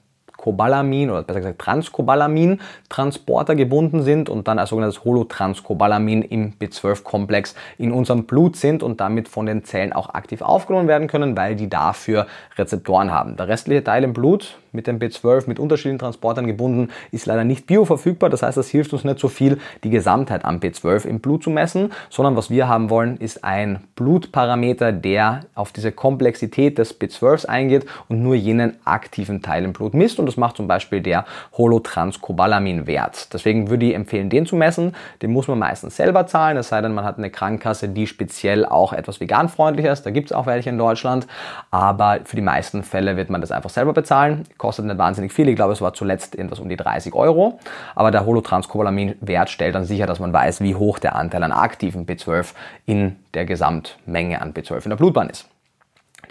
Cobalamin 0.42 1.08
oder 1.10 1.22
besser 1.22 1.40
gesagt 1.40 1.60
Transcobalamin-Transporter 1.60 3.54
gebunden 3.54 4.02
sind 4.02 4.28
und 4.28 4.48
dann 4.48 4.58
als 4.58 4.70
sogenanntes 4.70 5.04
Holotranscobalamin 5.04 6.22
im 6.22 6.54
B12-Komplex 6.58 7.54
in 7.78 7.92
unserem 7.92 8.24
Blut 8.24 8.56
sind 8.56 8.82
und 8.82 9.00
damit 9.00 9.28
von 9.28 9.46
den 9.46 9.64
Zellen 9.64 9.92
auch 9.92 10.14
aktiv 10.14 10.42
aufgenommen 10.42 10.88
werden 10.88 11.06
können, 11.06 11.36
weil 11.36 11.54
die 11.54 11.70
dafür 11.70 12.26
Rezeptoren 12.58 13.12
haben. 13.12 13.36
Der 13.36 13.46
restliche 13.46 13.84
Teil 13.84 14.02
im 14.02 14.12
Blut 14.12 14.58
mit 14.72 14.86
dem 14.86 14.98
B12 14.98 15.48
mit 15.48 15.58
unterschiedlichen 15.58 15.98
Transportern 15.98 16.46
gebunden 16.46 16.88
ist 17.10 17.26
leider 17.26 17.44
nicht 17.44 17.66
bioverfügbar. 17.66 18.30
Das 18.30 18.42
heißt, 18.42 18.56
das 18.56 18.68
hilft 18.68 18.92
uns 18.92 19.04
nicht 19.04 19.18
so 19.18 19.28
viel, 19.28 19.58
die 19.84 19.90
Gesamtheit 19.90 20.44
am 20.44 20.58
B12 20.58 21.06
im 21.06 21.20
Blut 21.20 21.42
zu 21.42 21.50
messen, 21.50 21.92
sondern 22.10 22.36
was 22.36 22.50
wir 22.50 22.68
haben 22.68 22.90
wollen, 22.90 23.16
ist 23.18 23.44
ein 23.44 23.84
Blutparameter, 23.96 24.92
der 24.92 25.40
auf 25.54 25.72
diese 25.72 25.92
Komplexität 25.92 26.78
des 26.78 26.98
B12s 26.98 27.46
eingeht 27.46 27.86
und 28.08 28.22
nur 28.22 28.34
jenen 28.34 28.76
aktiven 28.84 29.42
Teil 29.42 29.64
im 29.64 29.72
Blut 29.72 29.94
misst. 29.94 30.18
Und 30.18 30.26
das 30.26 30.36
macht 30.36 30.56
zum 30.56 30.66
Beispiel 30.66 31.00
der 31.00 31.24
Holotranscobalamin-Wert. 31.56 33.32
Deswegen 33.32 33.70
würde 33.70 33.86
ich 33.86 33.94
empfehlen, 33.94 34.30
den 34.30 34.46
zu 34.46 34.56
messen. 34.56 34.94
Den 35.20 35.32
muss 35.32 35.48
man 35.48 35.58
meistens 35.58 35.96
selber 35.96 36.26
zahlen, 36.26 36.56
es 36.56 36.68
sei 36.68 36.80
denn, 36.80 36.94
man 36.94 37.04
hat 37.04 37.18
eine 37.18 37.30
Krankenkasse, 37.30 37.88
die 37.88 38.06
speziell 38.06 38.64
auch 38.64 38.92
etwas 38.92 39.20
veganfreundlicher 39.20 39.92
ist. 39.92 40.04
Da 40.04 40.10
gibt 40.10 40.30
es 40.30 40.32
auch 40.36 40.46
welche 40.46 40.70
in 40.70 40.78
Deutschland. 40.78 41.26
Aber 41.70 42.20
für 42.24 42.36
die 42.36 42.42
meisten 42.42 42.82
Fälle 42.82 43.16
wird 43.16 43.30
man 43.30 43.40
das 43.40 43.50
einfach 43.50 43.70
selber 43.70 43.92
bezahlen. 43.92 44.44
Kostet 44.62 44.84
nicht 44.84 44.96
wahnsinnig 44.96 45.32
viel. 45.32 45.48
Ich 45.48 45.56
glaube, 45.56 45.72
es 45.72 45.80
war 45.80 45.92
zuletzt 45.92 46.38
etwas 46.38 46.60
um 46.60 46.68
die 46.68 46.76
30 46.76 47.16
Euro. 47.16 47.58
Aber 47.96 48.12
der 48.12 48.24
Holotranscobalamin-Wert 48.24 49.50
stellt 49.50 49.74
dann 49.74 49.84
sicher, 49.84 50.06
dass 50.06 50.20
man 50.20 50.32
weiß, 50.32 50.60
wie 50.60 50.76
hoch 50.76 51.00
der 51.00 51.16
Anteil 51.16 51.42
an 51.42 51.50
aktiven 51.50 52.06
B12 52.06 52.54
in 52.86 53.16
der 53.34 53.44
Gesamtmenge 53.44 54.40
an 54.40 54.54
B12 54.54 54.84
in 54.84 54.90
der 54.90 54.96
Blutbahn 54.98 55.30
ist. 55.30 55.48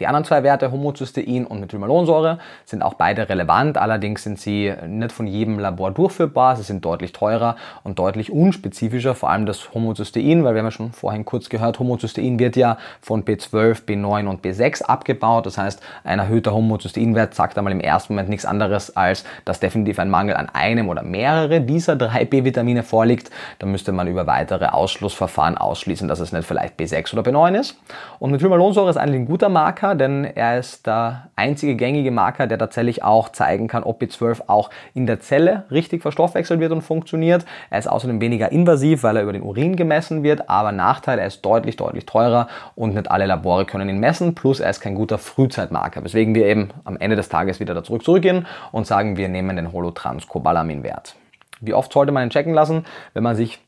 Die 0.01 0.07
anderen 0.07 0.25
zwei 0.25 0.41
Werte, 0.41 0.71
Homozystein 0.71 1.45
und 1.45 1.59
Methylmalonsäure, 1.59 2.39
sind 2.65 2.81
auch 2.81 2.95
beide 2.95 3.29
relevant. 3.29 3.77
Allerdings 3.77 4.23
sind 4.23 4.39
sie 4.39 4.73
nicht 4.87 5.11
von 5.11 5.27
jedem 5.27 5.59
Labor 5.59 5.91
durchführbar. 5.91 6.55
Sie 6.55 6.63
sind 6.63 6.83
deutlich 6.83 7.13
teurer 7.13 7.55
und 7.83 7.99
deutlich 7.99 8.31
unspezifischer. 8.31 9.13
Vor 9.13 9.29
allem 9.29 9.45
das 9.45 9.75
Homozystein, 9.75 10.43
weil 10.43 10.55
wir 10.55 10.61
haben 10.61 10.65
ja 10.65 10.71
schon 10.71 10.91
vorhin 10.91 11.23
kurz 11.23 11.49
gehört, 11.49 11.77
Homozystein 11.77 12.39
wird 12.39 12.55
ja 12.55 12.79
von 12.99 13.23
B12, 13.23 13.85
B9 13.85 14.25
und 14.25 14.43
B6 14.43 14.81
abgebaut. 14.81 15.45
Das 15.45 15.59
heißt, 15.59 15.83
ein 16.03 16.17
erhöhter 16.17 16.51
Homozysteinwert 16.51 17.35
sagt 17.35 17.59
einmal 17.59 17.71
im 17.71 17.79
ersten 17.79 18.13
Moment 18.13 18.29
nichts 18.29 18.47
anderes, 18.47 18.97
als 18.97 19.23
dass 19.45 19.59
definitiv 19.59 19.99
ein 19.99 20.09
Mangel 20.09 20.35
an 20.35 20.49
einem 20.51 20.89
oder 20.89 21.03
mehrere 21.03 21.61
dieser 21.61 21.95
drei 21.95 22.25
B-Vitamine 22.25 22.81
vorliegt. 22.81 23.29
Da 23.59 23.67
müsste 23.67 23.91
man 23.91 24.07
über 24.07 24.25
weitere 24.25 24.65
Ausschlussverfahren 24.65 25.59
ausschließen, 25.59 26.07
dass 26.07 26.19
es 26.19 26.31
nicht 26.31 26.47
vielleicht 26.47 26.79
B6 26.79 27.13
oder 27.13 27.21
B9 27.21 27.59
ist. 27.59 27.77
Und 28.17 28.31
Methylmalonsäure 28.31 28.89
ist 28.89 28.97
eigentlich 28.97 29.21
ein 29.21 29.27
guter 29.27 29.49
Marker 29.49 29.90
denn 29.95 30.25
er 30.25 30.59
ist 30.59 30.87
der 30.87 31.29
einzige 31.35 31.75
gängige 31.75 32.11
Marker, 32.11 32.47
der 32.47 32.57
tatsächlich 32.57 33.03
auch 33.03 33.29
zeigen 33.29 33.67
kann, 33.67 33.83
ob 33.83 34.01
B12 34.01 34.43
auch 34.47 34.69
in 34.93 35.07
der 35.07 35.19
Zelle 35.19 35.65
richtig 35.71 36.01
verstoffwechselt 36.01 36.59
wird 36.59 36.71
und 36.71 36.81
funktioniert. 36.81 37.45
Er 37.69 37.79
ist 37.79 37.87
außerdem 37.87 38.21
weniger 38.21 38.51
invasiv, 38.51 39.03
weil 39.03 39.17
er 39.17 39.23
über 39.23 39.33
den 39.33 39.43
Urin 39.43 39.75
gemessen 39.75 40.23
wird, 40.23 40.49
aber 40.49 40.71
Nachteil, 40.71 41.19
er 41.19 41.27
ist 41.27 41.41
deutlich, 41.45 41.75
deutlich 41.75 42.05
teurer 42.05 42.47
und 42.75 42.95
nicht 42.95 43.09
alle 43.09 43.25
Labore 43.25 43.65
können 43.65 43.89
ihn 43.89 43.99
messen, 43.99 44.35
plus 44.35 44.59
er 44.59 44.69
ist 44.69 44.81
kein 44.81 44.95
guter 44.95 45.17
Frühzeitmarker, 45.17 46.03
weswegen 46.03 46.35
wir 46.35 46.45
eben 46.45 46.69
am 46.83 46.97
Ende 46.97 47.15
des 47.15 47.29
Tages 47.29 47.59
wieder 47.59 47.73
da 47.73 47.83
zurück 47.83 48.03
zurückgehen 48.03 48.47
und 48.71 48.87
sagen, 48.87 49.17
wir 49.17 49.29
nehmen 49.29 49.55
den 49.55 49.71
Holotranscobalamin-Wert. 49.71 51.15
Wie 51.59 51.73
oft 51.73 51.93
sollte 51.93 52.11
man 52.11 52.23
ihn 52.23 52.29
checken 52.29 52.53
lassen, 52.53 52.85
wenn 53.13 53.23
man 53.23 53.35
sich 53.35 53.59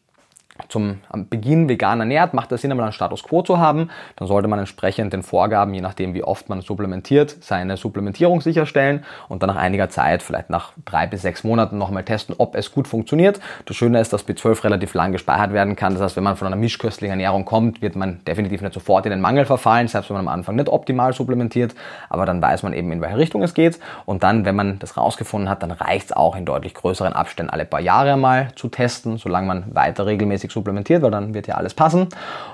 zum 0.70 1.00
Beginn 1.30 1.68
vegan 1.68 2.00
ernährt, 2.00 2.34
macht 2.34 2.52
es 2.52 2.62
Sinn, 2.62 2.72
einmal 2.72 2.86
einen 2.86 2.94
Status 2.94 3.24
Quo 3.24 3.42
zu 3.42 3.58
haben. 3.58 3.90
Dann 4.16 4.28
sollte 4.28 4.48
man 4.48 4.60
entsprechend 4.60 5.12
den 5.12 5.24
Vorgaben, 5.24 5.74
je 5.74 5.82
nachdem 5.82 6.14
wie 6.14 6.24
oft 6.24 6.48
man 6.48 6.62
supplementiert, 6.62 7.36
seine 7.42 7.76
Supplementierung 7.76 8.40
sicherstellen 8.42 9.04
und 9.30 9.42
dann 9.42 9.48
nach 9.48 9.56
einiger 9.56 9.90
Zeit, 9.90 10.22
vielleicht 10.22 10.50
nach 10.52 10.74
drei 10.86 11.08
bis 11.08 11.24
sechs 11.24 11.44
Monaten 11.44 11.78
nochmal 11.78 12.04
testen, 12.04 12.36
ob 12.38 12.56
es 12.56 12.72
gut 12.72 12.88
funktioniert. 12.88 13.40
Das 13.66 13.76
Schöne 13.76 14.00
ist, 14.00 14.14
dass 14.14 14.28
B12 14.28 14.64
relativ 14.64 14.94
lang 14.94 15.12
gespeichert 15.12 15.54
werden 15.54 15.76
kann. 15.76 15.94
Das 15.94 16.04
heißt, 16.04 16.16
wenn 16.18 16.24
man 16.24 16.36
von 16.36 16.46
einer 16.46 16.56
mischköstlichen 16.56 17.12
Ernährung 17.12 17.46
kommt, 17.46 17.82
wird 17.82 17.96
man 17.96 18.24
definitiv 18.26 18.62
nicht 18.62 18.74
sofort 18.74 19.06
in 19.06 19.12
den 19.12 19.22
Mangel 19.22 19.46
verfallen, 19.46 19.88
selbst 19.88 20.10
wenn 20.10 20.18
man 20.18 20.28
am 20.28 20.34
Anfang 20.34 20.56
nicht 20.56 20.70
optimal 20.70 21.14
supplementiert. 21.14 21.74
Aber 22.10 22.28
dann 22.28 22.42
weiß 22.42 22.62
man 22.62 22.74
eben, 22.74 22.92
in 22.92 23.02
welche 23.02 23.18
Richtung 23.18 23.42
es 23.42 23.56
geht. 23.56 23.80
Und 24.06 24.22
dann, 24.22 24.46
wenn 24.46 24.56
man 24.56 24.78
das 24.80 24.98
rausgefunden 24.98 25.50
hat, 25.50 25.64
dann 25.64 25.72
reicht 25.72 26.08
es 26.08 26.12
auch 26.12 26.36
in 26.36 26.46
deutlich 26.46 26.76
größeren 26.76 27.14
Abständen 27.14 27.50
alle 27.50 27.66
paar 27.66 27.82
Jahre 27.82 28.18
mal 28.18 28.50
zu 28.56 28.68
testen, 28.68 29.18
solange 29.18 29.48
man 29.48 29.64
weiter 29.74 30.06
regelmäßig 30.06 30.43
regelmäßig 30.44 30.52
supplementiert, 30.52 31.02
weil 31.02 31.12
dann 31.12 31.34
wird 31.34 31.48
ja 31.48 31.56
alles 31.56 31.74
passen. 31.74 32.08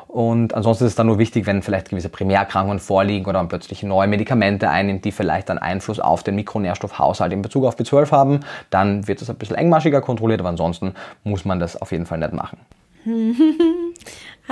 Und 0.08 0.54
ansonsten 0.54 0.86
ist 0.86 0.92
es 0.92 0.96
dann 0.96 1.08
nur 1.08 1.20
wichtig, 1.20 1.46
wenn 1.46 1.62
vielleicht 1.62 1.90
gewisse 1.90 2.10
Primärerkrankungen 2.10 2.80
vorliegen 2.80 3.26
oder 3.26 3.40
man 3.40 3.48
plötzlich 3.48 3.84
neue 3.84 4.08
Medikamente 4.08 4.70
einnimmt, 4.70 5.06
die 5.06 5.12
vielleicht 5.12 5.50
einen 5.50 5.60
Einfluss 5.60 6.00
auf 6.00 6.24
den 6.24 6.36
Mikronährstoffhaushalt 6.36 7.34
in 7.34 7.42
Bezug 7.42 7.66
auf 7.66 7.78
B12 7.78 8.12
haben, 8.12 8.40
dann 8.70 9.08
wird 9.08 9.22
das 9.22 9.30
ein 9.30 9.36
bisschen 9.36 9.56
engmaschiger 9.56 10.02
kontrolliert, 10.02 10.40
aber 10.40 10.50
ansonsten 10.50 10.94
muss 11.24 11.46
man 11.46 11.60
das 11.60 11.80
auf 11.80 11.92
jeden 11.92 12.06
Fall 12.06 12.20
nicht 12.20 12.34
machen. 12.34 12.60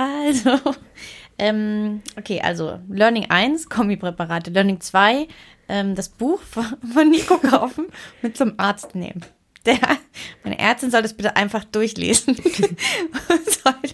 Also, 0.00 0.76
ähm, 1.40 2.02
okay, 2.16 2.40
also 2.40 2.78
Learning 2.88 3.26
1, 3.30 3.68
Kombipräparate. 3.68 4.52
Learning 4.52 4.80
2, 4.80 5.26
ähm, 5.68 5.96
das 5.96 6.08
Buch 6.08 6.40
von 6.42 7.10
Nico 7.10 7.38
kaufen 7.38 7.86
mit 8.22 8.36
zum 8.36 8.52
Arzt 8.56 8.94
nehmen. 8.94 9.24
Der, 9.68 9.98
meine 10.44 10.58
Ärztin 10.58 10.90
soll 10.90 11.02
das 11.02 11.14
bitte 11.14 11.36
einfach 11.36 11.64
durchlesen 11.64 12.36
und 13.28 13.50
soll 13.50 13.90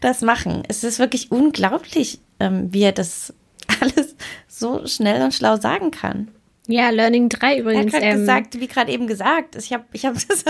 das 0.00 0.22
machen. 0.22 0.62
Es 0.68 0.84
ist 0.84 0.98
wirklich 0.98 1.30
unglaublich, 1.30 2.20
ähm, 2.40 2.72
wie 2.72 2.82
er 2.82 2.92
das 2.92 3.34
alles 3.80 4.16
so 4.46 4.86
schnell 4.86 5.22
und 5.22 5.34
schlau 5.34 5.56
sagen 5.56 5.90
kann. 5.90 6.28
Ja, 6.66 6.90
Learning 6.90 7.28
3 7.28 7.60
übrigens. 7.60 7.92
Er 7.92 8.00
hat 8.00 8.06
ähm, 8.06 8.20
gesagt, 8.20 8.60
wie 8.60 8.68
gerade 8.68 8.90
eben 8.90 9.06
gesagt, 9.06 9.56
ich 9.56 9.72
habe 9.72 9.84
ich 9.92 10.06
hab 10.06 10.14
das, 10.28 10.44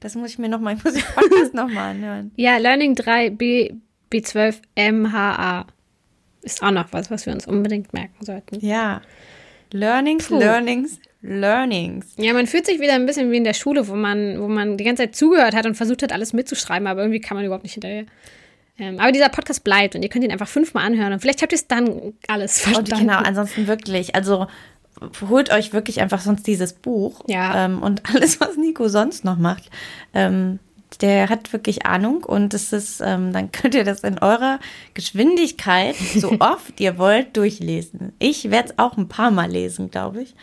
das 0.00 0.14
muss 0.14 0.30
ich 0.30 0.38
mir 0.38 0.48
nochmal, 0.48 0.76
ich 0.76 0.84
muss 0.84 0.94
den 0.94 1.02
Podcast 1.02 1.54
nochmal 1.54 1.90
anhören. 1.92 2.32
Ja, 2.36 2.56
Learning 2.56 2.94
3 2.94 3.30
B, 3.30 3.74
B12 4.12 4.56
MHA 4.76 5.66
ist 6.42 6.62
auch 6.62 6.72
noch 6.72 6.92
was, 6.92 7.10
was 7.10 7.26
wir 7.26 7.32
uns 7.32 7.46
unbedingt 7.46 7.92
merken 7.92 8.24
sollten. 8.24 8.64
Ja. 8.64 9.00
Learnings, 9.72 10.28
Puh. 10.28 10.38
Learnings, 10.38 11.00
Learnings. 11.24 12.06
Ja, 12.18 12.34
man 12.34 12.46
fühlt 12.46 12.66
sich 12.66 12.80
wieder 12.80 12.92
ein 12.92 13.06
bisschen 13.06 13.30
wie 13.30 13.38
in 13.38 13.44
der 13.44 13.54
Schule, 13.54 13.88
wo 13.88 13.94
man, 13.94 14.40
wo 14.40 14.48
man 14.48 14.76
die 14.76 14.84
ganze 14.84 15.04
Zeit 15.04 15.16
zugehört 15.16 15.54
hat 15.54 15.66
und 15.66 15.74
versucht 15.74 16.02
hat, 16.02 16.12
alles 16.12 16.32
mitzuschreiben, 16.32 16.86
aber 16.86 17.00
irgendwie 17.00 17.20
kann 17.20 17.36
man 17.36 17.46
überhaupt 17.46 17.64
nicht 17.64 17.74
hinterher. 17.74 18.04
Ähm, 18.78 18.98
aber 18.98 19.12
dieser 19.12 19.28
Podcast 19.28 19.64
bleibt 19.64 19.94
und 19.94 20.02
ihr 20.02 20.08
könnt 20.08 20.24
ihn 20.24 20.32
einfach 20.32 20.48
fünfmal 20.48 20.84
anhören 20.84 21.12
und 21.12 21.20
vielleicht 21.20 21.42
habt 21.42 21.52
ihr 21.52 21.56
es 21.56 21.66
dann 21.66 22.12
alles 22.28 22.60
verstanden. 22.60 22.92
Und 22.92 23.00
genau, 23.00 23.18
ansonsten 23.18 23.66
wirklich. 23.66 24.14
Also 24.14 24.46
holt 25.28 25.50
euch 25.50 25.72
wirklich 25.72 26.00
einfach 26.00 26.20
sonst 26.20 26.46
dieses 26.46 26.72
Buch 26.72 27.22
ja. 27.26 27.64
ähm, 27.64 27.82
und 27.82 28.02
alles, 28.14 28.40
was 28.40 28.56
Nico 28.56 28.88
sonst 28.88 29.24
noch 29.24 29.38
macht. 29.38 29.70
Ähm, 30.12 30.58
der 31.00 31.28
hat 31.28 31.52
wirklich 31.52 31.86
Ahnung 31.86 32.22
und 32.22 32.54
es 32.54 32.72
ist, 32.72 33.00
ähm, 33.04 33.32
dann 33.32 33.50
könnt 33.50 33.74
ihr 33.74 33.84
das 33.84 34.00
in 34.00 34.18
eurer 34.18 34.60
Geschwindigkeit, 34.94 35.96
so 35.96 36.36
oft 36.38 36.80
ihr 36.80 36.98
wollt, 36.98 37.36
durchlesen. 37.36 38.12
Ich 38.18 38.50
werde 38.50 38.70
es 38.70 38.78
auch 38.78 38.96
ein 38.96 39.08
paar 39.08 39.30
Mal 39.30 39.50
lesen, 39.50 39.90
glaube 39.90 40.22
ich. 40.22 40.34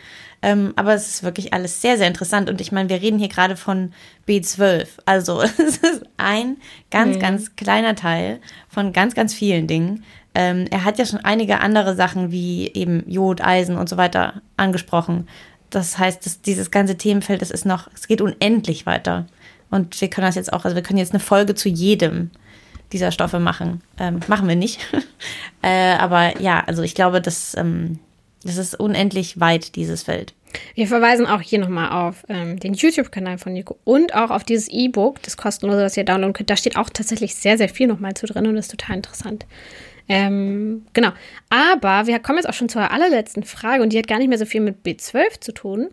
Ähm, 0.42 0.72
aber 0.74 0.94
es 0.94 1.08
ist 1.08 1.22
wirklich 1.22 1.54
alles 1.54 1.80
sehr, 1.80 1.96
sehr 1.96 2.08
interessant. 2.08 2.50
Und 2.50 2.60
ich 2.60 2.72
meine, 2.72 2.88
wir 2.88 3.00
reden 3.00 3.18
hier 3.18 3.28
gerade 3.28 3.56
von 3.56 3.92
B12. 4.28 4.88
Also 5.06 5.40
es 5.42 5.58
ist 5.78 6.02
ein 6.16 6.56
ganz, 6.90 7.16
mhm. 7.16 7.20
ganz 7.20 7.56
kleiner 7.56 7.94
Teil 7.94 8.40
von 8.68 8.92
ganz, 8.92 9.14
ganz 9.14 9.32
vielen 9.32 9.68
Dingen. 9.68 10.04
Ähm, 10.34 10.66
er 10.70 10.84
hat 10.84 10.98
ja 10.98 11.06
schon 11.06 11.20
einige 11.20 11.60
andere 11.60 11.94
Sachen 11.94 12.32
wie 12.32 12.70
eben 12.74 13.08
Jod, 13.08 13.40
Eisen 13.40 13.78
und 13.78 13.88
so 13.88 13.96
weiter 13.96 14.42
angesprochen. 14.56 15.28
Das 15.70 15.98
heißt, 15.98 16.26
dass 16.26 16.42
dieses 16.42 16.70
ganze 16.70 16.96
Themenfeld, 16.96 17.40
das 17.40 17.50
ist 17.50 17.64
noch, 17.64 17.88
es 17.94 18.08
geht 18.08 18.20
unendlich 18.20 18.84
weiter. 18.84 19.26
Und 19.70 19.98
wir 20.00 20.10
können 20.10 20.26
das 20.26 20.34
jetzt 20.34 20.52
auch, 20.52 20.64
also 20.64 20.74
wir 20.74 20.82
können 20.82 20.98
jetzt 20.98 21.12
eine 21.12 21.20
Folge 21.20 21.54
zu 21.54 21.68
jedem 21.68 22.30
dieser 22.92 23.10
Stoffe 23.10 23.38
machen. 23.38 23.80
Ähm, 23.98 24.20
machen 24.26 24.48
wir 24.48 24.56
nicht. 24.56 24.80
äh, 25.62 25.94
aber 25.94 26.40
ja, 26.40 26.62
also 26.66 26.82
ich 26.82 26.94
glaube, 26.94 27.22
das, 27.22 27.56
ähm, 27.56 27.98
das 28.44 28.56
ist 28.56 28.78
unendlich 28.78 29.40
weit, 29.40 29.76
dieses 29.76 30.02
Feld. 30.02 30.34
Wir 30.74 30.86
verweisen 30.86 31.26
auch 31.26 31.40
hier 31.40 31.58
nochmal 31.58 31.90
auf 31.90 32.24
ähm, 32.28 32.58
den 32.58 32.74
YouTube-Kanal 32.74 33.38
von 33.38 33.52
Nico 33.52 33.78
und 33.84 34.14
auch 34.14 34.30
auf 34.30 34.44
dieses 34.44 34.68
E-Book, 34.68 35.22
das 35.22 35.36
kostenlose, 35.36 35.82
was 35.82 35.96
ihr 35.96 36.04
downloaden 36.04 36.34
könnt. 36.34 36.50
Da 36.50 36.56
steht 36.56 36.76
auch 36.76 36.90
tatsächlich 36.90 37.34
sehr, 37.34 37.56
sehr 37.56 37.68
viel 37.68 37.86
nochmal 37.86 38.14
zu 38.14 38.26
drin 38.26 38.46
und 38.46 38.56
ist 38.56 38.70
total 38.70 38.96
interessant. 38.96 39.46
Ähm, 40.08 40.84
genau. 40.92 41.10
Aber 41.48 42.06
wir 42.06 42.18
kommen 42.18 42.38
jetzt 42.38 42.48
auch 42.48 42.54
schon 42.54 42.68
zur 42.68 42.90
allerletzten 42.90 43.44
Frage 43.44 43.82
und 43.82 43.92
die 43.92 43.98
hat 43.98 44.08
gar 44.08 44.18
nicht 44.18 44.28
mehr 44.28 44.38
so 44.38 44.46
viel 44.46 44.60
mit 44.60 44.84
B12 44.84 45.40
zu 45.40 45.52
tun, 45.52 45.88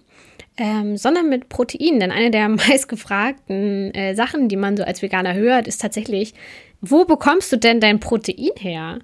ähm, 0.58 0.98
sondern 0.98 1.30
mit 1.30 1.50
Proteinen. 1.50 2.00
Denn 2.00 2.12
eine 2.12 2.32
der 2.32 2.50
meistgefragten 2.50 3.94
äh, 3.94 4.16
Sachen, 4.16 4.50
die 4.50 4.58
man 4.58 4.78
so 4.78 4.84
als 4.84 5.02
Veganer 5.02 5.36
hört, 5.36 5.68
ist 5.68 5.82
tatsächlich, 5.82 6.34
wo 6.82 7.06
bekommst 7.06 7.52
du 7.52 7.58
denn 7.58 7.80
dein 7.80 8.00
Protein 8.00 8.52
her? 8.58 9.00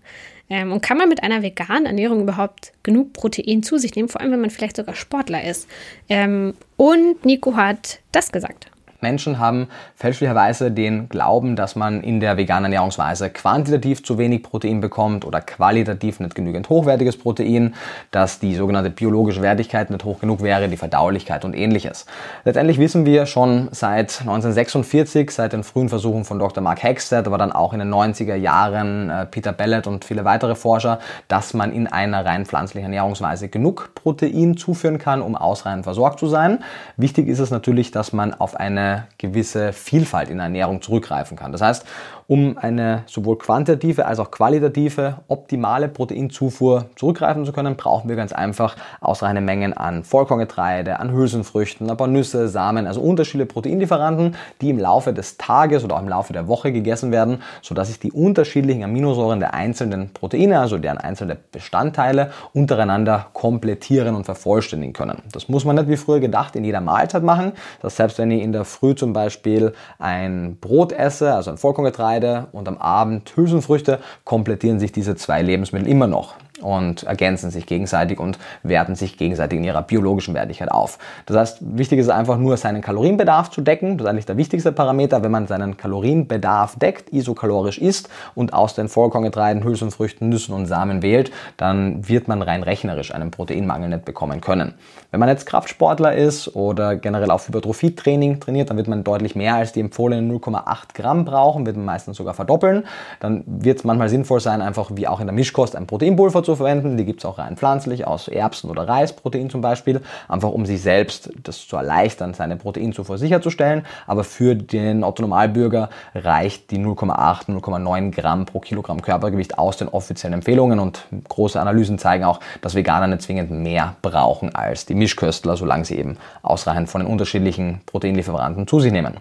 Ähm, 0.49 0.71
und 0.71 0.81
kann 0.81 0.97
man 0.97 1.09
mit 1.09 1.23
einer 1.23 1.41
veganen 1.41 1.85
Ernährung 1.85 2.21
überhaupt 2.21 2.71
genug 2.83 3.13
Protein 3.13 3.63
zu 3.63 3.77
sich 3.77 3.95
nehmen, 3.95 4.09
vor 4.09 4.21
allem 4.21 4.31
wenn 4.31 4.41
man 4.41 4.49
vielleicht 4.49 4.75
sogar 4.75 4.95
Sportler 4.95 5.43
ist? 5.43 5.67
Ähm, 6.09 6.53
und 6.77 7.25
Nico 7.25 7.55
hat 7.55 7.99
das 8.11 8.31
gesagt. 8.31 8.69
Menschen 9.05 9.37
haben 9.37 9.67
fälschlicherweise 9.95 10.71
den 10.71 11.09
Glauben, 11.09 11.55
dass 11.55 11.75
man 11.75 12.01
in 12.01 12.19
der 12.19 12.37
veganen 12.37 12.65
Ernährungsweise 12.65 13.29
quantitativ 13.29 14.03
zu 14.03 14.17
wenig 14.17 14.41
Protein 14.41 14.81
bekommt 14.81 15.25
oder 15.25 15.41
qualitativ 15.41 16.19
nicht 16.19 16.33
genügend 16.33 16.69
hochwertiges 16.69 17.17
Protein, 17.17 17.75
dass 18.09 18.39
die 18.39 18.55
sogenannte 18.55 18.89
biologische 18.89 19.43
Wertigkeit 19.43 19.91
nicht 19.91 20.03
hoch 20.05 20.19
genug 20.19 20.41
wäre, 20.41 20.69
die 20.69 20.77
Verdaulichkeit 20.77 21.45
und 21.45 21.53
ähnliches. 21.53 22.07
Letztendlich 22.45 22.79
wissen 22.79 23.05
wir 23.05 23.27
schon 23.27 23.67
seit 23.71 24.21
1946, 24.21 25.29
seit 25.29 25.53
den 25.53 25.63
frühen 25.63 25.89
Versuchen 25.89 26.25
von 26.25 26.39
Dr. 26.39 26.63
Mark 26.63 26.81
Hexted, 26.81 27.27
aber 27.27 27.37
dann 27.37 27.51
auch 27.51 27.73
in 27.73 27.79
den 27.79 27.93
90er 27.93 28.35
Jahren 28.35 29.11
äh, 29.11 29.27
Peter 29.27 29.53
Bellet 29.53 29.85
und 29.85 30.03
viele 30.03 30.25
weitere 30.25 30.55
Forscher, 30.55 30.97
dass 31.27 31.53
man 31.53 31.71
in 31.71 31.85
einer 31.85 32.25
rein 32.25 32.47
pflanzlichen 32.47 32.85
Ernährungsweise 32.85 33.49
genug 33.49 33.91
Protein 33.93 34.57
zuführen 34.57 34.97
kann, 34.97 35.21
um 35.21 35.35
ausreichend 35.35 35.83
versorgt 35.83 36.19
zu 36.19 36.27
sein. 36.27 36.63
Wichtig 36.97 37.27
ist 37.27 37.39
es 37.39 37.51
natürlich, 37.51 37.91
dass 37.91 38.13
man 38.13 38.33
auf 38.33 38.55
eine 38.55 38.94
gewisse 39.17 39.73
Vielfalt 39.73 40.29
in 40.29 40.39
Ernährung 40.39 40.81
zurückgreifen 40.81 41.37
kann. 41.37 41.51
Das 41.51 41.61
heißt, 41.61 41.85
um 42.27 42.57
eine 42.57 43.03
sowohl 43.07 43.37
quantitative 43.37 44.05
als 44.05 44.19
auch 44.19 44.31
qualitative 44.31 45.17
optimale 45.27 45.89
Proteinzufuhr 45.89 46.85
zurückgreifen 46.95 47.45
zu 47.45 47.51
können, 47.51 47.75
brauchen 47.75 48.07
wir 48.09 48.15
ganz 48.15 48.31
einfach 48.31 48.75
ausreichende 49.01 49.41
Mengen 49.41 49.73
an 49.73 50.03
Vollkorngetreide, 50.03 50.99
an 50.99 51.11
Hülsenfrüchten, 51.11 51.89
ein 51.89 51.97
paar 51.97 52.07
Nüsse, 52.07 52.47
Samen, 52.47 52.87
also 52.87 53.01
unterschiedliche 53.01 53.51
Proteinlieferanten, 53.51 54.35
die 54.61 54.69
im 54.69 54.79
Laufe 54.79 55.13
des 55.13 55.37
Tages 55.37 55.83
oder 55.83 55.97
auch 55.97 56.01
im 56.01 56.09
Laufe 56.09 56.31
der 56.31 56.47
Woche 56.47 56.71
gegessen 56.71 57.11
werden, 57.11 57.41
sodass 57.61 57.89
sich 57.89 57.99
die 57.99 58.11
unterschiedlichen 58.11 58.83
Aminosäuren 58.83 59.39
der 59.39 59.53
einzelnen 59.53 60.13
Proteine, 60.13 60.59
also 60.59 60.77
deren 60.77 60.97
einzelne 60.97 61.35
Bestandteile, 61.51 62.31
untereinander 62.53 63.27
komplettieren 63.33 64.15
und 64.15 64.23
vervollständigen 64.23 64.93
können. 64.93 65.21
Das 65.31 65.49
muss 65.49 65.65
man 65.65 65.75
nicht 65.75 65.89
wie 65.89 65.97
früher 65.97 66.19
gedacht 66.19 66.55
in 66.55 66.63
jeder 66.63 66.81
Mahlzeit 66.81 67.23
machen. 67.23 67.51
Das 67.81 67.99
heißt, 67.99 68.05
selbst 68.05 68.19
wenn 68.19 68.29
ich 68.29 68.43
in 68.43 68.51
der 68.51 68.65
Früh 68.65 68.93
zum 68.93 69.13
Beispiel 69.13 69.73
ein 69.97 70.57
Brot 70.61 70.91
esse, 70.91 71.33
also 71.33 71.49
ein 71.49 71.57
Vollkorngetreide, 71.57 72.14
Getreide 72.15 72.47
und 72.51 72.67
am 72.67 72.77
Abend 72.77 73.35
Hülsenfrüchte, 73.35 73.99
komplettieren 74.23 74.79
sich 74.79 74.91
diese 74.91 75.15
zwei 75.15 75.41
Lebensmittel 75.41 75.87
immer 75.87 76.07
noch 76.07 76.35
und 76.61 77.03
ergänzen 77.03 77.51
sich 77.51 77.65
gegenseitig 77.65 78.19
und 78.19 78.39
werten 78.63 78.95
sich 78.95 79.17
gegenseitig 79.17 79.59
in 79.59 79.65
ihrer 79.65 79.81
biologischen 79.81 80.33
Wertigkeit 80.33 80.71
auf. 80.71 80.97
Das 81.25 81.35
heißt, 81.35 81.57
wichtig 81.77 81.99
ist 81.99 82.09
einfach 82.09 82.37
nur 82.37 82.55
seinen 82.55 82.81
Kalorienbedarf 82.81 83.49
zu 83.49 83.61
decken. 83.61 83.97
Das 83.97 84.05
ist 84.05 84.09
eigentlich 84.09 84.25
der 84.25 84.37
wichtigste 84.37 84.71
Parameter. 84.71 85.21
Wenn 85.23 85.31
man 85.31 85.47
seinen 85.47 85.75
Kalorienbedarf 85.75 86.79
deckt, 86.79 87.11
isokalorisch 87.11 87.77
isst 87.77 88.09
und 88.35 88.53
aus 88.53 88.73
den 88.73 88.87
Vollkorngetreiden, 88.87 89.63
Hülsenfrüchten, 89.63 90.29
Nüssen 90.29 90.55
und 90.55 90.65
Samen 90.65 91.01
wählt, 91.01 91.31
dann 91.57 92.07
wird 92.07 92.27
man 92.27 92.41
rein 92.41 92.63
rechnerisch 92.63 93.13
einen 93.13 93.31
Proteinmangel 93.31 93.89
nicht 93.89 94.05
bekommen 94.05 94.39
können. 94.39 94.75
Wenn 95.11 95.19
man 95.19 95.29
jetzt 95.29 95.45
Kraftsportler 95.45 96.15
ist 96.15 96.55
oder 96.55 96.95
generell 96.95 97.31
auf 97.31 97.47
Hypertrophietraining 97.47 98.39
trainiert, 98.39 98.69
dann 98.69 98.77
wird 98.77 98.87
man 98.87 99.03
deutlich 99.03 99.35
mehr 99.35 99.55
als 99.55 99.73
die 99.73 99.81
empfohlenen 99.81 100.31
0,8 100.31 100.93
Gramm 100.93 101.25
brauchen, 101.25 101.65
wird 101.65 101.75
man 101.75 101.85
meistens 101.85 102.17
sogar 102.17 102.33
verdoppeln. 102.33 102.85
Dann 103.19 103.43
wird 103.45 103.79
es 103.79 103.83
manchmal 103.83 104.09
sinnvoll 104.09 104.39
sein, 104.39 104.61
einfach 104.61 104.91
wie 104.93 105.07
auch 105.07 105.19
in 105.19 105.27
der 105.27 105.33
Mischkost 105.33 105.75
ein 105.75 105.87
Proteinpulver 105.87 106.44
zu 106.45 106.55
verwenden. 106.55 106.97
Die 106.97 107.05
gibt 107.05 107.19
es 107.19 107.25
auch 107.25 107.37
rein 107.37 107.57
pflanzlich, 107.57 108.07
aus 108.07 108.27
Erbsen 108.27 108.69
oder 108.69 108.87
Reisprotein 108.87 109.49
zum 109.49 109.61
Beispiel, 109.61 110.01
einfach 110.27 110.49
um 110.49 110.65
sich 110.65 110.81
selbst 110.81 111.31
das 111.43 111.67
zu 111.67 111.75
erleichtern, 111.75 112.33
seine 112.33 112.55
Proteinzufuhr 112.55 113.17
sicherzustellen. 113.17 113.85
Aber 114.07 114.23
für 114.23 114.55
den 114.55 115.03
Otto-Normalbürger 115.03 115.89
reicht 116.13 116.71
die 116.71 116.77
0,8, 116.77 117.49
0,9 117.49 118.11
Gramm 118.11 118.45
pro 118.45 118.59
Kilogramm 118.59 119.01
Körpergewicht 119.01 119.57
aus 119.57 119.77
den 119.77 119.89
offiziellen 119.89 120.33
Empfehlungen 120.33 120.79
und 120.79 121.05
große 121.27 121.59
Analysen 121.59 121.99
zeigen 121.99 122.23
auch, 122.23 122.39
dass 122.61 122.75
Veganer 122.75 123.07
nicht 123.07 123.23
zwingend 123.23 123.51
mehr 123.51 123.95
brauchen 124.01 124.53
als 124.55 124.85
die 124.85 124.95
Mischköstler, 124.95 125.57
solange 125.57 125.85
sie 125.85 125.97
eben 125.97 126.17
ausreichend 126.41 126.89
von 126.89 127.01
den 127.01 127.09
unterschiedlichen 127.09 127.81
Proteinlieferanten 127.85 128.67
zu 128.67 128.79
sich 128.79 128.91
nehmen. 128.91 129.17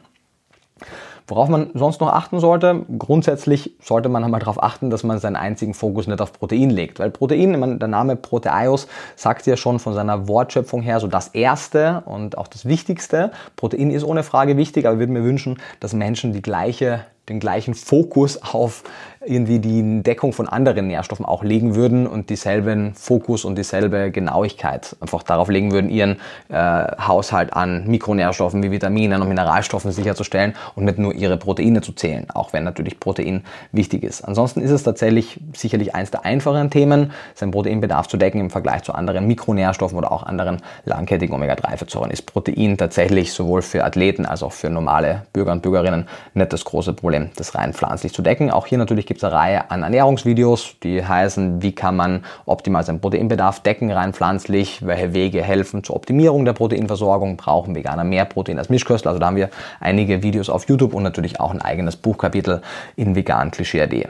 Worauf 1.26 1.48
man 1.48 1.70
sonst 1.72 2.02
noch 2.02 2.12
achten 2.12 2.38
sollte, 2.38 2.84
grundsätzlich 2.98 3.74
sollte 3.80 4.10
man 4.10 4.22
einmal 4.22 4.40
darauf 4.40 4.62
achten, 4.62 4.90
dass 4.90 5.04
man 5.04 5.18
seinen 5.18 5.36
einzigen 5.36 5.72
Fokus 5.72 6.06
nicht 6.06 6.20
auf 6.20 6.34
Protein 6.34 6.68
legt. 6.68 6.98
Weil 6.98 7.10
Protein, 7.10 7.58
meine, 7.58 7.78
der 7.78 7.88
Name 7.88 8.16
Proteaios 8.16 8.88
sagt 9.16 9.46
ja 9.46 9.56
schon 9.56 9.78
von 9.78 9.94
seiner 9.94 10.28
Wortschöpfung 10.28 10.82
her 10.82 11.00
so 11.00 11.06
das 11.06 11.28
Erste 11.28 12.02
und 12.04 12.36
auch 12.36 12.46
das 12.46 12.66
Wichtigste. 12.66 13.30
Protein 13.56 13.90
ist 13.90 14.04
ohne 14.04 14.22
Frage 14.22 14.58
wichtig, 14.58 14.84
aber 14.84 14.94
ich 14.94 14.98
würde 15.00 15.12
mir 15.12 15.24
wünschen, 15.24 15.58
dass 15.80 15.94
Menschen 15.94 16.34
die 16.34 16.42
gleiche 16.42 17.06
den 17.28 17.40
gleichen 17.40 17.74
Fokus 17.74 18.42
auf 18.42 18.84
irgendwie 19.26 19.58
die 19.58 20.02
Deckung 20.02 20.32
von 20.32 20.48
anderen 20.48 20.86
Nährstoffen 20.86 21.24
auch 21.24 21.42
legen 21.42 21.74
würden 21.74 22.06
und 22.06 22.30
dieselben 22.30 22.94
Fokus 22.94 23.44
und 23.44 23.56
dieselbe 23.56 24.10
Genauigkeit 24.10 24.96
einfach 25.00 25.22
darauf 25.22 25.48
legen 25.48 25.72
würden, 25.72 25.90
ihren 25.90 26.16
äh, 26.48 26.56
Haushalt 26.56 27.52
an 27.52 27.86
Mikronährstoffen 27.86 28.62
wie 28.62 28.70
Vitaminen 28.70 29.22
und 29.22 29.28
Mineralstoffen 29.28 29.92
sicherzustellen 29.92 30.54
und 30.74 30.84
nicht 30.84 30.98
nur 30.98 31.14
ihre 31.14 31.36
Proteine 31.36 31.80
zu 31.80 31.92
zählen, 31.92 32.26
auch 32.32 32.52
wenn 32.52 32.64
natürlich 32.64 33.00
Protein 33.00 33.44
wichtig 33.72 34.02
ist. 34.02 34.22
Ansonsten 34.22 34.60
ist 34.60 34.70
es 34.70 34.82
tatsächlich 34.82 35.40
sicherlich 35.54 35.94
eins 35.94 36.10
der 36.10 36.24
einfacheren 36.24 36.70
Themen, 36.70 37.12
seinen 37.34 37.50
Proteinbedarf 37.50 38.08
zu 38.08 38.16
decken 38.16 38.40
im 38.40 38.50
Vergleich 38.50 38.82
zu 38.82 38.92
anderen 38.92 39.26
Mikronährstoffen 39.26 39.96
oder 39.96 40.12
auch 40.12 40.24
anderen 40.24 40.58
langkettigen 40.84 41.34
Omega-3-Fettsäuren. 41.34 42.10
Ist 42.10 42.26
Protein 42.26 42.76
tatsächlich 42.76 43.32
sowohl 43.32 43.62
für 43.62 43.84
Athleten 43.84 44.26
als 44.26 44.42
auch 44.42 44.52
für 44.52 44.70
normale 44.70 45.22
Bürger 45.32 45.52
und 45.52 45.62
Bürgerinnen 45.62 46.08
nicht 46.34 46.52
das 46.52 46.64
große 46.64 46.92
Problem, 46.92 47.13
das 47.36 47.54
rein 47.54 47.72
pflanzlich 47.72 48.12
zu 48.12 48.22
decken. 48.22 48.50
Auch 48.50 48.66
hier 48.66 48.78
natürlich 48.78 49.06
gibt 49.06 49.18
es 49.18 49.24
eine 49.24 49.34
Reihe 49.34 49.70
an 49.70 49.82
Ernährungsvideos, 49.82 50.76
die 50.82 51.04
heißen, 51.04 51.62
wie 51.62 51.72
kann 51.72 51.96
man 51.96 52.24
optimal 52.46 52.84
seinen 52.84 53.00
Proteinbedarf 53.00 53.60
decken, 53.60 53.90
rein 53.90 54.12
pflanzlich, 54.12 54.86
welche 54.86 55.14
Wege 55.14 55.42
helfen 55.42 55.84
zur 55.84 55.96
Optimierung 55.96 56.44
der 56.44 56.52
Proteinversorgung, 56.52 57.36
brauchen 57.36 57.74
Veganer 57.74 58.04
mehr 58.04 58.24
Protein 58.24 58.58
als 58.58 58.68
Mischköstler. 58.68 59.10
Also 59.10 59.20
da 59.20 59.26
haben 59.26 59.36
wir 59.36 59.50
einige 59.80 60.22
Videos 60.22 60.48
auf 60.48 60.68
YouTube 60.68 60.94
und 60.94 61.02
natürlich 61.02 61.40
auch 61.40 61.50
ein 61.50 61.62
eigenes 61.62 61.96
Buchkapitel 61.96 62.62
in 62.96 63.14
vegan 63.14 63.50
Klischee.de. 63.50 64.06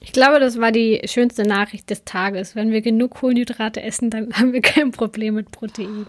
Ich 0.00 0.12
glaube, 0.12 0.38
das 0.38 0.60
war 0.60 0.70
die 0.70 1.00
schönste 1.06 1.42
Nachricht 1.42 1.90
des 1.90 2.04
Tages. 2.04 2.54
Wenn 2.54 2.70
wir 2.70 2.80
genug 2.80 3.12
Kohlenhydrate 3.12 3.82
essen, 3.82 4.08
dann 4.10 4.32
haben 4.34 4.52
wir 4.52 4.62
kein 4.62 4.92
Problem 4.92 5.34
mit 5.34 5.50
Protein. 5.50 6.06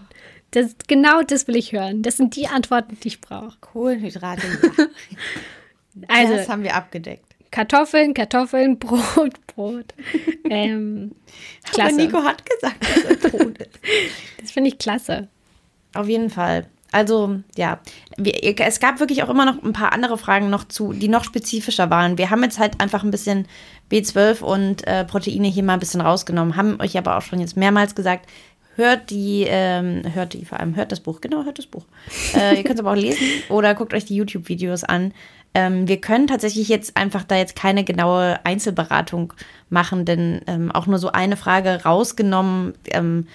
Das, 0.52 0.76
genau 0.86 1.22
das 1.22 1.46
will 1.46 1.56
ich 1.56 1.72
hören. 1.72 2.02
Das 2.02 2.16
sind 2.16 2.36
die 2.36 2.46
Antworten, 2.46 2.96
die 3.02 3.08
ich 3.08 3.20
brauche. 3.20 3.56
Kohlenhydrate, 3.60 4.42
ja. 4.46 4.84
also, 6.06 6.34
das 6.34 6.48
haben 6.48 6.62
wir 6.62 6.74
abgedeckt. 6.74 7.24
Kartoffeln, 7.50 8.14
Kartoffeln, 8.14 8.78
Brot, 8.78 9.46
Brot. 9.46 9.94
Ähm, 10.50 11.12
klasse. 11.64 11.94
Aber 11.94 12.02
Nico 12.02 12.22
hat 12.22 12.42
gesagt, 12.48 12.82
dass 12.82 13.04
er 13.04 13.30
Brot 13.30 13.58
ist. 13.58 13.78
Das 14.40 14.50
finde 14.50 14.68
ich 14.68 14.78
klasse. 14.78 15.28
Auf 15.94 16.08
jeden 16.08 16.30
Fall. 16.30 16.66
Also, 16.90 17.40
ja, 17.56 17.80
wir, 18.16 18.34
es 18.60 18.80
gab 18.80 18.98
wirklich 18.98 19.22
auch 19.22 19.28
immer 19.28 19.44
noch 19.44 19.62
ein 19.62 19.74
paar 19.74 19.92
andere 19.92 20.16
Fragen 20.16 20.48
noch 20.48 20.64
zu, 20.64 20.94
die 20.94 21.08
noch 21.08 21.24
spezifischer 21.24 21.90
waren. 21.90 22.16
Wir 22.16 22.30
haben 22.30 22.42
jetzt 22.42 22.58
halt 22.58 22.80
einfach 22.80 23.04
ein 23.04 23.10
bisschen 23.10 23.46
B12 23.90 24.40
und 24.40 24.86
äh, 24.86 25.04
Proteine 25.04 25.48
hier 25.48 25.62
mal 25.62 25.74
ein 25.74 25.80
bisschen 25.80 26.00
rausgenommen, 26.00 26.56
haben 26.56 26.80
euch 26.80 26.96
aber 26.96 27.18
auch 27.18 27.22
schon 27.22 27.40
jetzt 27.40 27.58
mehrmals 27.58 27.94
gesagt, 27.94 28.26
hört 28.76 29.10
die, 29.10 29.44
ähm, 29.46 30.02
hört 30.14 30.32
die, 30.32 30.44
vor 30.46 30.60
allem 30.60 30.76
hört 30.76 30.92
das 30.92 31.00
Buch, 31.00 31.20
genau, 31.20 31.44
hört 31.44 31.58
das 31.58 31.66
Buch. 31.66 31.84
Äh, 32.34 32.56
ihr 32.56 32.62
könnt 32.62 32.78
es 32.78 32.80
aber 32.80 32.92
auch 32.92 32.96
lesen 32.96 33.26
oder 33.50 33.74
guckt 33.74 33.92
euch 33.92 34.06
die 34.06 34.16
YouTube-Videos 34.16 34.84
an. 34.84 35.12
Ähm, 35.54 35.88
wir 35.88 36.00
können 36.00 36.26
tatsächlich 36.26 36.68
jetzt 36.68 36.96
einfach 36.96 37.24
da 37.24 37.36
jetzt 37.36 37.56
keine 37.56 37.84
genaue 37.84 38.38
Einzelberatung 38.44 39.32
machen, 39.70 40.04
denn 40.04 40.42
ähm, 40.46 40.70
auch 40.70 40.86
nur 40.86 40.98
so 40.98 41.10
eine 41.12 41.36
Frage 41.36 41.84
rausgenommen, 41.84 42.74
ähm, 42.86 43.26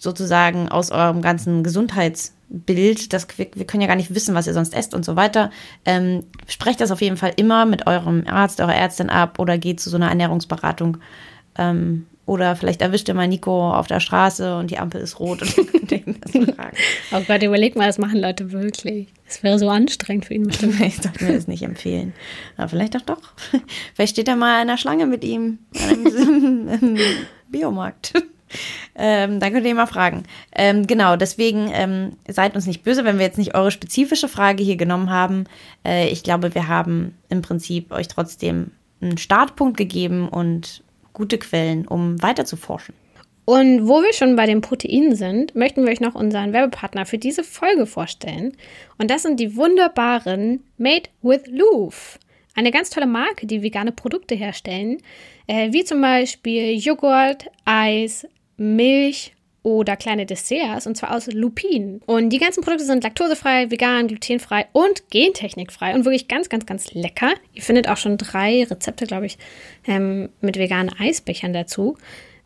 sozusagen 0.00 0.68
aus 0.68 0.90
eurem 0.90 1.22
ganzen 1.22 1.62
Gesundheitsbild, 1.62 3.12
das, 3.12 3.26
wir, 3.36 3.48
wir, 3.54 3.66
können 3.66 3.80
ja 3.80 3.86
gar 3.86 3.96
nicht 3.96 4.14
wissen, 4.14 4.34
was 4.34 4.46
ihr 4.46 4.52
sonst 4.52 4.74
esst 4.74 4.94
und 4.94 5.04
so 5.04 5.16
weiter. 5.16 5.50
Ähm, 5.84 6.24
sprecht 6.46 6.80
das 6.80 6.90
auf 6.90 7.00
jeden 7.00 7.16
Fall 7.16 7.32
immer 7.36 7.64
mit 7.64 7.86
eurem 7.86 8.24
Arzt, 8.26 8.60
eurer 8.60 8.74
Ärztin 8.74 9.10
ab 9.10 9.38
oder 9.38 9.56
geht 9.56 9.80
zu 9.80 9.90
so 9.90 9.96
einer 9.96 10.08
Ernährungsberatung. 10.08 10.98
Ähm, 11.56 12.06
oder 12.26 12.56
vielleicht 12.56 12.80
erwischt 12.80 13.08
ihr 13.08 13.14
mal 13.14 13.28
Nico 13.28 13.72
auf 13.72 13.86
der 13.86 14.00
Straße 14.00 14.56
und 14.56 14.70
die 14.70 14.78
Ampel 14.78 15.00
ist 15.00 15.20
rot 15.20 15.42
und 15.42 15.54
könnt 15.54 16.24
das 16.24 16.30
fragen. 16.54 16.76
Oh 17.12 17.20
Gott, 17.26 17.42
überleg 17.42 17.76
mal, 17.76 17.86
das 17.86 17.98
machen 17.98 18.20
Leute 18.20 18.52
wirklich. 18.52 19.08
Das 19.26 19.42
wäre 19.42 19.58
so 19.58 19.68
anstrengend 19.68 20.24
für 20.24 20.34
ihn 20.34 20.46
bestimmt. 20.46 20.80
Ich 20.80 20.96
sollte 20.96 21.24
mir 21.24 21.34
das 21.34 21.48
nicht 21.48 21.62
empfehlen. 21.62 22.14
Aber 22.56 22.68
vielleicht 22.68 22.94
doch 22.94 23.02
doch. 23.02 23.20
Vielleicht 23.94 24.14
steht 24.14 24.28
er 24.28 24.36
mal 24.36 24.62
in 24.62 24.68
der 24.68 24.78
Schlange 24.78 25.06
mit 25.06 25.24
ihm 25.24 25.58
im 25.72 26.98
Biomarkt. 27.48 28.14
Ähm, 28.94 29.40
dann 29.40 29.52
könnt 29.52 29.64
ihr 29.64 29.70
ihn 29.70 29.76
mal 29.76 29.86
fragen. 29.86 30.22
Ähm, 30.54 30.86
genau, 30.86 31.16
deswegen 31.16 31.68
ähm, 31.72 32.12
seid 32.28 32.54
uns 32.54 32.66
nicht 32.66 32.84
böse, 32.84 33.04
wenn 33.04 33.18
wir 33.18 33.26
jetzt 33.26 33.38
nicht 33.38 33.54
eure 33.54 33.72
spezifische 33.72 34.28
Frage 34.28 34.62
hier 34.62 34.76
genommen 34.76 35.10
haben. 35.10 35.44
Äh, 35.84 36.08
ich 36.08 36.22
glaube, 36.22 36.54
wir 36.54 36.68
haben 36.68 37.16
im 37.28 37.42
Prinzip 37.42 37.90
euch 37.90 38.06
trotzdem 38.06 38.70
einen 39.00 39.18
Startpunkt 39.18 39.76
gegeben 39.76 40.28
und 40.28 40.84
gute 41.14 41.38
Quellen, 41.38 41.88
um 41.88 42.22
weiter 42.22 42.44
zu 42.44 42.56
forschen. 42.56 42.94
Und 43.46 43.88
wo 43.88 44.02
wir 44.02 44.12
schon 44.12 44.36
bei 44.36 44.46
den 44.46 44.60
Proteinen 44.60 45.16
sind, 45.16 45.54
möchten 45.54 45.84
wir 45.84 45.92
euch 45.92 46.00
noch 46.00 46.14
unseren 46.14 46.52
Werbepartner 46.52 47.04
für 47.04 47.18
diese 47.18 47.44
Folge 47.44 47.86
vorstellen. 47.86 48.56
Und 48.98 49.10
das 49.10 49.22
sind 49.22 49.38
die 49.38 49.56
wunderbaren 49.56 50.64
Made 50.78 51.10
with 51.22 51.42
Louvre. 51.46 52.18
Eine 52.54 52.70
ganz 52.70 52.88
tolle 52.90 53.06
Marke, 53.06 53.46
die 53.46 53.62
vegane 53.62 53.92
Produkte 53.92 54.34
herstellen, 54.34 54.98
äh, 55.46 55.72
wie 55.72 55.84
zum 55.84 56.00
Beispiel 56.00 56.78
Joghurt, 56.78 57.50
Eis, 57.64 58.26
Milch 58.56 59.33
oder 59.64 59.96
kleine 59.96 60.26
Desserts, 60.26 60.86
und 60.86 60.96
zwar 60.96 61.16
aus 61.16 61.26
Lupin. 61.26 62.02
Und 62.06 62.28
die 62.30 62.38
ganzen 62.38 62.62
Produkte 62.62 62.84
sind 62.84 63.02
laktosefrei, 63.02 63.70
vegan, 63.70 64.06
glutenfrei 64.06 64.66
und 64.72 65.10
gentechnikfrei 65.10 65.94
und 65.94 66.04
wirklich 66.04 66.28
ganz, 66.28 66.48
ganz, 66.48 66.66
ganz 66.66 66.92
lecker. 66.92 67.32
Ihr 67.54 67.62
findet 67.62 67.88
auch 67.88 67.96
schon 67.96 68.18
drei 68.18 68.64
Rezepte, 68.64 69.06
glaube 69.06 69.26
ich, 69.26 69.38
ähm, 69.86 70.28
mit 70.40 70.58
veganen 70.58 70.94
Eisbechern 70.96 71.54
dazu. 71.54 71.96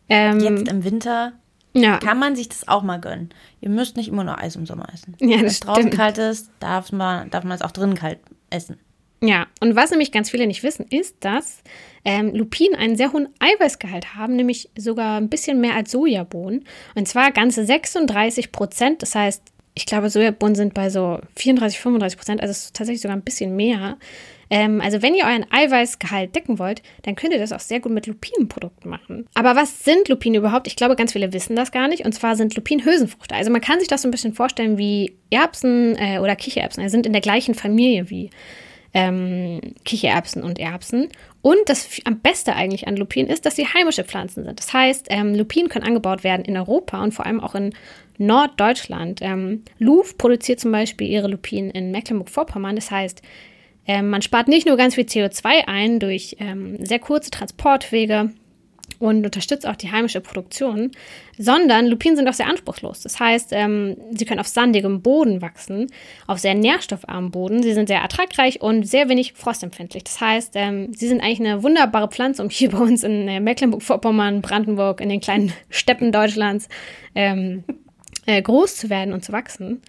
Ähm, 0.07 0.39
Jetzt 0.39 0.69
im 0.69 0.83
Winter 0.85 1.33
ja. 1.73 1.97
kann 1.97 2.17
man 2.17 2.37
sich 2.37 2.47
das 2.47 2.67
auch 2.69 2.83
mal 2.83 2.99
gönnen. 3.01 3.29
Ihr 3.59 3.69
müsst 3.69 3.97
nicht 3.97 4.07
immer 4.07 4.23
nur 4.23 4.39
Eis 4.39 4.55
im 4.55 4.65
Sommer 4.65 4.87
essen. 4.93 5.15
Ja, 5.19 5.39
Wenn 5.39 5.45
es 5.45 5.59
draußen 5.59 5.91
kalt 5.91 6.17
ist, 6.17 6.49
darf 6.61 6.93
man, 6.93 7.29
darf 7.29 7.43
man 7.43 7.53
es 7.53 7.61
auch 7.61 7.71
drinnen 7.71 7.95
kalt 7.95 8.19
essen. 8.49 8.79
Ja, 9.21 9.47
und 9.59 9.75
was 9.75 9.91
nämlich 9.91 10.11
ganz 10.11 10.29
viele 10.29 10.47
nicht 10.47 10.63
wissen, 10.63 10.85
ist, 10.89 11.17
dass 11.19 11.61
ähm, 12.05 12.33
Lupinen 12.33 12.75
einen 12.75 12.95
sehr 12.95 13.11
hohen 13.11 13.27
Eiweißgehalt 13.39 14.15
haben, 14.15 14.35
nämlich 14.35 14.69
sogar 14.77 15.19
ein 15.19 15.29
bisschen 15.29 15.59
mehr 15.59 15.75
als 15.75 15.91
Sojabohnen. 15.91 16.65
Und 16.95 17.07
zwar 17.07 17.31
ganze 17.31 17.65
36 17.65 18.51
Prozent. 18.53 19.01
Das 19.01 19.15
heißt, 19.15 19.43
ich 19.73 19.85
glaube, 19.85 20.09
Sojabohnen 20.09 20.55
sind 20.55 20.73
bei 20.73 20.89
so 20.89 21.19
34, 21.35 21.79
35 21.79 22.17
Prozent, 22.17 22.41
also 22.41 22.69
tatsächlich 22.73 23.01
sogar 23.01 23.17
ein 23.17 23.23
bisschen 23.23 23.55
mehr. 23.55 23.97
Ähm, 24.49 24.81
also 24.81 25.01
wenn 25.01 25.13
ihr 25.13 25.25
euren 25.25 25.45
Eiweißgehalt 25.51 26.35
decken 26.35 26.57
wollt, 26.57 26.81
dann 27.03 27.15
könnt 27.15 27.33
ihr 27.33 27.39
das 27.39 27.51
auch 27.51 27.59
sehr 27.59 27.79
gut 27.79 27.91
mit 27.91 28.07
Lupinenprodukten 28.07 28.89
machen. 28.89 29.27
Aber 29.35 29.55
was 29.55 29.83
sind 29.83 30.09
Lupinen 30.09 30.39
überhaupt? 30.39 30.67
Ich 30.67 30.75
glaube, 30.75 30.95
ganz 30.95 31.13
viele 31.13 31.33
wissen 31.33 31.55
das 31.55 31.71
gar 31.71 31.87
nicht. 31.87 32.05
Und 32.05 32.13
zwar 32.13 32.35
sind 32.35 32.55
Lupinen 32.55 32.85
Hülsenfrüchte. 32.85 33.35
Also 33.35 33.51
man 33.51 33.61
kann 33.61 33.79
sich 33.79 33.87
das 33.87 34.01
so 34.01 34.07
ein 34.07 34.11
bisschen 34.11 34.33
vorstellen 34.33 34.77
wie 34.77 35.15
Erbsen 35.29 35.95
äh, 35.97 36.19
oder 36.19 36.35
Kichererbsen. 36.35 36.81
Also 36.81 36.93
sind 36.93 37.05
in 37.05 37.13
der 37.13 37.21
gleichen 37.21 37.53
Familie 37.53 38.09
wie 38.09 38.31
ähm, 38.93 39.61
Kichererbsen 39.85 40.43
und 40.43 40.59
Erbsen. 40.59 41.09
Und 41.41 41.57
das 41.67 41.87
am 42.05 42.19
Beste 42.19 42.55
eigentlich 42.55 42.87
an 42.87 42.97
Lupinen 42.97 43.29
ist, 43.29 43.45
dass 43.45 43.55
sie 43.55 43.67
heimische 43.67 44.03
Pflanzen 44.03 44.43
sind. 44.43 44.59
Das 44.59 44.73
heißt, 44.73 45.07
ähm, 45.09 45.35
Lupinen 45.35 45.69
können 45.69 45.85
angebaut 45.85 46.23
werden 46.23 46.45
in 46.45 46.57
Europa 46.57 47.01
und 47.01 47.13
vor 47.13 47.25
allem 47.25 47.39
auch 47.39 47.55
in 47.55 47.73
Norddeutschland. 48.17 49.21
Ähm, 49.21 49.63
Louvre 49.77 50.15
produziert 50.17 50.59
zum 50.59 50.71
Beispiel 50.71 51.07
ihre 51.07 51.27
Lupinen 51.27 51.71
in 51.71 51.91
Mecklenburg-Vorpommern. 51.91 52.75
Das 52.75 52.91
heißt, 52.91 53.21
ähm, 53.87 54.09
man 54.09 54.21
spart 54.21 54.47
nicht 54.47 54.67
nur 54.67 54.77
ganz 54.77 54.95
viel 54.95 55.05
CO2 55.05 55.67
ein 55.67 55.99
durch 55.99 56.35
ähm, 56.39 56.83
sehr 56.85 56.99
kurze 56.99 57.31
Transportwege, 57.31 58.31
und 58.97 59.23
unterstützt 59.25 59.67
auch 59.67 59.75
die 59.75 59.91
heimische 59.91 60.21
Produktion, 60.21 60.91
sondern 61.37 61.87
Lupinen 61.87 62.17
sind 62.17 62.27
auch 62.27 62.33
sehr 62.33 62.47
anspruchslos. 62.47 63.01
Das 63.01 63.19
heißt, 63.19 63.49
ähm, 63.51 63.97
sie 64.11 64.25
können 64.25 64.39
auf 64.39 64.47
sandigem 64.47 65.01
Boden 65.01 65.41
wachsen, 65.41 65.87
auf 66.27 66.39
sehr 66.39 66.55
nährstoffarmem 66.55 67.31
Boden. 67.31 67.63
Sie 67.63 67.73
sind 67.73 67.87
sehr 67.87 68.01
ertragreich 68.01 68.61
und 68.61 68.87
sehr 68.87 69.07
wenig 69.07 69.33
frostempfindlich. 69.33 70.03
Das 70.03 70.19
heißt, 70.19 70.53
ähm, 70.55 70.93
sie 70.93 71.07
sind 71.07 71.21
eigentlich 71.21 71.39
eine 71.39 71.63
wunderbare 71.63 72.09
Pflanze, 72.09 72.41
um 72.43 72.49
hier 72.49 72.71
bei 72.71 72.79
uns 72.79 73.03
in 73.03 73.27
äh, 73.27 73.39
Mecklenburg-Vorpommern, 73.39 74.41
Brandenburg, 74.41 75.01
in 75.01 75.09
den 75.09 75.21
kleinen 75.21 75.53
Steppen 75.69 76.11
Deutschlands 76.11 76.67
ähm, 77.15 77.63
äh, 78.25 78.41
groß 78.41 78.75
zu 78.75 78.89
werden 78.89 79.13
und 79.13 79.23
zu 79.23 79.31
wachsen. 79.31 79.81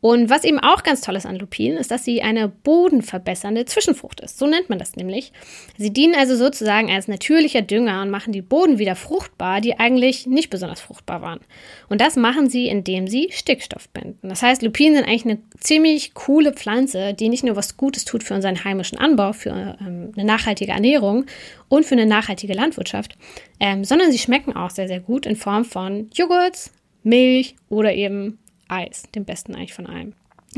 Und 0.00 0.30
was 0.30 0.44
eben 0.44 0.58
auch 0.58 0.82
ganz 0.82 1.02
toll 1.02 1.16
ist 1.16 1.26
an 1.26 1.36
Lupinen, 1.36 1.76
ist, 1.76 1.90
dass 1.90 2.04
sie 2.04 2.22
eine 2.22 2.48
bodenverbessernde 2.48 3.66
Zwischenfrucht 3.66 4.20
ist. 4.20 4.38
So 4.38 4.46
nennt 4.46 4.70
man 4.70 4.78
das 4.78 4.96
nämlich. 4.96 5.32
Sie 5.76 5.92
dienen 5.92 6.14
also 6.14 6.36
sozusagen 6.36 6.90
als 6.90 7.06
natürlicher 7.06 7.60
Dünger 7.60 8.00
und 8.00 8.10
machen 8.10 8.32
die 8.32 8.40
Boden 8.40 8.78
wieder 8.78 8.96
fruchtbar, 8.96 9.60
die 9.60 9.78
eigentlich 9.78 10.26
nicht 10.26 10.48
besonders 10.48 10.80
fruchtbar 10.80 11.20
waren. 11.20 11.40
Und 11.88 12.00
das 12.00 12.16
machen 12.16 12.48
sie, 12.48 12.68
indem 12.68 13.08
sie 13.08 13.28
Stickstoff 13.30 13.90
binden. 13.90 14.28
Das 14.28 14.42
heißt, 14.42 14.62
Lupinen 14.62 14.96
sind 14.96 15.06
eigentlich 15.06 15.26
eine 15.26 15.38
ziemlich 15.58 16.14
coole 16.14 16.52
Pflanze, 16.52 17.12
die 17.12 17.28
nicht 17.28 17.44
nur 17.44 17.56
was 17.56 17.76
Gutes 17.76 18.06
tut 18.06 18.24
für 18.24 18.34
unseren 18.34 18.64
heimischen 18.64 18.98
Anbau, 18.98 19.32
für 19.34 19.76
ähm, 19.80 20.12
eine 20.16 20.24
nachhaltige 20.24 20.72
Ernährung 20.72 21.26
und 21.68 21.84
für 21.84 21.94
eine 21.94 22.06
nachhaltige 22.06 22.54
Landwirtschaft, 22.54 23.16
ähm, 23.60 23.84
sondern 23.84 24.12
sie 24.12 24.18
schmecken 24.18 24.56
auch 24.56 24.70
sehr, 24.70 24.88
sehr 24.88 25.00
gut 25.00 25.26
in 25.26 25.36
Form 25.36 25.64
von 25.64 26.08
Joghurts, 26.14 26.72
Milch 27.02 27.56
oder 27.68 27.94
eben 27.94 28.38
Eis, 28.70 29.04
dem 29.14 29.24
besten 29.24 29.54
eigentlich 29.54 29.74
von 29.74 29.86
allem. 29.86 30.14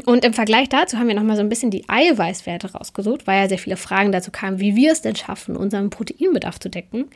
Und 0.07 0.25
im 0.25 0.33
Vergleich 0.33 0.69
dazu 0.71 0.99
haben 0.99 1.09
wir 1.09 1.15
nochmal 1.15 1.37
so 1.37 1.43
ein 1.43 1.51
bisschen 1.51 1.71
die 1.71 1.87
Eiweißwerte 1.87 2.73
rausgesucht, 2.73 3.27
weil 3.27 3.43
ja 3.43 3.49
sehr 3.49 3.59
viele 3.59 3.77
Fragen 3.77 4.11
dazu 4.11 4.31
kamen, 4.31 4.59
wie 4.59 4.75
wir 4.75 4.93
es 4.93 5.03
denn 5.03 5.17
schaffen, 5.17 5.55
unseren 5.55 5.91
Proteinbedarf 5.91 6.59
zu 6.59 6.71
decken. 6.71 7.11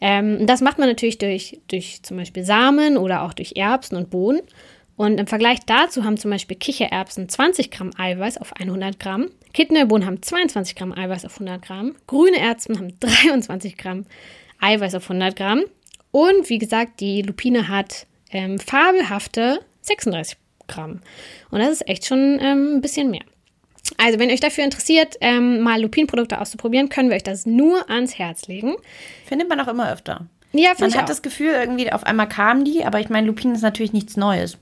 Ähm, 0.00 0.46
das 0.46 0.60
macht 0.60 0.78
man 0.78 0.88
natürlich 0.88 1.18
durch, 1.18 1.60
durch 1.68 2.02
zum 2.02 2.18
Beispiel 2.18 2.44
Samen 2.44 2.98
oder 2.98 3.22
auch 3.22 3.32
durch 3.32 3.56
Erbsen 3.56 3.96
und 3.96 4.10
Bohnen. 4.10 4.42
Und 4.96 5.18
im 5.18 5.26
Vergleich 5.26 5.60
dazu 5.64 6.04
haben 6.04 6.16
zum 6.16 6.30
Beispiel 6.30 6.56
Kichererbsen 6.56 7.28
20 7.28 7.70
Gramm 7.70 7.92
Eiweiß 7.96 8.38
auf 8.38 8.52
100 8.56 8.98
Gramm, 8.98 9.30
Kidneybohnen 9.54 10.04
haben 10.06 10.20
22 10.20 10.74
Gramm 10.74 10.92
Eiweiß 10.92 11.24
auf 11.24 11.34
100 11.34 11.62
Gramm, 11.62 11.94
grüne 12.08 12.38
Erbsen 12.38 12.76
haben 12.78 12.98
23 12.98 13.76
Gramm 13.76 14.06
Eiweiß 14.60 14.96
auf 14.96 15.08
100 15.08 15.36
Gramm 15.36 15.62
und 16.10 16.50
wie 16.50 16.58
gesagt, 16.58 16.98
die 16.98 17.22
Lupine 17.22 17.68
hat 17.68 18.08
ähm, 18.32 18.58
fabelhafte 18.58 19.60
36 19.88 20.38
Gramm. 20.66 21.00
Und 21.50 21.60
das 21.60 21.70
ist 21.70 21.88
echt 21.88 22.06
schon 22.06 22.38
ähm, 22.40 22.76
ein 22.76 22.80
bisschen 22.80 23.10
mehr. 23.10 23.22
Also, 23.96 24.18
wenn 24.18 24.30
euch 24.30 24.40
dafür 24.40 24.64
interessiert, 24.64 25.16
ähm, 25.20 25.60
mal 25.60 25.80
Lupinprodukte 25.80 26.40
auszuprobieren, 26.40 26.88
können 26.90 27.08
wir 27.08 27.16
euch 27.16 27.22
das 27.22 27.46
nur 27.46 27.88
ans 27.90 28.18
Herz 28.18 28.46
legen. 28.46 28.76
Findet 29.26 29.48
man 29.48 29.58
auch 29.60 29.68
immer 29.68 29.90
öfter. 29.90 30.26
Ja, 30.52 30.68
Man 30.68 30.76
finde 30.76 30.90
ich 30.90 30.96
hat 30.96 31.04
auch. 31.04 31.08
das 31.08 31.22
Gefühl, 31.22 31.52
irgendwie 31.52 31.90
auf 31.92 32.04
einmal 32.04 32.28
kamen 32.28 32.64
die, 32.64 32.84
aber 32.84 33.00
ich 33.00 33.08
meine, 33.08 33.26
Lupin 33.26 33.54
ist 33.54 33.62
natürlich 33.62 33.92
nichts 33.92 34.16
Neues. 34.16 34.58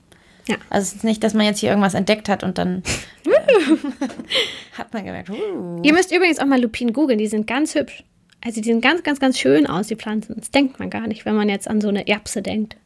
Ja. 0.47 0.55
Also 0.69 0.87
es 0.87 0.93
ist 0.95 1.03
nicht, 1.03 1.23
dass 1.23 1.33
man 1.33 1.45
jetzt 1.45 1.59
hier 1.59 1.69
irgendwas 1.69 1.93
entdeckt 1.93 2.29
hat 2.29 2.43
und 2.43 2.57
dann 2.57 2.83
äh, 3.25 3.29
hat 4.77 4.93
man 4.93 5.05
gemerkt, 5.05 5.29
uh. 5.29 5.81
Ihr 5.83 5.93
müsst 5.93 6.11
übrigens 6.13 6.39
auch 6.39 6.45
mal 6.45 6.61
Lupinen 6.61 6.93
googeln, 6.93 7.19
die 7.19 7.27
sind 7.27 7.47
ganz 7.47 7.75
hübsch. 7.75 8.03
Also 8.43 8.61
die 8.61 8.67
sehen 8.67 8.81
ganz, 8.81 9.03
ganz, 9.03 9.19
ganz 9.19 9.37
schön 9.37 9.67
aus, 9.67 9.87
die 9.87 9.95
Pflanzen. 9.95 10.35
Das 10.37 10.51
denkt 10.51 10.79
man 10.79 10.89
gar 10.89 11.07
nicht, 11.07 11.25
wenn 11.25 11.35
man 11.35 11.49
jetzt 11.49 11.67
an 11.67 11.81
so 11.81 11.89
eine 11.89 12.07
Erbse 12.07 12.41
denkt. 12.41 12.77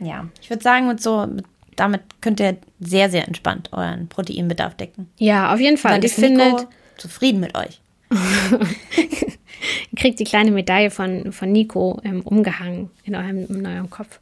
ja, 0.00 0.28
ich 0.40 0.50
würde 0.50 0.62
sagen, 0.62 0.86
mit 0.86 1.00
so, 1.00 1.26
mit, 1.26 1.44
damit 1.76 2.02
könnt 2.20 2.40
ihr 2.40 2.56
sehr, 2.80 3.10
sehr 3.10 3.26
entspannt 3.26 3.70
euren 3.72 4.08
Proteinbedarf 4.08 4.74
decken. 4.74 5.08
Ja, 5.18 5.52
auf 5.52 5.60
jeden 5.60 5.76
Fall. 5.76 5.92
Dann 5.92 6.00
Und 6.00 6.04
ihr 6.04 6.10
ist 6.10 6.18
Nico 6.18 6.58
findet, 6.58 6.68
zufrieden 6.96 7.40
mit 7.40 7.54
euch. 7.56 7.80
ihr 8.10 9.96
kriegt 9.96 10.20
die 10.20 10.24
kleine 10.24 10.50
Medaille 10.50 10.90
von, 10.90 11.32
von 11.32 11.50
Nico 11.50 12.00
ähm, 12.04 12.22
umgehangen 12.22 12.90
in 13.04 13.14
eurem, 13.14 13.46
in 13.46 13.66
eurem 13.66 13.90
Kopf. 13.90 14.20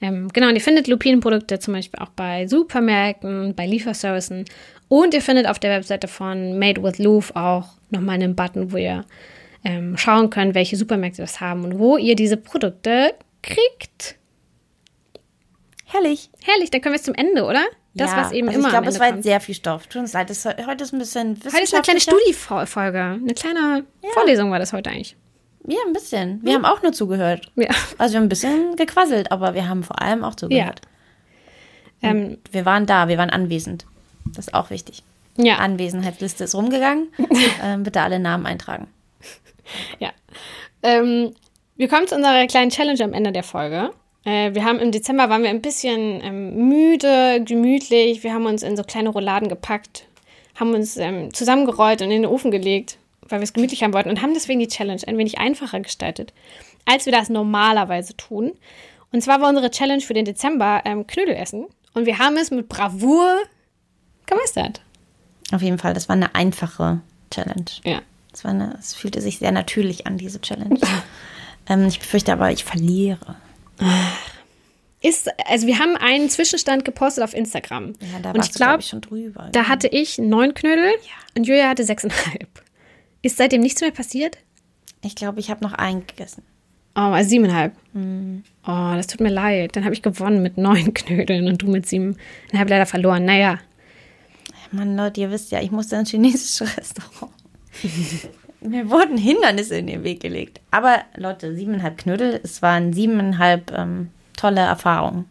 Ähm, 0.00 0.28
genau, 0.32 0.48
und 0.48 0.54
ihr 0.54 0.60
findet 0.60 0.88
Lupinenprodukte 0.88 1.60
zum 1.60 1.74
Beispiel 1.74 2.00
auch 2.00 2.10
bei 2.10 2.46
Supermärkten, 2.46 3.54
bei 3.54 3.66
Lieferservicen. 3.66 4.44
Und 4.88 5.14
ihr 5.14 5.22
findet 5.22 5.46
auf 5.46 5.58
der 5.58 5.70
Webseite 5.76 6.08
von 6.08 6.58
Made 6.58 6.82
with 6.82 6.98
Louvre 6.98 7.36
auch 7.36 7.70
nochmal 7.90 8.16
einen 8.16 8.34
Button, 8.34 8.72
wo 8.72 8.76
ihr 8.76 9.04
ähm, 9.64 9.96
schauen 9.96 10.30
könnt, 10.30 10.54
welche 10.54 10.76
Supermärkte 10.76 11.22
das 11.22 11.40
haben 11.40 11.64
und 11.64 11.78
wo 11.78 11.96
ihr 11.96 12.16
diese 12.16 12.36
Produkte 12.36 13.14
kriegt. 13.42 14.16
Herrlich. 15.92 16.30
Herrlich, 16.42 16.70
dann 16.70 16.80
können 16.80 16.94
wir 16.94 16.98
es 16.98 17.04
zum 17.04 17.14
Ende, 17.14 17.44
oder? 17.44 17.62
Das, 17.94 18.10
ja, 18.12 18.16
was 18.16 18.32
eben 18.32 18.48
also 18.48 18.58
immer 18.58 18.68
Ich 18.68 18.72
glaube, 18.72 18.88
es 18.88 18.98
war 18.98 19.10
kommt. 19.10 19.22
sehr 19.22 19.40
viel 19.40 19.54
Stoff. 19.54 19.86
Tut 19.86 20.00
uns 20.00 20.12
leid, 20.14 20.30
das, 20.30 20.44
heute 20.44 20.84
ist 20.84 20.92
ein 20.94 20.98
bisschen 20.98 21.38
Heute 21.44 21.62
ist 21.62 21.74
eine 21.74 21.82
kleine. 21.82 22.00
Studiefolge. 22.00 22.98
Eine 23.00 23.34
kleine 23.34 23.84
Vorlesung 24.14 24.50
war 24.50 24.58
das 24.58 24.72
heute 24.72 24.90
eigentlich. 24.90 25.16
Ja, 25.66 25.78
ein 25.86 25.92
bisschen. 25.92 26.40
Wir 26.42 26.54
haben 26.54 26.64
auch 26.64 26.82
nur 26.82 26.92
zugehört. 26.92 27.52
Ja. 27.56 27.68
Also 27.98 28.14
wir 28.14 28.18
haben 28.20 28.26
ein 28.26 28.28
bisschen 28.30 28.74
gequasselt, 28.76 29.30
aber 29.30 29.54
wir 29.54 29.68
haben 29.68 29.82
vor 29.84 30.00
allem 30.00 30.24
auch 30.24 30.34
zugehört. 30.34 30.80
Ähm, 32.02 32.38
Wir 32.50 32.64
waren 32.64 32.86
da, 32.86 33.06
wir 33.08 33.18
waren 33.18 33.30
anwesend. 33.30 33.86
Das 34.34 34.46
ist 34.48 34.54
auch 34.54 34.70
wichtig. 34.70 35.02
ja. 35.36 35.56
Anwesenheitsliste 35.58 36.44
ist 36.44 36.54
rumgegangen. 36.54 37.12
ähm, 37.62 37.82
bitte 37.84 38.00
alle 38.00 38.18
Namen 38.18 38.46
eintragen. 38.46 38.88
Ja. 40.00 40.10
Ähm, 40.82 41.32
wir 41.76 41.88
kommen 41.88 42.08
zu 42.08 42.16
unserer 42.16 42.44
kleinen 42.48 42.70
Challenge 42.70 43.04
am 43.04 43.12
Ende 43.12 43.30
der 43.30 43.44
Folge. 43.44 43.90
Äh, 44.24 44.54
wir 44.54 44.64
haben 44.64 44.78
im 44.78 44.92
Dezember 44.92 45.28
waren 45.28 45.42
wir 45.42 45.50
ein 45.50 45.62
bisschen 45.62 46.22
ähm, 46.22 46.68
müde, 46.68 47.42
gemütlich. 47.44 48.22
Wir 48.22 48.34
haben 48.34 48.46
uns 48.46 48.62
in 48.62 48.76
so 48.76 48.84
kleine 48.84 49.08
Rouladen 49.08 49.48
gepackt, 49.48 50.06
haben 50.54 50.74
uns 50.74 50.96
ähm, 50.96 51.32
zusammengerollt 51.34 52.02
und 52.02 52.10
in 52.10 52.22
den 52.22 52.30
Ofen 52.30 52.50
gelegt, 52.50 52.98
weil 53.28 53.40
wir 53.40 53.44
es 53.44 53.52
gemütlich 53.52 53.82
haben 53.82 53.92
wollten 53.92 54.10
und 54.10 54.22
haben 54.22 54.34
deswegen 54.34 54.60
die 54.60 54.68
Challenge 54.68 55.02
ein 55.06 55.18
wenig 55.18 55.38
einfacher 55.38 55.80
gestaltet, 55.80 56.32
als 56.84 57.06
wir 57.06 57.12
das 57.12 57.28
normalerweise 57.28 58.16
tun. 58.16 58.52
Und 59.12 59.22
zwar 59.22 59.40
war 59.40 59.48
unsere 59.48 59.70
Challenge 59.70 60.02
für 60.02 60.14
den 60.14 60.24
Dezember 60.24 60.82
ähm, 60.84 61.06
Knödel 61.06 61.34
essen. 61.34 61.66
Und 61.94 62.06
wir 62.06 62.18
haben 62.18 62.36
es 62.36 62.50
mit 62.50 62.68
Bravour 62.68 63.36
gemeistert. 64.26 64.80
Auf 65.52 65.60
jeden 65.60 65.78
Fall, 65.78 65.92
das 65.92 66.08
war 66.08 66.16
eine 66.16 66.34
einfache 66.34 67.00
Challenge. 67.30 67.66
Ja. 67.84 68.00
Es, 68.32 68.44
war 68.44 68.52
eine, 68.52 68.76
es 68.78 68.94
fühlte 68.94 69.20
sich 69.20 69.38
sehr 69.38 69.52
natürlich 69.52 70.06
an, 70.06 70.16
diese 70.16 70.40
Challenge. 70.40 70.78
ähm, 71.68 71.86
ich 71.86 71.98
befürchte 71.98 72.32
aber, 72.32 72.50
ich 72.50 72.64
verliere. 72.64 73.36
Ist, 75.00 75.28
also 75.46 75.66
wir 75.66 75.78
haben 75.78 75.96
einen 75.96 76.30
Zwischenstand 76.30 76.84
gepostet 76.84 77.24
auf 77.24 77.34
Instagram. 77.34 77.94
Ja, 78.00 78.20
da 78.22 78.30
und 78.30 78.44
ich 78.44 78.52
glaube 78.52 78.80
ich, 78.80 78.90
drüber. 78.90 79.48
da 79.52 79.68
hatte 79.68 79.88
ich 79.88 80.18
neun 80.18 80.54
Knödel 80.54 80.92
und 81.36 81.46
Julia 81.46 81.68
hatte 81.68 81.84
sechseinhalb. 81.84 82.48
Ist 83.22 83.36
seitdem 83.36 83.62
nichts 83.62 83.80
mehr 83.80 83.90
passiert? 83.90 84.38
ich 85.04 85.16
glaube, 85.16 85.40
ich 85.40 85.50
habe 85.50 85.64
noch 85.64 85.72
einen 85.72 86.06
gegessen. 86.06 86.44
Oh, 86.94 87.00
also 87.00 87.28
siebeneinhalb. 87.28 87.74
Mhm. 87.92 88.44
Oh, 88.64 88.92
das 88.94 89.08
tut 89.08 89.20
mir 89.20 89.30
leid. 89.30 89.74
Dann 89.74 89.84
habe 89.84 89.94
ich 89.94 90.02
gewonnen 90.02 90.42
mit 90.42 90.58
neun 90.58 90.94
Knödeln 90.94 91.48
und 91.48 91.60
du 91.62 91.66
mit 91.66 91.88
siebeneinhalb 91.88 92.68
leider 92.68 92.86
verloren. 92.86 93.24
Naja, 93.24 93.58
Mann, 94.72 94.96
Leute, 94.96 95.20
ihr 95.20 95.30
wisst 95.30 95.52
ja, 95.52 95.60
ich 95.60 95.70
musste 95.70 95.96
ins 95.96 96.10
chinesische 96.10 96.64
Restaurant. 96.76 97.32
Mir 98.62 98.90
wurden 98.90 99.16
Hindernisse 99.16 99.76
in 99.76 99.86
den 99.86 100.04
Weg 100.04 100.20
gelegt. 100.20 100.60
Aber 100.70 101.02
Leute, 101.16 101.54
siebeneinhalb 101.54 101.98
Knödel, 101.98 102.40
es 102.42 102.62
waren 102.62 102.92
siebeneinhalb 102.92 103.72
ähm, 103.76 104.10
tolle 104.36 104.60
Erfahrungen. 104.60 105.26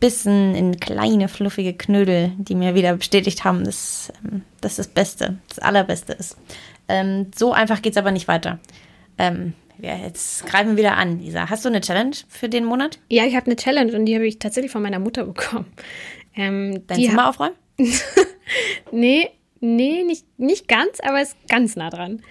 Bissen 0.00 0.54
in 0.54 0.80
kleine, 0.80 1.28
fluffige 1.28 1.74
Knödel, 1.74 2.32
die 2.38 2.54
mir 2.54 2.74
wieder 2.74 2.96
bestätigt 2.96 3.44
haben, 3.44 3.64
dass 3.64 4.10
ähm, 4.24 4.42
das 4.62 4.76
das 4.76 4.88
Beste, 4.88 5.38
das 5.48 5.58
Allerbeste 5.58 6.14
ist. 6.14 6.38
Ähm, 6.88 7.30
so 7.34 7.52
einfach 7.52 7.82
geht 7.82 7.92
es 7.92 7.98
aber 7.98 8.10
nicht 8.10 8.28
weiter. 8.28 8.58
Ähm, 9.18 9.52
ja, 9.78 9.94
jetzt 9.96 10.46
greifen 10.46 10.70
wir 10.70 10.76
wieder 10.78 10.96
an, 10.96 11.20
Isa. 11.20 11.50
Hast 11.50 11.64
du 11.64 11.68
eine 11.68 11.82
Challenge 11.82 12.16
für 12.28 12.48
den 12.48 12.64
Monat? 12.64 12.98
ja, 13.10 13.24
ich 13.24 13.36
habe 13.36 13.46
eine 13.46 13.56
Challenge 13.56 13.92
und 13.94 14.06
die 14.06 14.14
habe 14.14 14.26
ich 14.26 14.38
tatsächlich 14.38 14.72
von 14.72 14.82
meiner 14.82 14.98
Mutter 14.98 15.24
bekommen. 15.24 15.66
Ähm, 16.34 16.82
Dein 16.86 16.98
die 16.98 17.08
Zimmer 17.08 17.28
aufräumen? 17.28 17.56
Nee, 18.92 19.30
nee, 19.60 20.02
nicht, 20.04 20.24
nicht 20.38 20.68
ganz, 20.68 21.00
aber 21.02 21.20
ist 21.22 21.36
ganz 21.48 21.76
nah 21.76 21.90
dran. 21.90 22.22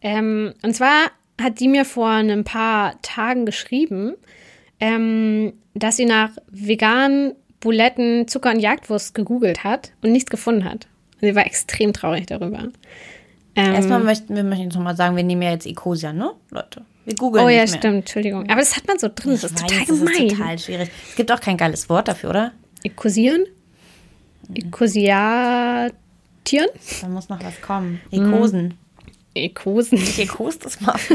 Ähm, 0.00 0.54
und 0.62 0.74
zwar 0.74 1.10
hat 1.40 1.60
die 1.60 1.68
mir 1.68 1.84
vor 1.84 2.08
ein 2.08 2.44
paar 2.44 3.00
Tagen 3.02 3.46
geschrieben, 3.46 4.14
ähm, 4.80 5.52
dass 5.74 5.96
sie 5.96 6.04
nach 6.04 6.30
veganen 6.50 7.34
Buletten, 7.60 8.26
Zucker 8.26 8.50
und 8.50 8.58
Jagdwurst 8.60 9.14
gegoogelt 9.14 9.64
hat 9.64 9.92
und 10.02 10.12
nichts 10.12 10.30
gefunden 10.30 10.64
hat. 10.64 10.88
Und 11.20 11.28
sie 11.28 11.34
war 11.34 11.46
extrem 11.46 11.92
traurig 11.92 12.26
darüber. 12.26 12.68
Ähm, 13.54 13.74
Erstmal 13.74 14.00
möchten 14.00 14.34
wir 14.34 14.42
möchten 14.44 14.64
jetzt 14.64 14.74
nochmal 14.74 14.96
sagen, 14.96 15.14
wir 15.16 15.22
nehmen 15.22 15.42
ja 15.42 15.50
jetzt 15.52 15.66
Ecosia, 15.66 16.12
ne, 16.12 16.32
Leute? 16.50 16.84
Wir 17.04 17.14
googeln 17.14 17.44
oh 17.44 17.48
ja, 17.48 17.66
stimmt, 17.66 17.84
Entschuldigung. 17.84 18.48
Aber 18.48 18.60
das 18.60 18.76
hat 18.76 18.86
man 18.86 18.98
so 18.98 19.08
drin, 19.14 19.32
das 19.32 19.44
ist 19.44 19.52
Ich 19.52 19.60
total 19.66 19.80
weiß, 19.80 19.86
das 19.88 19.98
gemein. 19.98 20.26
ist 20.26 20.36
total 20.36 20.58
schwierig. 20.58 20.90
Es 21.10 21.16
gibt 21.16 21.32
auch 21.32 21.40
kein 21.40 21.56
geiles 21.56 21.88
Wort 21.88 22.08
dafür, 22.08 22.30
oder? 22.30 22.52
Ekosieren? 22.84 23.44
Ekosiatieren? 26.42 26.68
Da 27.00 27.08
muss 27.08 27.28
noch 27.28 27.42
was 27.42 27.60
kommen. 27.60 28.00
Ekosen. 28.10 28.78
Ekosen. 29.34 29.96
Ich 29.98 30.18
ekos 30.18 30.58
das 30.58 30.80
mal. 30.80 30.96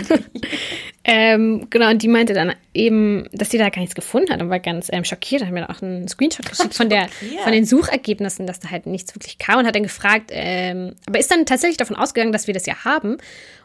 Ähm, 1.10 1.68
genau, 1.70 1.90
und 1.90 2.04
die 2.04 2.10
meinte 2.10 2.34
dann 2.34 2.52
eben, 2.74 3.30
dass 3.32 3.50
sie 3.50 3.58
da 3.58 3.70
gar 3.70 3.80
nichts 3.80 3.96
gefunden 3.96 4.30
hat 4.30 4.42
und 4.42 4.50
war 4.50 4.60
ganz 4.60 4.90
ähm, 4.92 5.06
schockiert. 5.06 5.42
Hat 5.42 5.52
mir 5.52 5.62
dann 5.62 5.70
auch 5.70 5.82
einen 5.82 6.06
Screenshot 6.10 6.46
geschickt 6.46 6.74
von, 6.74 6.90
der, 6.90 7.08
von 7.44 7.54
den 7.54 7.64
Suchergebnissen, 7.64 8.46
dass 8.46 8.60
da 8.60 8.72
halt 8.72 8.88
nichts 8.88 9.16
wirklich 9.16 9.38
kam 9.38 9.60
und 9.60 9.66
hat 9.66 9.74
dann 9.74 9.84
gefragt, 9.84 10.32
ähm, 10.34 10.96
aber 11.06 11.18
ist 11.18 11.32
dann 11.32 11.46
tatsächlich 11.46 11.78
davon 11.78 11.96
ausgegangen, 11.96 12.34
dass 12.34 12.48
wir 12.48 12.54
das 12.54 12.66
ja 12.66 12.84
haben 12.84 13.20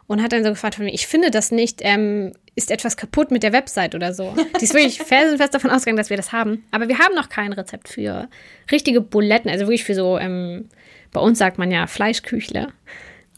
und 0.06 0.22
hat 0.22 0.30
dann 0.30 0.44
so 0.44 0.50
gefragt 0.50 0.76
von 0.76 0.84
mir, 0.84 0.94
ich 0.94 1.08
finde 1.08 1.32
das 1.32 1.50
nicht, 1.50 1.80
ähm, 1.82 2.32
ist 2.54 2.70
etwas 2.70 2.96
kaputt 2.96 3.32
mit 3.32 3.42
der 3.42 3.52
Website 3.52 3.96
oder 3.96 4.14
so. 4.14 4.36
Die 4.60 4.64
ist 4.64 4.74
wirklich 4.74 4.98
felsenfest 5.04 5.52
davon 5.52 5.70
ausgegangen, 5.70 5.96
dass 5.96 6.10
wir 6.10 6.16
das 6.16 6.30
haben. 6.30 6.64
Aber 6.70 6.86
wir 6.86 6.98
haben 7.00 7.16
noch 7.16 7.28
kein 7.28 7.52
Rezept 7.52 7.88
für 7.88 8.28
richtige 8.70 9.00
Buletten, 9.00 9.50
also 9.50 9.66
wirklich 9.66 9.82
für 9.82 9.96
so, 9.96 10.16
ähm, 10.16 10.68
bei 11.12 11.20
uns 11.20 11.38
sagt 11.38 11.58
man 11.58 11.70
ja 11.70 11.86
Fleischküchle. 11.86 12.72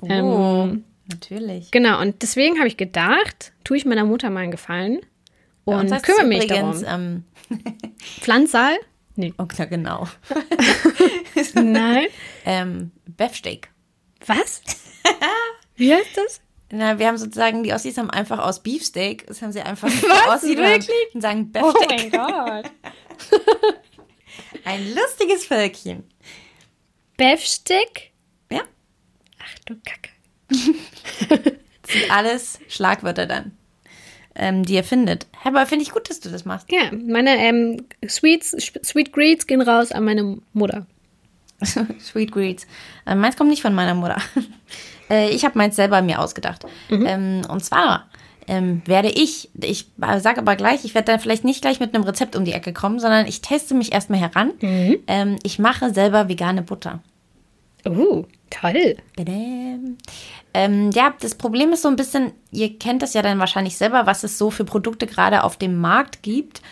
Oh, 0.01 0.69
natürlich. 1.09 1.71
Genau, 1.71 2.01
und 2.01 2.23
deswegen 2.23 2.59
habe 2.59 2.69
ich 2.69 2.77
gedacht, 2.77 3.53
tue 3.65 3.77
ich 3.77 3.85
meiner 3.85 4.05
Mutter 4.05 4.31
mal 4.31 4.41
einen 4.41 4.51
Gefallen 4.51 5.01
und 5.65 5.91
kümmere 6.03 6.27
mich 6.27 6.45
übrigens, 6.45 6.83
darum. 6.83 7.25
Ähm, 7.51 7.59
Pflanzsaal? 8.21 8.75
Nee. 9.17 9.33
oh, 9.39 9.47
na 9.59 9.65
genau. 9.67 10.09
Nein. 11.55 12.07
ähm, 12.45 12.91
Beefsteak. 13.17 13.69
Was? 14.27 14.63
Wie 15.77 15.95
heißt 15.95 16.17
das? 16.17 16.41
Na, 16.73 16.99
wir 16.99 17.07
haben 17.07 17.19
sozusagen, 17.19 17.63
die 17.63 17.73
Ossis 17.73 17.97
haben 17.99 18.11
einfach 18.11 18.41
aus 18.41 18.63
Beefsteak, 18.63 19.27
das 19.27 19.43
haben 19.43 19.53
sie 19.53 19.61
einfach 19.63 19.89
Was? 20.27 20.43
Ossi 20.43 20.57
Wirklich? 20.57 20.89
und 21.15 21.21
sagen 21.21 21.53
Oh 21.63 21.73
Beefsteak. 21.73 22.13
Gott. 22.13 22.71
Ein 24.65 24.95
lustiges 24.95 25.47
Völkchen. 25.47 26.05
Beefstick? 27.17 28.13
Ja, 28.51 28.63
Ach 29.43 29.59
du 29.67 29.75
Kacke. 29.85 30.11
sind 31.87 32.11
alles 32.11 32.59
Schlagwörter 32.69 33.27
dann, 33.27 33.53
ähm, 34.35 34.65
die 34.65 34.75
ihr 34.75 34.85
findet. 34.85 35.27
Aber 35.45 35.67
finde 35.67 35.85
ich 35.85 35.91
gut, 35.91 36.11
dass 36.11 36.21
du 36.21 36.31
das 36.31 36.45
machst. 36.45 36.71
Ja, 36.71 36.91
meine 36.93 37.37
ähm, 37.37 37.87
Sweets, 38.09 38.51
Sweet 38.85 39.13
Greets 39.13 39.47
gehen 39.47 39.61
raus 39.61 39.93
an 39.93 40.05
meine 40.05 40.39
Mutter. 40.53 40.87
Sweet 42.01 42.33
Greets. 42.33 42.67
Äh, 43.07 43.15
meins 43.15 43.37
kommt 43.37 43.51
nicht 43.51 43.63
von 43.63 43.75
meiner 43.75 43.95
Mutter. 43.95 44.17
äh, 45.11 45.31
ich 45.31 45.45
habe 45.45 45.59
meins 45.59 45.77
selber 45.77 46.03
mir 46.03 46.21
ausgedacht. 46.21 46.67
Ähm, 46.91 47.43
und 47.49 47.65
zwar 47.65 48.09
ähm, 48.49 48.83
werde 48.87 49.09
ich, 49.09 49.51
ich 49.61 49.87
sage 50.19 50.41
aber 50.41 50.57
gleich, 50.57 50.85
ich 50.85 50.95
werde 50.95 51.13
dann 51.13 51.21
vielleicht 51.21 51.45
nicht 51.45 51.63
gleich 51.63 51.81
mit 51.81 51.95
einem 51.95 52.05
Rezept 52.05 52.37
um 52.37 52.45
die 52.45 52.53
Ecke 52.53 52.73
kommen, 52.73 52.99
sondern 52.99 53.27
ich 53.27 53.41
teste 53.41 53.75
mich 53.75 53.93
erstmal 53.93 54.21
heran. 54.21 54.53
Mhm. 54.61 54.99
Ähm, 55.07 55.37
ich 55.43 55.59
mache 55.59 55.93
selber 55.93 56.29
vegane 56.29 56.63
Butter. 56.63 57.01
Uh, 57.87 58.25
toll. 58.51 58.97
Ähm, 60.55 60.91
ja, 60.93 61.13
das 61.21 61.35
Problem 61.35 61.73
ist 61.73 61.83
so 61.83 61.89
ein 61.89 61.97
bisschen, 61.97 62.33
ihr 62.51 62.79
kennt 62.79 63.03
das 63.03 63.15
ja 63.15 63.23
dann 63.23 63.39
wahrscheinlich 63.39 63.77
selber, 63.77 64.07
was 64.07 64.25
es 64.25 64.39
so 64.39 64.51
für 64.51 64.65
Produkte 64.65 65.07
gerade 65.07 65.43
auf 65.43 65.57
dem 65.57 65.79
Markt 65.79 66.23
gibt. 66.23 66.63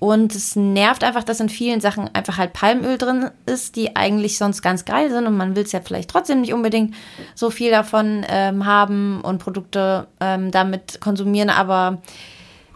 Und 0.00 0.34
es 0.34 0.56
nervt 0.56 1.04
einfach, 1.04 1.22
dass 1.22 1.40
in 1.40 1.50
vielen 1.50 1.80
Sachen 1.80 2.08
einfach 2.14 2.38
halt 2.38 2.54
Palmöl 2.54 2.96
drin 2.96 3.30
ist, 3.44 3.76
die 3.76 3.96
eigentlich 3.96 4.38
sonst 4.38 4.62
ganz 4.62 4.86
geil 4.86 5.10
sind 5.10 5.26
und 5.26 5.36
man 5.36 5.54
will 5.54 5.62
es 5.62 5.72
ja 5.72 5.80
vielleicht 5.80 6.10
trotzdem 6.10 6.40
nicht 6.40 6.54
unbedingt 6.54 6.94
so 7.34 7.50
viel 7.50 7.70
davon 7.70 8.24
ähm, 8.28 8.64
haben 8.64 9.20
und 9.20 9.38
Produkte 9.38 10.08
ähm, 10.18 10.50
damit 10.50 11.02
konsumieren, 11.02 11.50
aber 11.50 12.00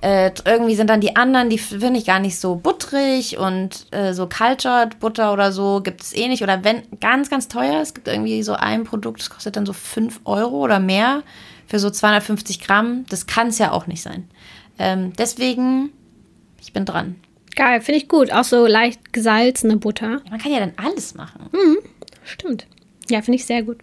äh, 0.05 0.33
irgendwie 0.45 0.75
sind 0.75 0.91
dann 0.91 1.01
die 1.01 1.17
anderen, 1.17 1.49
die 1.49 1.57
finde 1.57 1.99
ich 1.99 2.05
gar 2.05 2.19
nicht 2.19 2.39
so 2.39 2.57
butterig 2.57 3.39
und 3.39 3.87
äh, 3.91 4.13
so 4.13 4.29
cultured 4.29 5.01
Butter 5.01 5.33
oder 5.33 5.51
so 5.51 5.81
gibt 5.83 6.03
es 6.03 6.15
eh 6.15 6.29
nicht. 6.29 6.43
Oder 6.43 6.63
wenn 6.63 6.83
ganz, 7.01 7.31
ganz 7.31 7.49
teuer, 7.49 7.81
es 7.81 7.95
gibt 7.95 8.07
irgendwie 8.07 8.43
so 8.43 8.53
ein 8.53 8.85
Produkt, 8.85 9.21
das 9.21 9.31
kostet 9.31 9.57
dann 9.57 9.65
so 9.65 9.73
5 9.73 10.21
Euro 10.27 10.59
oder 10.59 10.79
mehr 10.79 11.23
für 11.67 11.79
so 11.79 11.89
250 11.89 12.61
Gramm. 12.61 13.07
Das 13.09 13.27
kann 13.27 13.47
es 13.47 13.57
ja 13.57 13.73
auch 13.73 13.87
nicht 13.87 14.03
sein. 14.03 14.29
Ähm, 14.79 15.15
deswegen, 15.17 15.91
ich 16.65 16.73
bin 16.73 16.85
dran. 16.85 17.17
Geil, 17.57 17.81
finde 17.81 17.99
ich 17.99 18.09
gut. 18.09 18.33
Auch 18.33 18.43
so 18.45 18.67
leicht 18.67 19.13
gesalzene 19.13 19.77
Butter. 19.77 20.21
Man 20.29 20.41
kann 20.41 20.51
ja 20.53 20.59
dann 20.59 20.73
alles 20.77 21.15
machen. 21.15 21.49
Stimmt. 22.25 22.67
Ja, 23.09 23.23
finde 23.23 23.37
ich 23.37 23.47
sehr 23.47 23.63
gut. 23.63 23.79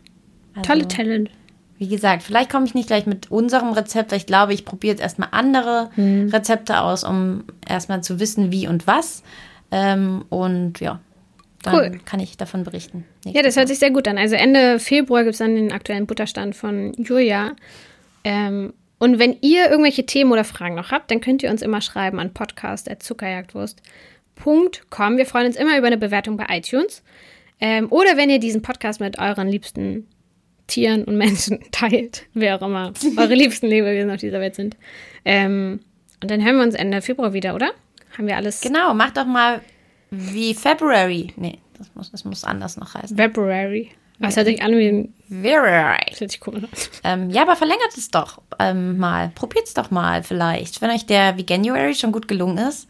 Tolle 0.63 0.87
Talent. 0.87 1.29
Wie 1.77 1.87
gesagt, 1.87 2.21
vielleicht 2.23 2.49
komme 2.51 2.65
ich 2.65 2.73
nicht 2.75 2.87
gleich 2.87 3.05
mit 3.05 3.31
unserem 3.31 3.71
Rezept, 3.71 4.11
weil 4.11 4.17
ich 4.17 4.25
glaube, 4.25 4.53
ich 4.53 4.65
probiere 4.65 4.91
jetzt 4.93 5.01
erstmal 5.01 5.29
andere 5.31 5.89
Rezepte 5.97 6.81
aus, 6.81 7.03
um 7.03 7.43
erstmal 7.67 8.03
zu 8.03 8.19
wissen, 8.19 8.51
wie 8.51 8.67
und 8.67 8.87
was. 8.87 9.23
Ähm, 9.71 10.25
und 10.29 10.79
ja, 10.81 10.99
dann 11.63 11.75
Cool. 11.75 11.99
kann 12.03 12.19
ich 12.19 12.35
davon 12.37 12.63
berichten. 12.63 13.05
Ja, 13.25 13.41
das 13.41 13.55
hört 13.55 13.67
sich 13.69 13.79
sehr 13.79 13.91
gut 13.91 14.07
an. 14.07 14.17
Also 14.17 14.35
Ende 14.35 14.79
Februar 14.79 15.23
gibt 15.23 15.33
es 15.33 15.39
dann 15.39 15.55
den 15.55 15.71
aktuellen 15.71 16.07
Butterstand 16.07 16.55
von 16.55 16.93
Julia. 16.97 17.55
Ähm, 18.23 18.73
und 19.01 19.17
wenn 19.17 19.35
ihr 19.41 19.71
irgendwelche 19.71 20.05
Themen 20.05 20.31
oder 20.31 20.43
Fragen 20.43 20.75
noch 20.75 20.91
habt, 20.91 21.09
dann 21.09 21.21
könnt 21.21 21.41
ihr 21.41 21.49
uns 21.49 21.63
immer 21.63 21.81
schreiben 21.81 22.19
an 22.19 22.35
podcast.zuckerjagdwurst.com. 22.35 25.17
Wir 25.17 25.25
freuen 25.25 25.47
uns 25.47 25.55
immer 25.55 25.75
über 25.75 25.87
eine 25.87 25.97
Bewertung 25.97 26.37
bei 26.37 26.45
iTunes. 26.49 27.01
Ähm, 27.59 27.91
oder 27.91 28.15
wenn 28.15 28.29
ihr 28.29 28.37
diesen 28.37 28.61
Podcast 28.61 28.99
mit 28.99 29.17
euren 29.17 29.47
liebsten 29.47 30.07
Tieren 30.67 31.03
und 31.03 31.17
Menschen 31.17 31.61
teilt, 31.71 32.27
wer 32.35 32.57
auch 32.57 32.61
immer 32.67 32.93
eure 33.17 33.33
liebsten 33.33 33.65
Lebewesen 33.65 34.11
auf 34.11 34.19
dieser 34.19 34.39
Welt 34.39 34.53
sind. 34.53 34.77
Ähm, 35.25 35.79
und 36.21 36.29
dann 36.29 36.45
hören 36.45 36.57
wir 36.57 36.63
uns 36.63 36.75
Ende 36.75 37.01
Februar 37.01 37.33
wieder, 37.33 37.55
oder? 37.55 37.71
Haben 38.15 38.27
wir 38.27 38.37
alles? 38.37 38.61
Genau, 38.61 38.93
mach 38.93 39.09
doch 39.09 39.25
mal 39.25 39.61
wie 40.11 40.53
February. 40.53 41.33
Nee, 41.37 41.57
das 41.75 41.89
muss, 41.95 42.11
das 42.11 42.23
muss 42.23 42.43
anders 42.43 42.77
noch 42.77 42.93
heißen. 42.93 43.17
February. 43.17 43.89
Was 44.21 44.35
hört 44.35 44.47
sich 44.47 44.61
an 44.61 44.77
wie 44.77 44.87
ein. 44.87 45.13
February. 45.27 46.05
Das 46.09 46.19
hört 46.19 46.31
sich 46.31 46.39
komisch 46.39 46.63
an. 46.63 46.69
Ähm, 47.03 47.29
ja, 47.29 47.43
aber 47.43 47.55
verlängert 47.55 47.97
es 47.97 48.09
doch 48.09 48.41
ähm, 48.59 48.97
mal. 48.97 49.31
Probiert 49.33 49.65
es 49.65 49.73
doch 49.73 49.89
mal 49.89 50.23
vielleicht. 50.23 50.81
Wenn 50.81 50.89
euch 50.89 51.05
der 51.05 51.37
Veganuary 51.37 51.95
schon 51.95 52.11
gut 52.11 52.27
gelungen 52.27 52.57
ist, 52.57 52.87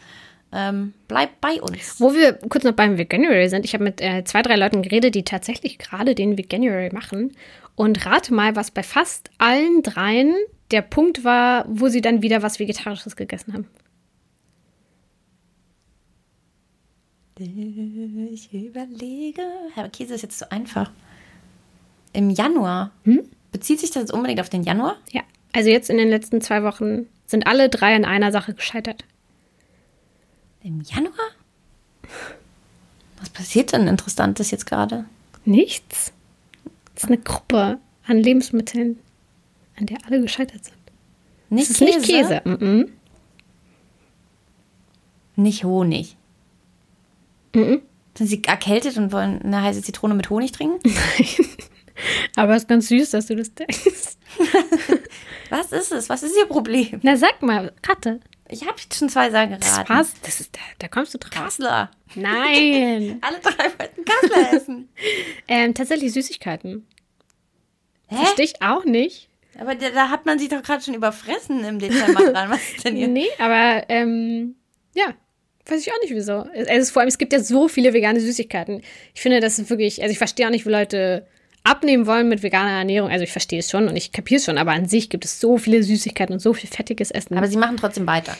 ähm, 0.51 0.93
bleibt 1.07 1.39
bei 1.39 1.61
uns. 1.61 1.99
Wo 1.99 2.13
wir 2.13 2.33
kurz 2.33 2.63
noch 2.63 2.73
beim 2.73 2.97
Veganuary 2.97 3.47
sind, 3.47 3.63
ich 3.63 3.73
habe 3.73 3.83
mit 3.83 4.01
äh, 4.01 4.23
zwei, 4.25 4.41
drei 4.41 4.55
Leuten 4.55 4.81
geredet, 4.81 5.15
die 5.15 5.23
tatsächlich 5.23 5.77
gerade 5.77 6.15
den 6.15 6.37
Veganuary 6.37 6.89
machen. 6.91 7.31
Und 7.75 8.05
rate 8.05 8.33
mal, 8.33 8.55
was 8.55 8.71
bei 8.71 8.83
fast 8.83 9.29
allen 9.37 9.81
dreien 9.83 10.33
der 10.71 10.81
Punkt 10.81 11.23
war, 11.23 11.65
wo 11.67 11.87
sie 11.89 12.01
dann 12.01 12.21
wieder 12.21 12.41
was 12.41 12.59
Vegetarisches 12.59 13.15
gegessen 13.15 13.53
haben. 13.53 13.67
Ich 17.39 18.53
überlege. 18.53 19.41
Herr 19.73 19.89
Käse 19.89 20.13
ist 20.15 20.21
jetzt 20.21 20.39
so 20.39 20.45
einfach. 20.49 20.91
Im 22.13 22.29
Januar. 22.29 22.91
Bezieht 23.51 23.79
sich 23.79 23.91
das 23.91 24.03
jetzt 24.03 24.13
unbedingt 24.13 24.39
auf 24.39 24.49
den 24.49 24.63
Januar? 24.63 24.97
Ja, 25.11 25.21
also 25.53 25.69
jetzt 25.69 25.89
in 25.89 25.97
den 25.97 26.09
letzten 26.09 26.41
zwei 26.41 26.63
Wochen 26.63 27.07
sind 27.25 27.47
alle 27.47 27.69
drei 27.69 27.95
an 27.95 28.05
einer 28.05 28.31
Sache 28.31 28.53
gescheitert. 28.53 29.05
Im 30.63 30.81
Januar? 30.81 31.31
Was 33.19 33.29
passiert 33.29 33.73
denn 33.73 33.87
Interessantes 33.87 34.51
jetzt 34.51 34.65
gerade? 34.65 35.05
Nichts. 35.45 36.11
Das 36.93 37.05
ist 37.05 37.09
eine 37.09 37.17
Gruppe 37.17 37.79
an 38.05 38.17
Lebensmitteln, 38.17 38.99
an 39.77 39.85
der 39.85 39.97
alle 40.05 40.21
gescheitert 40.21 40.65
sind. 40.65 40.77
Nicht 41.49 41.69
Das 41.69 41.81
ist 41.81 41.81
nicht 41.81 42.03
Käse. 42.03 42.41
Mhm. 42.45 42.91
Nicht 45.35 45.63
Honig. 45.63 46.15
Mhm. 47.53 47.81
Sind 48.17 48.27
sie 48.27 48.43
erkältet 48.43 48.97
und 48.97 49.11
wollen 49.11 49.41
eine 49.41 49.61
heiße 49.61 49.81
Zitrone 49.81 50.13
mit 50.13 50.29
Honig 50.29 50.51
trinken? 50.51 50.79
Aber 52.35 52.55
es 52.55 52.63
ist 52.63 52.67
ganz 52.69 52.87
süß, 52.87 53.11
dass 53.11 53.27
du 53.27 53.35
das 53.35 53.53
denkst. 53.53 54.17
Was 55.49 55.71
ist 55.71 55.91
es? 55.91 56.09
Was 56.09 56.23
ist 56.23 56.35
ihr 56.37 56.45
Problem? 56.45 56.99
Na, 57.03 57.17
sag 57.17 57.41
mal, 57.41 57.73
Ratte. 57.85 58.19
Ich 58.49 58.65
habe 58.67 58.75
schon 58.93 59.09
zwei 59.09 59.29
Sachen 59.31 59.57
Das 59.59 59.69
geraten. 59.71 59.87
passt. 59.87 60.17
Das 60.23 60.39
ist, 60.41 60.55
da, 60.55 60.59
da 60.79 60.87
kommst 60.87 61.13
du 61.13 61.17
drauf. 61.17 61.31
Kassler. 61.31 61.89
Nein. 62.15 63.19
Alle 63.21 63.39
drei 63.39 63.65
wollten 63.79 64.05
Kassler 64.05 64.53
essen. 64.53 64.89
ähm, 65.47 65.73
tatsächlich 65.73 66.11
Süßigkeiten. 66.13 66.85
Hä? 68.07 68.15
Verstehe 68.17 68.45
ich 68.45 68.61
auch 68.61 68.83
nicht. 68.83 69.29
Aber 69.59 69.75
da, 69.75 69.89
da 69.89 70.09
hat 70.09 70.25
man 70.25 70.37
sich 70.39 70.49
doch 70.49 70.61
gerade 70.63 70.83
schon 70.83 70.93
überfressen 70.95 71.63
im 71.63 71.79
Dezember 71.79 72.31
dran. 72.31 72.49
Was 72.49 72.61
ist 72.71 72.85
denn 72.85 72.95
hier? 72.95 73.07
Nee, 73.07 73.27
aber 73.37 73.83
ähm, 73.89 74.55
ja, 74.95 75.13
weiß 75.65 75.81
ich 75.85 75.91
auch 75.93 75.99
nicht 76.01 76.13
wieso. 76.13 76.45
Es 76.53 76.67
es 76.67 76.77
ist 76.83 76.91
vor 76.91 77.01
allem, 77.01 77.09
es 77.09 77.17
gibt 77.17 77.31
ja 77.33 77.39
so 77.39 77.67
viele 77.67 77.93
vegane 77.93 78.19
Süßigkeiten. 78.19 78.81
Ich 79.13 79.21
finde, 79.21 79.39
das 79.39 79.59
ist 79.59 79.69
wirklich, 79.69 80.01
also 80.01 80.11
ich 80.11 80.17
verstehe 80.17 80.45
auch 80.47 80.51
nicht, 80.51 80.65
wie 80.65 80.71
Leute 80.71 81.27
abnehmen 81.63 82.07
wollen 82.07 82.29
mit 82.29 82.43
veganer 82.43 82.71
Ernährung. 82.71 83.09
Also 83.09 83.23
ich 83.23 83.31
verstehe 83.31 83.59
es 83.59 83.69
schon 83.69 83.87
und 83.87 83.95
ich 83.95 84.11
kapiere 84.11 84.39
es 84.39 84.45
schon, 84.45 84.57
aber 84.57 84.71
an 84.71 84.87
sich 84.87 85.09
gibt 85.09 85.25
es 85.25 85.39
so 85.39 85.57
viele 85.57 85.83
Süßigkeiten 85.83 86.33
und 86.33 86.39
so 86.39 86.53
viel 86.53 86.69
fettiges 86.69 87.11
Essen. 87.11 87.37
Aber 87.37 87.47
sie 87.47 87.57
machen 87.57 87.77
trotzdem 87.77 88.07
weiter. 88.07 88.35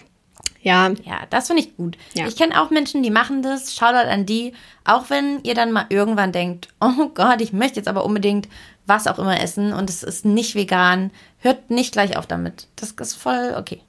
ja, 0.62 0.90
Ja, 1.04 1.22
das 1.30 1.48
finde 1.48 1.64
ich 1.64 1.76
gut. 1.76 1.98
Ja. 2.14 2.28
Ich 2.28 2.36
kenne 2.36 2.62
auch 2.62 2.70
Menschen, 2.70 3.04
die 3.04 3.12
machen 3.12 3.42
das. 3.42 3.76
Shoutout 3.76 4.10
an 4.10 4.26
die. 4.26 4.54
Auch 4.86 5.10
wenn 5.10 5.40
ihr 5.44 5.54
dann 5.54 5.72
mal 5.72 5.86
irgendwann 5.90 6.32
denkt, 6.32 6.70
oh 6.80 7.10
Gott, 7.14 7.42
ich 7.42 7.54
möchte 7.54 7.80
jetzt 7.80 7.88
aber 7.88 8.06
unbedingt 8.06 8.48
was 8.88 9.08
auch 9.08 9.20
immer 9.20 9.40
essen 9.40 9.74
und 9.74 9.90
es 9.90 10.04
ist 10.04 10.26
nicht 10.26 10.56
vegan, 10.56 11.12
hört 11.40 11.70
nicht 11.70 11.94
gleich 11.94 12.18
auf 12.18 12.28
damit. 12.28 12.68
Das 12.76 12.92
ist 12.92 13.14
voll 13.14 13.56
okay. 13.58 13.82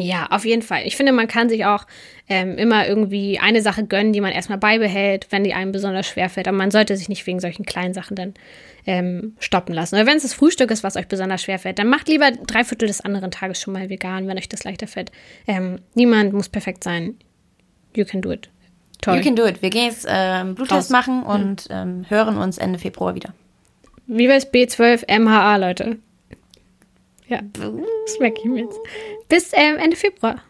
Ja, 0.00 0.26
auf 0.30 0.44
jeden 0.44 0.62
Fall. 0.62 0.82
Ich 0.86 0.96
finde, 0.96 1.12
man 1.12 1.28
kann 1.28 1.48
sich 1.48 1.64
auch 1.64 1.86
ähm, 2.28 2.56
immer 2.58 2.86
irgendwie 2.86 3.38
eine 3.38 3.62
Sache 3.62 3.84
gönnen, 3.84 4.12
die 4.12 4.20
man 4.20 4.32
erstmal 4.32 4.58
beibehält, 4.58 5.26
wenn 5.30 5.44
die 5.44 5.54
einem 5.54 5.72
besonders 5.72 6.06
schwer 6.06 6.28
fällt. 6.28 6.48
Aber 6.48 6.56
man 6.56 6.70
sollte 6.70 6.96
sich 6.96 7.08
nicht 7.08 7.26
wegen 7.26 7.40
solchen 7.40 7.64
kleinen 7.64 7.94
Sachen 7.94 8.16
dann 8.16 8.34
ähm, 8.86 9.34
stoppen 9.38 9.74
lassen. 9.74 9.96
Oder 9.96 10.06
wenn 10.06 10.16
es 10.16 10.22
das 10.22 10.34
Frühstück 10.34 10.70
ist, 10.70 10.82
was 10.82 10.96
euch 10.96 11.08
besonders 11.08 11.42
schwer 11.42 11.58
fällt, 11.58 11.78
dann 11.78 11.88
macht 11.88 12.08
lieber 12.08 12.30
drei 12.30 12.64
Viertel 12.64 12.88
des 12.88 13.00
anderen 13.00 13.30
Tages 13.30 13.60
schon 13.60 13.72
mal 13.72 13.88
vegan, 13.88 14.26
wenn 14.26 14.38
euch 14.38 14.48
das 14.48 14.64
leichter 14.64 14.86
fällt. 14.86 15.12
Ähm, 15.46 15.80
niemand 15.94 16.32
muss 16.32 16.48
perfekt 16.48 16.84
sein. 16.84 17.16
You 17.94 18.04
can 18.04 18.22
do 18.22 18.30
it. 18.30 18.48
Toll. 19.00 19.16
You 19.16 19.22
can 19.22 19.36
do 19.36 19.46
it. 19.46 19.62
Wir 19.62 19.70
gehen 19.70 19.86
jetzt 19.86 20.06
ähm, 20.08 20.54
Bluttest 20.54 20.72
Raus. 20.74 20.90
machen 20.90 21.22
und 21.22 21.66
ähm, 21.70 22.04
hören 22.08 22.36
uns 22.36 22.58
Ende 22.58 22.78
Februar 22.78 23.14
wieder. 23.14 23.34
Wie 24.06 24.28
bei 24.28 24.38
B12 24.38 25.18
MHA, 25.18 25.56
Leute. 25.56 25.98
Ja, 27.30 27.40
das 27.52 28.18
merke 28.18 28.40
ich 28.40 28.44
mir 28.44 28.64
jetzt. 28.64 28.78
Bis 29.28 29.52
ähm, 29.54 29.76
Ende 29.78 29.96
Februar. 29.96 30.42